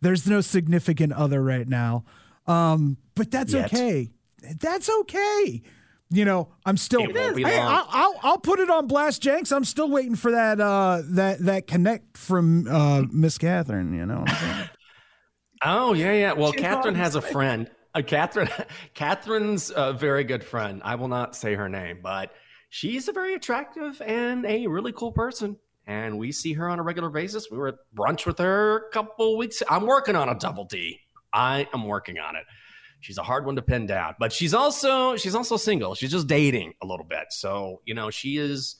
there's 0.00 0.24
no 0.28 0.40
significant 0.40 1.12
other 1.14 1.42
right 1.42 1.66
now. 1.68 2.04
Um, 2.46 2.96
but 3.14 3.30
that's 3.30 3.52
Yet. 3.52 3.66
okay. 3.72 4.10
That's 4.60 4.90
okay. 4.90 5.62
You 6.10 6.24
know, 6.26 6.48
I'm 6.66 6.76
still. 6.76 7.02
It 7.02 7.14
won't 7.14 7.36
be 7.36 7.42
Hey. 7.44 7.58
I'll, 7.58 7.86
I'll 7.88 8.20
I'll 8.22 8.38
put 8.38 8.58
it 8.60 8.68
on 8.68 8.86
blast, 8.86 9.22
Jenks. 9.22 9.50
I'm 9.50 9.64
still 9.64 9.88
waiting 9.88 10.14
for 10.16 10.30
that 10.32 10.60
uh 10.60 11.00
that 11.10 11.38
that 11.40 11.66
connect 11.66 12.18
from 12.18 12.66
uh 12.68 13.02
Miss 13.10 13.38
Catherine. 13.38 13.94
You 13.94 14.04
know. 14.06 14.20
What 14.20 14.30
I'm 14.30 14.36
saying? 14.36 14.68
Oh 15.64 15.92
yeah, 15.92 16.12
yeah. 16.12 16.32
Well, 16.32 16.52
Two 16.52 16.60
Catherine 16.60 16.96
has 16.96 17.14
a 17.14 17.20
dogs. 17.20 17.32
friend. 17.32 17.70
Uh, 17.94 18.02
Catherine, 18.02 18.48
Catherine's 18.94 19.70
a 19.74 19.92
very 19.92 20.24
good 20.24 20.42
friend. 20.42 20.82
I 20.84 20.96
will 20.96 21.06
not 21.08 21.36
say 21.36 21.54
her 21.54 21.68
name, 21.68 22.00
but 22.02 22.32
she's 22.68 23.06
a 23.06 23.12
very 23.12 23.34
attractive 23.34 24.02
and 24.04 24.44
a 24.44 24.66
really 24.66 24.90
cool 24.92 25.12
person. 25.12 25.56
And 25.86 26.18
we 26.18 26.32
see 26.32 26.52
her 26.54 26.68
on 26.68 26.80
a 26.80 26.82
regular 26.82 27.10
basis. 27.10 27.46
We 27.50 27.58
were 27.58 27.68
at 27.68 27.74
brunch 27.94 28.26
with 28.26 28.38
her 28.38 28.88
a 28.88 28.90
couple 28.90 29.36
weeks. 29.36 29.62
I'm 29.70 29.86
working 29.86 30.16
on 30.16 30.28
a 30.28 30.34
double 30.34 30.64
D. 30.64 30.98
I 31.32 31.66
am 31.74 31.84
working 31.84 32.18
on 32.18 32.36
it. 32.36 32.44
She's 33.00 33.18
a 33.18 33.22
hard 33.22 33.44
one 33.46 33.56
to 33.56 33.62
pin 33.62 33.86
down, 33.86 34.14
but 34.20 34.32
she's 34.32 34.54
also 34.54 35.16
she's 35.16 35.34
also 35.34 35.56
single. 35.56 35.94
She's 35.94 36.10
just 36.12 36.26
dating 36.28 36.74
a 36.82 36.86
little 36.86 37.04
bit. 37.06 37.24
So 37.30 37.80
you 37.84 37.94
know 37.94 38.10
she 38.10 38.36
is 38.36 38.76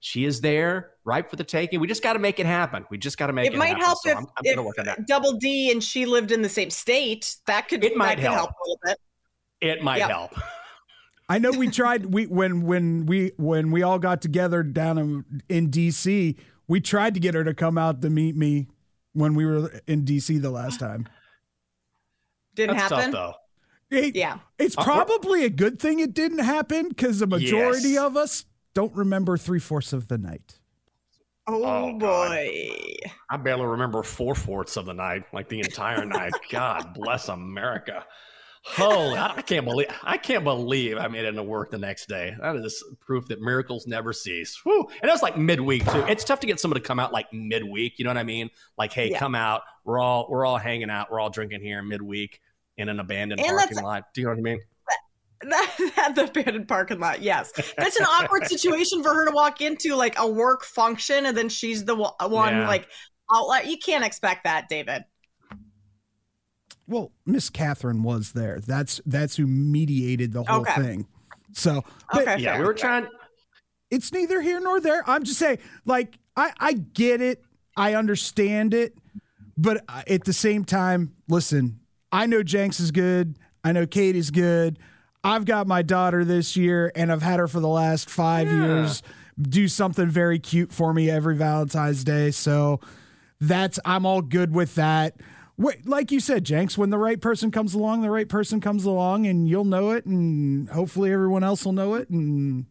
she 0.00 0.24
is 0.26 0.40
there, 0.42 0.90
ripe 1.04 1.30
for 1.30 1.36
the 1.36 1.44
taking. 1.44 1.80
We 1.80 1.86
just 1.86 2.02
got 2.02 2.12
to 2.12 2.18
make 2.18 2.38
it 2.38 2.44
happen. 2.46 2.84
We 2.90 2.98
just 2.98 3.16
got 3.16 3.28
to 3.28 3.32
make 3.32 3.46
it. 3.46 3.54
it 3.54 3.58
might 3.58 3.68
happen. 3.68 3.82
help 3.82 3.98
So 4.02 4.10
if, 4.10 4.16
I'm, 4.18 4.24
I'm 4.36 4.44
if 4.44 4.54
gonna 4.54 4.66
work 4.66 4.78
on 4.78 4.84
that. 4.84 5.06
Double 5.06 5.32
D 5.38 5.70
and 5.72 5.82
she 5.82 6.04
lived 6.04 6.32
in 6.32 6.42
the 6.42 6.48
same 6.50 6.68
state. 6.70 7.36
That 7.46 7.68
could 7.68 7.82
It 7.82 7.96
might 7.96 8.16
could 8.16 8.24
help. 8.24 8.34
help 8.36 8.50
a 8.50 8.68
little 8.68 8.80
bit. 8.84 8.98
It 9.62 9.82
might 9.82 9.98
Yep. 9.98 10.10
help. 10.10 10.32
I 11.28 11.38
know 11.38 11.50
we 11.50 11.68
tried 11.70 12.06
we 12.14 12.26
when 12.26 12.62
when 12.66 13.06
we 13.06 13.32
when 13.36 13.70
we 13.72 13.82
all 13.82 13.98
got 13.98 14.20
together 14.22 14.62
down 14.62 14.98
in, 14.98 15.24
in 15.48 15.70
DC, 15.70 16.36
We 16.68 16.80
tried 16.80 17.14
to 17.14 17.20
get 17.20 17.34
her 17.34 17.42
to 17.42 17.54
come 17.54 17.78
out 17.78 18.02
to 18.02 18.10
meet 18.10 18.36
me 18.36 18.68
when 19.12 19.34
we 19.34 19.44
were 19.46 19.80
in 19.88 20.04
DC 20.04 20.40
the 20.40 20.50
last 20.50 20.78
time. 20.78 21.08
Didn't 22.56 22.76
That's 22.76 22.92
happen. 22.92 23.12
tough, 23.12 23.36
It- 23.90 24.16
Yeah. 24.16 24.38
It's 24.58 24.76
Uh, 24.76 24.82
probably 24.82 25.44
a 25.44 25.50
good 25.50 25.78
thing 25.78 26.00
it 26.00 26.12
didn't 26.12 26.40
happen 26.40 26.88
because 26.88 27.20
the 27.20 27.26
majority 27.28 27.90
Yes. 27.90 28.02
of 28.02 28.16
us 28.16 28.44
don't 28.74 28.92
remember 28.96 29.36
three 29.36 29.60
fourths 29.60 29.92
of 29.92 30.08
the 30.08 30.18
night. 30.18 30.58
Oh, 31.46 31.62
Oh, 31.64 31.92
boy. 31.92 31.98
though. 33.04 33.10
I 33.30 33.36
barely 33.36 33.66
remember 33.66 34.02
four 34.02 34.34
fourths 34.34 34.76
of 34.76 34.86
the 34.86 34.94
night, 34.94 35.22
like 35.32 35.48
the 35.48 35.60
entire 35.60 36.04
night. 36.04 36.32
God 36.50 36.94
bless 36.94 37.28
America. 37.28 38.04
Holy, 38.64 39.16
I 39.16 39.42
can't 39.42 39.64
believe 39.64 39.86
I 40.02 40.16
can't 40.16 40.42
believe 40.42 40.98
I 40.98 41.06
made 41.06 41.24
it 41.24 41.28
into 41.28 41.44
work 41.44 41.70
the 41.70 41.78
next 41.78 42.08
day. 42.08 42.34
That 42.40 42.56
is 42.56 42.82
proof 42.98 43.28
that 43.28 43.40
miracles 43.40 43.86
never 43.86 44.12
cease. 44.12 44.58
Whew. 44.64 44.88
And 45.00 45.08
it 45.08 45.12
was 45.12 45.22
like 45.22 45.36
midweek 45.38 45.84
too. 45.88 46.04
It's 46.08 46.24
tough 46.24 46.40
to 46.40 46.48
get 46.48 46.58
someone 46.58 46.80
to 46.80 46.84
come 46.84 46.98
out 46.98 47.12
like 47.12 47.32
midweek. 47.32 48.00
You 48.00 48.04
know 48.06 48.10
what 48.10 48.16
I 48.18 48.24
mean? 48.24 48.50
Like, 48.76 48.92
hey, 48.92 49.12
Yeah. 49.12 49.20
come 49.20 49.36
out. 49.36 49.62
We're 49.84 50.00
all 50.00 50.26
we're 50.28 50.44
all 50.44 50.58
hanging 50.58 50.90
out. 50.90 51.12
We're 51.12 51.20
all 51.20 51.30
drinking 51.30 51.60
here 51.60 51.80
midweek 51.80 52.40
in 52.78 52.88
an 52.88 53.00
abandoned 53.00 53.40
And 53.40 53.56
parking 53.56 53.82
lot. 53.82 54.04
Do 54.14 54.20
you 54.20 54.26
know 54.26 54.32
what 54.32 54.38
I 54.38 54.42
mean? 54.42 54.60
At 55.98 56.14
the 56.14 56.24
abandoned 56.24 56.68
parking 56.68 56.98
lot, 56.98 57.22
yes. 57.22 57.52
That's 57.76 57.96
an 57.96 58.04
awkward 58.06 58.46
situation 58.48 59.02
for 59.02 59.14
her 59.14 59.26
to 59.26 59.32
walk 59.32 59.60
into, 59.60 59.94
like 59.94 60.18
a 60.18 60.26
work 60.26 60.64
function, 60.64 61.26
and 61.26 61.36
then 61.36 61.48
she's 61.48 61.84
the 61.84 61.94
one, 61.94 62.12
Yeah. 62.54 62.66
like, 62.68 62.88
outlet. 63.34 63.66
You 63.66 63.76
can't 63.78 64.04
expect 64.04 64.44
that, 64.44 64.68
David. 64.68 65.04
Well, 66.88 67.12
Miss 67.24 67.50
Catherine 67.50 68.02
was 68.02 68.32
there. 68.32 68.60
That's 68.60 69.00
that's 69.06 69.36
who 69.36 69.46
mediated 69.46 70.32
the 70.32 70.44
whole 70.44 70.60
Okay. 70.60 70.74
thing. 70.80 71.06
So, 71.52 71.82
but 72.12 72.22
Okay, 72.22 72.38
Yeah, 72.42 72.58
we 72.58 72.64
were 72.64 72.74
trying. 72.74 73.08
it's 73.90 74.12
neither 74.12 74.40
here 74.40 74.60
nor 74.60 74.80
there. 74.80 75.02
I'm 75.08 75.24
just 75.24 75.38
saying, 75.38 75.58
like, 75.84 76.18
I 76.36 76.52
I 76.60 76.72
get 76.74 77.20
it, 77.20 77.42
I 77.76 77.94
understand 77.94 78.72
it, 78.72 78.94
but 79.56 79.84
uh, 79.88 80.02
at 80.08 80.24
the 80.24 80.32
same 80.32 80.64
time, 80.64 81.16
listen, 81.28 81.80
I 82.12 82.26
know 82.26 82.42
Jenks 82.42 82.80
is 82.80 82.90
good. 82.90 83.38
I 83.64 83.72
know 83.72 83.86
Kate 83.86 84.16
is 84.16 84.30
good. 84.30 84.78
I've 85.24 85.44
got 85.44 85.66
my 85.66 85.82
daughter 85.82 86.24
this 86.24 86.56
year, 86.56 86.92
and 86.94 87.10
I've 87.10 87.22
had 87.22 87.40
her 87.40 87.48
for 87.48 87.60
the 87.60 87.68
last 87.68 88.08
five 88.08 88.46
years. 88.46 89.02
Do 89.40 89.66
something 89.66 90.08
very 90.08 90.38
cute 90.38 90.72
for 90.72 90.94
me 90.94 91.10
every 91.10 91.36
Valentine's 91.36 92.04
Day. 92.04 92.30
So 92.30 92.80
that's 93.40 93.78
I'm 93.84 94.06
all 94.06 94.22
good 94.22 94.54
with 94.54 94.76
that. 94.76 95.16
Wait, 95.58 95.88
like 95.88 96.12
you 96.12 96.20
said, 96.20 96.44
Jenks, 96.44 96.78
when 96.78 96.90
the 96.90 96.98
right 96.98 97.20
person 97.20 97.50
comes 97.50 97.74
along, 97.74 98.02
the 98.02 98.10
right 98.10 98.28
person 98.28 98.60
comes 98.60 98.84
along, 98.84 99.26
and 99.26 99.48
you'll 99.48 99.64
know 99.64 99.90
it, 99.90 100.06
and 100.06 100.68
hopefully 100.68 101.12
everyone 101.12 101.42
else 101.42 101.64
will 101.64 101.72
know 101.72 101.94
it, 101.94 102.08
and 102.10 102.66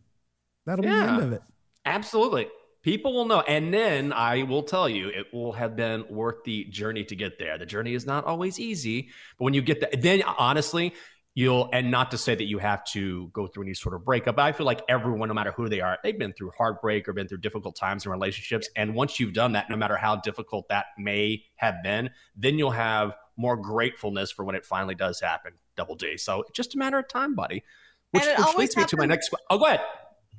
that'll 0.66 0.84
be 0.84 0.90
the 0.90 0.96
end 0.96 1.22
of 1.22 1.34
it. 1.34 1.42
Absolutely. 1.86 2.48
People 2.86 3.16
will 3.16 3.26
know. 3.26 3.42
And 3.42 3.74
then 3.74 4.14
I 4.14 4.44
will 4.44 4.62
tell 4.62 4.88
you, 4.88 5.08
it 5.08 5.34
will 5.34 5.54
have 5.54 5.76
been 5.76 6.06
worth 6.08 6.44
the 6.44 6.66
journey 6.66 7.04
to 7.06 7.16
get 7.16 7.40
there. 7.40 7.58
The 7.58 7.66
journey 7.66 7.96
is 7.96 8.06
not 8.06 8.26
always 8.26 8.60
easy, 8.60 9.10
but 9.40 9.46
when 9.46 9.56
you 9.56 9.64
get 9.64 9.80
there, 9.82 9.90
then 10.00 10.22
honestly, 10.22 10.94
you'll, 11.34 11.68
and 11.74 11.90
not 11.90 12.12
to 12.12 12.18
say 12.20 12.36
that 12.36 12.44
you 12.44 12.60
have 12.60 12.86
to 12.86 13.32
go 13.34 13.48
through 13.48 13.64
any 13.64 13.74
sort 13.74 13.96
of 13.96 14.06
breakup, 14.06 14.36
but 14.36 14.44
I 14.44 14.52
feel 14.52 14.68
like 14.68 14.84
everyone, 14.88 15.30
no 15.30 15.34
matter 15.34 15.52
who 15.52 15.68
they 15.68 15.82
are, 15.82 15.98
they've 16.04 16.18
been 16.18 16.34
through 16.34 16.52
heartbreak 16.56 17.10
or 17.10 17.14
been 17.14 17.28
through 17.28 17.40
difficult 17.40 17.76
times 17.76 18.06
in 18.06 18.12
relationships. 18.12 18.70
And 18.76 18.94
once 18.94 19.20
you've 19.20 19.34
done 19.34 19.54
that, 19.54 19.68
no 19.68 19.76
matter 19.76 19.98
how 19.98 20.18
difficult 20.18 20.70
that 20.70 20.86
may 20.96 21.44
have 21.56 21.82
been, 21.82 22.12
then 22.36 22.60
you'll 22.60 22.70
have 22.70 23.16
more 23.36 23.58
gratefulness 23.58 24.32
for 24.32 24.46
when 24.46 24.56
it 24.56 24.64
finally 24.64 24.94
does 24.94 25.20
happen. 25.20 25.54
Double 25.76 25.96
D. 25.96 26.18
So 26.18 26.42
it's 26.42 26.52
just 26.52 26.76
a 26.76 26.78
matter 26.78 27.00
of 27.00 27.08
time, 27.08 27.34
buddy. 27.34 27.64
Which, 28.12 28.26
which 28.26 28.56
leads 28.56 28.78
me 28.78 28.86
to 28.86 28.96
my 28.96 29.08
next. 29.08 29.34
Oh, 29.50 29.58
go 29.58 29.66
ahead. 29.66 29.82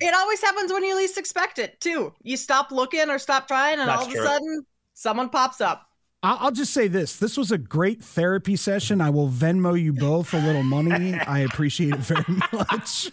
It 0.00 0.14
always 0.14 0.40
happens 0.42 0.72
when 0.72 0.84
you 0.84 0.96
least 0.96 1.18
expect 1.18 1.58
it, 1.58 1.80
too. 1.80 2.12
You 2.22 2.36
stop 2.36 2.70
looking 2.70 3.08
or 3.08 3.18
stop 3.18 3.48
trying, 3.48 3.78
and 3.80 3.88
That's 3.88 4.02
all 4.02 4.06
of 4.08 4.12
true. 4.12 4.22
a 4.22 4.26
sudden, 4.26 4.66
someone 4.94 5.30
pops 5.30 5.60
up. 5.60 5.82
I- 6.22 6.36
I'll 6.40 6.50
just 6.50 6.72
say 6.72 6.88
this: 6.88 7.16
this 7.18 7.36
was 7.36 7.52
a 7.52 7.58
great 7.58 8.02
therapy 8.02 8.56
session. 8.56 9.00
I 9.00 9.10
will 9.10 9.28
Venmo 9.28 9.80
you 9.80 9.92
both 9.92 10.34
a 10.34 10.38
little 10.38 10.62
money. 10.62 11.14
I 11.26 11.40
appreciate 11.40 11.94
it 11.94 12.00
very 12.00 12.24
much. 12.52 13.10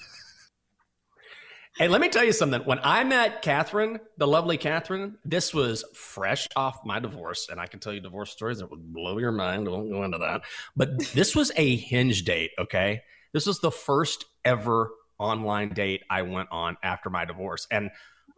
Hey, 1.78 1.88
let 1.88 2.02
me 2.02 2.10
tell 2.10 2.24
you 2.24 2.34
something. 2.34 2.62
When 2.62 2.80
I 2.84 3.04
met 3.04 3.42
Catherine, 3.42 4.00
the 4.18 4.28
lovely 4.28 4.58
Catherine, 4.58 5.18
this 5.26 5.56
was 5.56 5.84
fresh 5.96 6.48
off 6.56 6.86
my 6.86 7.00
divorce. 7.00 7.48
And 7.50 7.60
I 7.60 7.66
can 7.66 7.80
tell 7.80 7.92
you 7.92 8.00
divorce 8.00 8.30
stories 8.32 8.60
that 8.60 8.70
would 8.70 8.94
blow 8.94 9.18
your 9.18 9.32
mind. 9.32 9.68
I 9.68 9.72
won't 9.72 9.90
go 9.90 10.04
into 10.04 10.20
that. 10.20 10.42
But 10.76 11.00
this 11.14 11.36
was 11.36 11.52
a 11.56 11.76
hinge 11.76 12.26
date, 12.26 12.52
okay? 12.60 13.02
This 13.34 13.48
was 13.48 13.60
the 13.60 13.72
first 13.72 14.26
ever 14.46 14.92
online 15.20 15.70
date 15.70 16.04
I 16.10 16.24
went 16.24 16.50
on 16.52 16.78
after 16.84 17.10
my 17.10 17.26
divorce. 17.26 17.68
And 17.72 17.92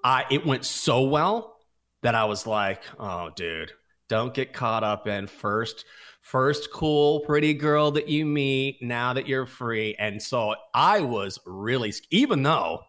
I 0.03 0.25
it 0.29 0.45
went 0.45 0.65
so 0.65 1.03
well 1.03 1.57
that 2.01 2.15
I 2.15 2.25
was 2.25 2.45
like, 2.45 2.83
oh, 2.99 3.31
dude, 3.35 3.71
don't 4.09 4.33
get 4.33 4.53
caught 4.53 4.83
up 4.83 5.07
in 5.07 5.27
first 5.27 5.85
first 6.21 6.71
cool 6.71 7.19
pretty 7.19 7.53
girl 7.53 7.91
that 7.91 8.09
you 8.09 8.25
meet 8.25 8.81
now 8.81 9.13
that 9.13 9.27
you're 9.27 9.45
free 9.45 9.93
and 9.99 10.23
so 10.23 10.55
i 10.73 10.99
was 10.99 11.37
really 11.45 11.93
even 12.09 12.41
though 12.41 12.81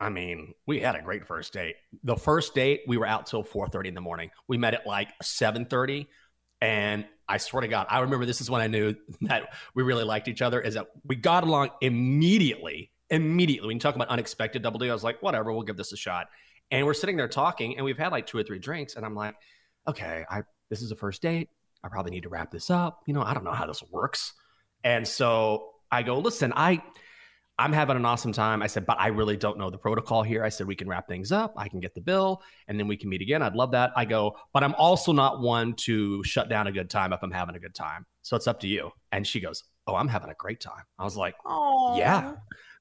I 0.00 0.10
mean, 0.10 0.54
we 0.66 0.80
had 0.80 0.96
a 0.96 1.02
great 1.02 1.26
first 1.26 1.52
date. 1.52 1.76
The 2.02 2.16
first 2.16 2.54
date, 2.54 2.82
we 2.86 2.98
were 2.98 3.06
out 3.06 3.26
till 3.26 3.42
4:30 3.42 3.88
in 3.88 3.94
the 3.94 4.00
morning. 4.00 4.30
We 4.48 4.58
met 4.58 4.74
at 4.74 4.86
like 4.86 5.08
7:30 5.22 6.08
and 6.60 7.06
I 7.28 7.38
swear 7.38 7.62
to 7.62 7.68
God, 7.68 7.86
I 7.88 8.00
remember 8.00 8.26
this 8.26 8.40
is 8.40 8.50
when 8.50 8.60
I 8.60 8.66
knew 8.66 8.94
that 9.22 9.54
we 9.74 9.82
really 9.82 10.04
liked 10.04 10.28
each 10.28 10.42
other 10.42 10.60
is 10.60 10.74
that 10.74 10.88
we 11.04 11.16
got 11.16 11.44
along 11.44 11.70
immediately. 11.80 12.90
Immediately. 13.14 13.68
When 13.68 13.76
you 13.76 13.80
talk 13.80 13.94
about 13.94 14.08
unexpected 14.08 14.62
double 14.62 14.78
D, 14.78 14.90
I 14.90 14.92
was 14.92 15.04
like, 15.04 15.22
whatever, 15.22 15.52
we'll 15.52 15.62
give 15.62 15.76
this 15.76 15.92
a 15.92 15.96
shot. 15.96 16.28
And 16.70 16.86
we're 16.86 16.94
sitting 16.94 17.16
there 17.16 17.28
talking 17.28 17.76
and 17.76 17.84
we've 17.84 17.98
had 17.98 18.12
like 18.12 18.26
two 18.26 18.38
or 18.38 18.42
three 18.42 18.58
drinks 18.58 18.96
and 18.96 19.04
I'm 19.04 19.14
like, 19.14 19.34
okay, 19.86 20.24
I 20.28 20.42
this 20.70 20.82
is 20.82 20.90
a 20.90 20.96
first 20.96 21.22
date. 21.22 21.50
I 21.82 21.88
probably 21.88 22.10
need 22.10 22.22
to 22.22 22.28
wrap 22.28 22.50
this 22.50 22.70
up. 22.70 23.02
You 23.06 23.14
know, 23.14 23.22
I 23.22 23.34
don't 23.34 23.44
know 23.44 23.52
how 23.52 23.66
this 23.66 23.82
works. 23.90 24.32
And 24.82 25.06
so 25.06 25.70
I 25.90 26.02
go, 26.02 26.18
listen, 26.18 26.52
I 26.56 26.82
I'm 27.56 27.72
having 27.72 27.96
an 27.96 28.04
awesome 28.04 28.32
time. 28.32 28.62
I 28.62 28.66
said, 28.66 28.84
but 28.84 28.98
I 28.98 29.08
really 29.08 29.36
don't 29.36 29.58
know 29.58 29.70
the 29.70 29.78
protocol 29.78 30.24
here. 30.24 30.42
I 30.42 30.48
said, 30.48 30.66
we 30.66 30.74
can 30.74 30.88
wrap 30.88 31.06
things 31.06 31.30
up. 31.30 31.54
I 31.56 31.68
can 31.68 31.78
get 31.78 31.94
the 31.94 32.00
bill 32.00 32.42
and 32.66 32.80
then 32.80 32.88
we 32.88 32.96
can 32.96 33.08
meet 33.08 33.22
again. 33.22 33.42
I'd 33.42 33.54
love 33.54 33.70
that. 33.72 33.92
I 33.94 34.06
go, 34.06 34.36
but 34.52 34.64
I'm 34.64 34.74
also 34.74 35.12
not 35.12 35.40
one 35.40 35.74
to 35.84 36.24
shut 36.24 36.48
down 36.48 36.66
a 36.66 36.72
good 36.72 36.90
time 36.90 37.12
if 37.12 37.22
I'm 37.22 37.30
having 37.30 37.54
a 37.54 37.60
good 37.60 37.74
time. 37.74 38.06
So 38.22 38.36
it's 38.36 38.48
up 38.48 38.58
to 38.60 38.66
you. 38.66 38.90
And 39.12 39.24
she 39.24 39.38
goes, 39.38 39.62
Oh, 39.86 39.94
I'm 39.94 40.08
having 40.08 40.30
a 40.30 40.34
great 40.34 40.60
time. 40.60 40.82
I 40.98 41.04
was 41.04 41.16
like, 41.16 41.36
Oh, 41.46 41.96
Yeah, 41.96 42.34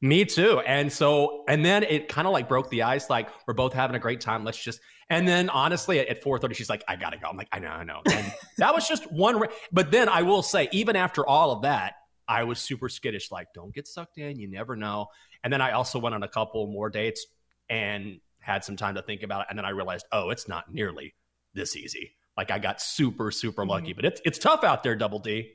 me 0.04 0.26
too. 0.26 0.60
And 0.60 0.92
so, 0.92 1.46
and 1.48 1.64
then 1.64 1.84
it 1.84 2.10
kind 2.10 2.28
of 2.28 2.34
like 2.34 2.50
broke 2.50 2.70
the 2.70 2.84
ice. 2.84 3.10
Like 3.10 3.30
we're 3.48 3.54
both 3.54 3.72
having 3.72 3.96
a 3.96 4.00
great 4.00 4.20
time. 4.20 4.44
Let's 4.44 4.62
just, 4.62 4.82
and 5.10 5.26
then 5.26 5.50
honestly 5.50 5.98
at, 6.00 6.08
at 6.10 6.22
4.30, 6.22 6.56
she's 6.56 6.70
like, 6.70 6.84
I 6.90 6.98
gotta 6.98 7.18
go. 7.18 7.28
I'm 7.30 7.38
like, 7.38 7.48
I 7.54 7.60
know, 7.60 7.70
I 7.70 7.86
know. 7.86 8.02
And 8.12 8.34
that 8.58 8.76
was 8.76 8.86
just 8.86 9.10
one, 9.14 9.40
ra- 9.40 9.48
but 9.72 9.92
then 9.92 10.10
I 10.10 10.24
will 10.24 10.44
say, 10.44 10.68
even 10.74 10.98
after 10.98 11.26
all 11.26 11.52
of 11.52 11.62
that, 11.62 11.94
I 12.28 12.44
was 12.44 12.60
super 12.60 12.90
skittish, 12.90 13.32
like, 13.32 13.48
don't 13.54 13.74
get 13.74 13.88
sucked 13.88 14.18
in. 14.18 14.40
You 14.40 14.50
never 14.50 14.76
know. 14.76 15.08
And 15.44 15.52
then 15.52 15.62
I 15.62 15.72
also 15.72 16.00
went 16.00 16.16
on 16.16 16.24
a 16.24 16.28
couple 16.28 16.68
more 16.68 16.90
dates 16.90 17.26
and 17.70 18.20
had 18.40 18.66
some 18.66 18.76
time 18.76 18.96
to 18.96 19.02
think 19.02 19.24
about 19.24 19.42
it. 19.42 19.48
And 19.50 19.58
then 19.58 19.66
I 19.66 19.70
realized, 19.70 20.06
oh, 20.12 20.32
it's 20.32 20.50
not 20.50 20.74
nearly 20.74 21.16
this 21.54 21.78
easy. 21.78 22.16
Like 22.36 22.52
I 22.52 22.60
got 22.60 22.82
super, 22.82 23.32
super 23.32 23.66
lucky, 23.66 23.90
mm-hmm. 23.92 23.96
but 23.96 24.06
it's 24.06 24.22
it's 24.26 24.40
tough 24.40 24.64
out 24.64 24.84
there, 24.84 24.96
double 24.96 25.20
D. 25.20 25.54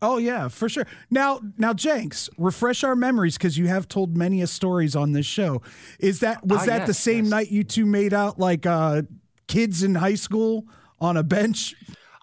Oh 0.00 0.18
yeah, 0.18 0.48
for 0.48 0.68
sure. 0.68 0.86
Now, 1.10 1.40
now, 1.56 1.72
Jenks, 1.72 2.28
refresh 2.38 2.84
our 2.84 2.94
memories 2.94 3.36
because 3.36 3.58
you 3.58 3.66
have 3.66 3.88
told 3.88 4.16
many 4.16 4.42
a 4.42 4.46
stories 4.46 4.94
on 4.94 5.12
this 5.12 5.26
show. 5.26 5.62
Is 5.98 6.20
that 6.20 6.46
was 6.46 6.62
Ah, 6.62 6.66
that 6.66 6.80
the 6.82 6.90
yes, 6.92 6.98
same 7.00 7.28
night 7.28 7.50
you 7.50 7.64
two 7.64 7.84
made 7.84 8.14
out 8.14 8.38
like 8.38 8.64
uh, 8.66 9.02
kids 9.48 9.82
in 9.82 9.96
high 9.96 10.14
school 10.14 10.66
on 11.00 11.16
a 11.16 11.22
bench? 11.22 11.74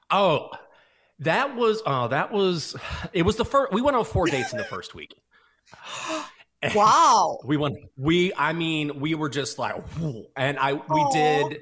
Oh, 0.10 0.50
that 1.20 1.56
was 1.56 1.82
oh, 1.86 2.08
that 2.08 2.32
was 2.32 2.76
it 3.12 3.24
was 3.24 3.36
the 3.36 3.46
first 3.46 3.74
we 3.74 3.82
went 3.82 3.98
on 3.98 4.06
four 4.06 4.28
dates 4.28 4.52
in 4.54 4.58
the 4.58 4.64
first 4.66 4.96
week. 4.96 5.14
Wow. 6.74 7.38
we 7.46 7.58
went 7.58 7.78
we 7.96 8.34
I 8.36 8.54
mean, 8.54 9.00
we 9.00 9.14
were 9.14 9.30
just 9.30 9.60
like 9.60 9.76
and 10.36 10.58
I 10.58 10.74
we 10.74 10.80
Aw. 10.90 11.12
did 11.12 11.62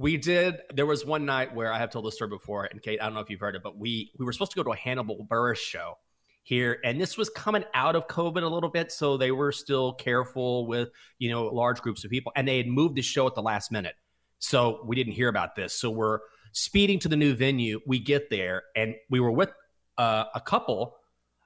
we 0.00 0.16
did 0.16 0.62
there 0.72 0.86
was 0.86 1.04
one 1.04 1.26
night 1.26 1.54
where 1.54 1.70
I 1.70 1.76
have 1.76 1.90
told 1.90 2.06
this 2.06 2.14
story 2.14 2.30
before, 2.30 2.64
and 2.64 2.80
Kate, 2.80 2.98
I 3.02 3.04
don't 3.04 3.12
know 3.12 3.20
if 3.20 3.28
you've 3.28 3.40
heard 3.40 3.54
it, 3.54 3.62
but 3.62 3.76
we 3.76 4.10
we 4.18 4.24
were 4.24 4.32
supposed 4.32 4.52
to 4.52 4.56
go 4.56 4.62
to 4.62 4.70
a 4.70 4.76
Hannibal 4.76 5.26
Buress 5.30 5.58
show 5.58 5.98
here, 6.42 6.78
and 6.82 6.98
this 6.98 7.18
was 7.18 7.28
coming 7.28 7.64
out 7.74 7.94
of 7.94 8.08
COVID 8.08 8.42
a 8.42 8.46
little 8.46 8.70
bit, 8.70 8.90
so 8.90 9.18
they 9.18 9.30
were 9.30 9.52
still 9.52 9.92
careful 9.92 10.66
with 10.66 10.88
you 11.18 11.28
know 11.28 11.44
large 11.48 11.82
groups 11.82 12.02
of 12.02 12.10
people, 12.10 12.32
and 12.34 12.48
they 12.48 12.56
had 12.56 12.66
moved 12.66 12.94
the 12.94 13.02
show 13.02 13.26
at 13.26 13.34
the 13.34 13.42
last 13.42 13.70
minute, 13.70 13.94
so 14.38 14.82
we 14.86 14.96
didn't 14.96 15.12
hear 15.12 15.28
about 15.28 15.54
this. 15.54 15.74
So 15.74 15.90
we're 15.90 16.20
speeding 16.52 16.98
to 17.00 17.08
the 17.08 17.16
new 17.16 17.34
venue. 17.34 17.80
We 17.86 17.98
get 17.98 18.30
there, 18.30 18.62
and 18.74 18.94
we 19.10 19.20
were 19.20 19.30
with 19.30 19.52
uh, 19.98 20.24
a 20.34 20.40
couple, 20.40 20.96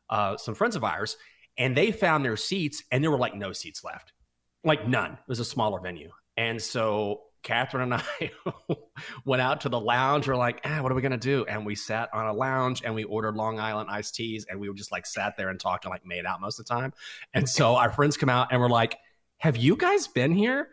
uh, 0.09 0.37
some 0.37 0.55
friends 0.55 0.77
of 0.77 0.85
ours, 0.85 1.17
and 1.59 1.77
they 1.77 1.91
found 1.91 2.25
their 2.25 2.37
seats, 2.37 2.85
and 2.93 3.03
there 3.03 3.11
were 3.11 3.19
like 3.19 3.35
no 3.35 3.53
seats 3.53 3.83
left, 3.83 4.13
like 4.63 4.87
none. 4.87 5.15
It 5.15 5.19
was 5.27 5.41
a 5.41 5.45
smaller 5.45 5.81
venue, 5.81 6.13
and 6.37 6.63
so 6.63 7.23
Catherine 7.45 7.93
and 7.93 8.03
I 8.03 8.31
went 9.25 9.41
out 9.41 9.61
to 9.61 9.69
the 9.69 9.79
lounge. 9.79 10.27
We're 10.27 10.35
like, 10.35 10.61
ah, 10.65 10.83
what 10.83 10.91
are 10.91 10.97
we 10.97 11.03
gonna 11.03 11.17
do? 11.17 11.45
And 11.49 11.65
we 11.65 11.77
sat 11.77 12.09
on 12.13 12.27
a 12.27 12.33
lounge 12.33 12.83
and 12.85 12.95
we 12.95 13.05
ordered 13.05 13.37
Long 13.37 13.61
Island 13.61 13.89
iced 13.91 14.17
teas, 14.17 14.47
and 14.51 14.59
we 14.59 14.69
were 14.69 14.75
just 14.75 14.91
like 14.91 15.07
sat 15.07 15.37
there 15.37 15.51
and 15.51 15.61
talked 15.61 15.85
and 15.85 15.93
like 15.93 16.05
made 16.05 16.27
out 16.27 16.41
most 16.41 16.59
of 16.59 16.67
the 16.67 16.75
time. 16.75 16.93
And 17.33 17.49
so 17.49 17.77
our 17.77 17.93
friends 17.93 18.17
come 18.17 18.29
out 18.29 18.49
and 18.51 18.61
we're 18.61 18.69
like, 18.69 18.97
have 19.39 19.57
you 19.57 19.77
guys 19.77 20.09
been 20.09 20.35
here? 20.35 20.69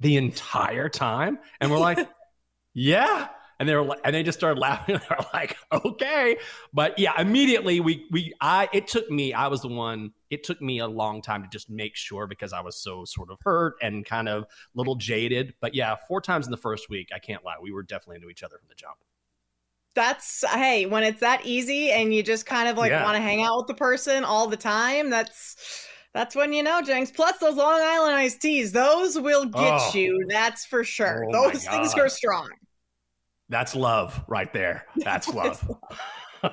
the 0.00 0.16
entire 0.16 0.88
time? 0.88 1.38
And 1.60 1.70
we're 1.70 1.78
like, 1.78 2.08
yeah. 2.74 3.28
And 3.58 3.68
they 3.68 3.74
were 3.74 3.82
like, 3.82 4.00
and 4.04 4.14
they 4.14 4.22
just 4.22 4.38
started 4.38 4.60
laughing. 4.68 5.00
They're 5.08 5.18
like, 5.32 5.56
okay. 5.72 6.36
But 6.74 6.98
yeah, 6.98 7.18
immediately 7.20 7.80
we 7.80 8.06
we 8.10 8.34
I 8.40 8.68
it 8.72 8.86
took 8.86 9.10
me, 9.10 9.32
I 9.32 9.46
was 9.48 9.62
the 9.62 9.68
one, 9.68 10.12
it 10.30 10.44
took 10.44 10.60
me 10.60 10.78
a 10.80 10.86
long 10.86 11.22
time 11.22 11.42
to 11.42 11.48
just 11.48 11.70
make 11.70 11.96
sure 11.96 12.26
because 12.26 12.52
I 12.52 12.60
was 12.60 12.76
so 12.76 13.04
sort 13.04 13.30
of 13.30 13.38
hurt 13.42 13.74
and 13.80 14.04
kind 14.04 14.28
of 14.28 14.44
little 14.74 14.94
jaded. 14.96 15.54
But 15.60 15.74
yeah, 15.74 15.96
four 16.06 16.20
times 16.20 16.46
in 16.46 16.50
the 16.50 16.56
first 16.58 16.90
week, 16.90 17.08
I 17.14 17.18
can't 17.18 17.44
lie. 17.44 17.54
We 17.62 17.72
were 17.72 17.82
definitely 17.82 18.16
into 18.16 18.28
each 18.28 18.42
other 18.42 18.58
from 18.58 18.68
the 18.68 18.74
jump 18.74 18.96
that's 19.94 20.44
hey 20.52 20.84
when 20.84 21.02
it's 21.02 21.20
that 21.20 21.40
easy 21.46 21.90
and 21.90 22.12
you 22.14 22.22
just 22.22 22.44
kind 22.44 22.68
of 22.68 22.76
like 22.76 22.90
Yeah. 22.90 23.02
want 23.02 23.16
to 23.16 23.22
hang 23.22 23.42
out 23.42 23.56
with 23.56 23.66
the 23.66 23.74
person 23.74 24.24
all 24.24 24.46
the 24.46 24.56
time 24.56 25.08
that's 25.08 25.86
that's 26.12 26.36
when 26.36 26.52
you 26.52 26.62
know 26.62 26.82
jenks 26.82 27.10
plus 27.10 27.38
those 27.38 27.54
long 27.56 27.80
island 27.82 28.14
iced 28.14 28.42
teas 28.42 28.72
those 28.72 29.18
will 29.18 29.46
get 29.46 29.54
Oh. 29.72 29.90
you 29.94 30.26
that's 30.28 30.66
for 30.66 30.84
sure 30.84 31.24
Oh 31.32 31.50
those 31.50 31.66
things 31.66 31.94
are 31.94 32.10
strong 32.10 32.50
That's 33.48 33.74
love 33.74 34.22
right 34.26 34.52
there. 34.52 34.86
That's 34.96 35.28
love. 35.34 35.78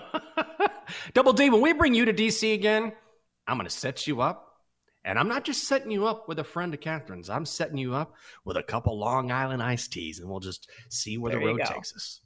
Double 1.13 1.33
D, 1.33 1.49
when 1.49 1.61
we 1.61 1.73
bring 1.73 1.93
you 1.93 2.05
to 2.05 2.13
DC 2.13 2.53
again, 2.53 2.93
I'm 3.47 3.57
going 3.57 3.67
to 3.67 3.75
set 3.75 4.07
you 4.07 4.21
up. 4.21 4.49
And 5.05 5.19
I'm 5.19 5.27
not 5.27 5.43
just 5.43 5.67
setting 5.67 5.91
you 5.91 6.07
up 6.07 6.29
with 6.29 6.39
a 6.39 6.45
friend 6.45 6.73
of 6.73 6.79
Catherine's. 6.79 7.29
I'm 7.29 7.45
setting 7.45 7.77
you 7.77 7.93
up 7.93 8.13
with 8.45 8.55
a 8.55 8.63
couple 8.63 8.97
Long 8.97 9.33
Island 9.33 9.61
iced 9.61 9.91
teas, 9.91 10.19
and 10.19 10.29
we'll 10.29 10.39
just 10.39 10.69
see 10.89 11.17
where 11.17 11.29
There 11.29 11.41
the 11.41 11.45
road 11.47 11.61
takes 11.65 11.93
us. 11.93 12.21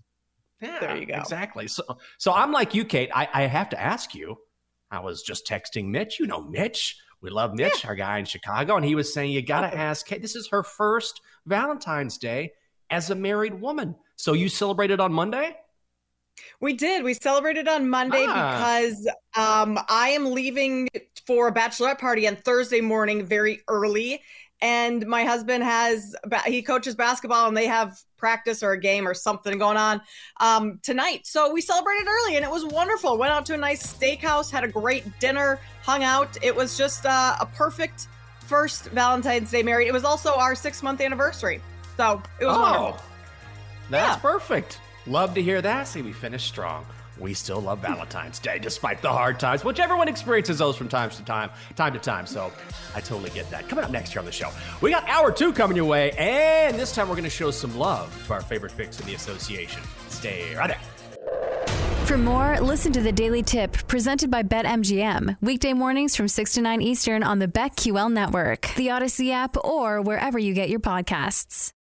Yeah, 0.62 0.80
There 0.80 0.98
you 0.98 1.08
go. 1.08 1.16
Exactly. 1.16 1.68
So, 1.68 1.84
so 2.20 2.34
I'm 2.34 2.52
like 2.52 2.76
you, 2.76 2.86
Kate. 2.86 3.10
I, 3.14 3.28
I 3.34 3.42
have 3.44 3.70
to 3.70 3.82
ask 3.82 4.14
you. 4.14 4.38
I 4.92 5.00
was 5.00 5.24
just 5.24 5.48
texting 5.48 5.88
Mitch. 5.88 6.20
You 6.20 6.28
know 6.28 6.42
Mitch. 6.42 6.98
We 7.20 7.32
love 7.32 7.56
Mitch, 7.56 7.84
our 7.84 7.96
guy 7.96 8.20
in 8.20 8.26
Chicago, 8.26 8.76
and 8.76 8.86
he 8.86 8.94
was 8.94 9.12
saying 9.12 9.32
you 9.32 9.42
got 9.42 9.62
to 9.62 9.76
ask 9.76 10.06
Kate. 10.06 10.22
This 10.22 10.36
is 10.36 10.50
her 10.50 10.62
first 10.62 11.20
Valentine's 11.48 12.20
Day 12.20 12.52
as 12.90 13.10
a 13.10 13.16
married 13.16 13.60
woman. 13.60 13.96
So 14.16 14.34
you 14.34 14.50
celebrated 14.50 15.00
on 15.00 15.14
Monday? 15.14 15.56
We 16.60 16.74
did. 16.74 17.04
We 17.04 17.14
celebrated 17.14 17.68
on 17.68 17.90
Monday 17.90 18.26
Ah. 18.28 18.58
because 18.58 19.08
um, 19.36 19.80
I 19.90 20.10
am 20.10 20.32
leaving 20.32 20.88
for 21.26 21.48
a 21.48 21.54
bachelorette 21.54 22.00
party 22.00 22.28
on 22.28 22.36
Thursday 22.36 22.82
morning 22.82 23.26
very 23.26 23.62
early. 23.68 24.22
And 24.60 25.06
my 25.06 25.24
husband 25.24 25.64
has, 25.64 26.16
he 26.48 26.64
coaches 26.64 26.96
basketball 26.96 27.48
and 27.48 27.56
they 27.56 27.68
have 27.68 28.00
practice 28.18 28.64
or 28.64 28.72
a 28.72 28.80
game 28.80 29.08
or 29.08 29.14
something 29.14 29.56
going 29.60 29.78
on 29.78 30.02
um, 30.40 30.80
tonight. 30.82 31.28
So 31.28 31.54
we 31.54 31.62
celebrated 31.62 32.08
early 32.08 32.38
and 32.38 32.44
it 32.46 32.50
was 32.50 32.66
wonderful. 32.66 33.20
Went 33.20 33.32
out 33.32 33.46
to 33.48 33.54
a 33.54 33.58
nice 33.58 33.86
steakhouse, 33.86 34.50
had 34.50 34.64
a 34.64 34.68
great 34.68 35.04
dinner, 35.20 35.60
hung 35.84 36.04
out. 36.04 36.38
It 36.42 36.56
was 36.56 36.76
just 36.76 37.06
uh, 37.06 37.36
a 37.40 37.46
perfect 37.46 38.08
first 38.48 38.86
Valentine's 38.86 39.52
Day 39.52 39.62
married. 39.62 39.88
It 39.88 39.94
was 39.94 40.04
also 40.04 40.34
our 40.34 40.56
six 40.56 40.82
month 40.82 41.02
anniversary. 41.02 41.62
So 41.98 42.22
it 42.40 42.46
was 42.46 42.56
Oh, 42.58 42.62
wonderful. 42.62 43.02
That's 43.90 44.22
perfect. 44.22 44.80
Love 45.06 45.34
to 45.36 45.42
hear 45.42 45.62
that. 45.62 45.88
See, 45.88 46.02
we 46.02 46.14
finished 46.14 46.48
strong. 46.48 46.86
We 47.20 47.34
still 47.34 47.60
love 47.62 47.80
Valentine's 47.80 48.38
Day 48.38 48.60
despite 48.60 49.02
the 49.02 49.10
hard 49.10 49.40
times, 49.40 49.64
which 49.64 49.80
everyone 49.80 50.08
experiences 50.08 50.60
those 50.60 50.78
from 50.78 50.88
time 50.88 51.10
to 51.10 51.24
time, 51.24 51.50
time 51.76 51.94
to 51.94 52.00
time. 52.00 52.28
So 52.28 52.52
I 52.94 53.00
totally 53.02 53.32
get 53.32 53.50
that. 53.50 53.68
Coming 53.70 53.86
up 53.86 53.92
next 53.92 54.14
year 54.14 54.20
on 54.20 54.26
the 54.26 54.32
show, 54.32 54.52
we 54.82 54.92
got 54.92 55.08
hour 55.10 55.32
two 55.32 55.52
coming 55.52 55.76
your 55.78 55.86
way, 55.86 56.12
and 56.12 56.78
this 56.78 56.94
time 56.94 57.08
we're 57.10 57.16
going 57.16 57.24
to 57.24 57.30
show 57.30 57.50
some 57.50 57.76
love 57.78 58.16
to 58.28 58.34
our 58.34 58.42
favorite 58.42 58.76
picks 58.78 59.00
in 59.00 59.08
the 59.08 59.16
association. 59.16 59.82
Stay 60.10 60.54
right 60.56 60.68
there. 60.68 62.06
For 62.06 62.18
more, 62.18 62.60
listen 62.62 62.94
to 62.94 63.02
the 63.02 63.12
Daily 63.12 63.42
Tip 63.44 63.88
presented 63.88 64.30
by 64.30 64.44
BetMGM. 64.44 65.38
Weekday 65.42 65.74
mornings 65.74 66.16
from 66.16 66.28
6 66.28 66.54
to 66.54 66.62
9 66.62 66.82
Eastern 66.82 67.24
on 67.24 67.40
the 67.40 67.48
BetQL 67.48 68.12
network, 68.12 68.70
the 68.76 68.88
Audacy 68.88 69.32
app, 69.32 69.58
or 69.66 70.02
wherever 70.02 70.38
you 70.38 70.54
get 70.54 70.70
your 70.70 70.80
podcasts. 70.80 71.72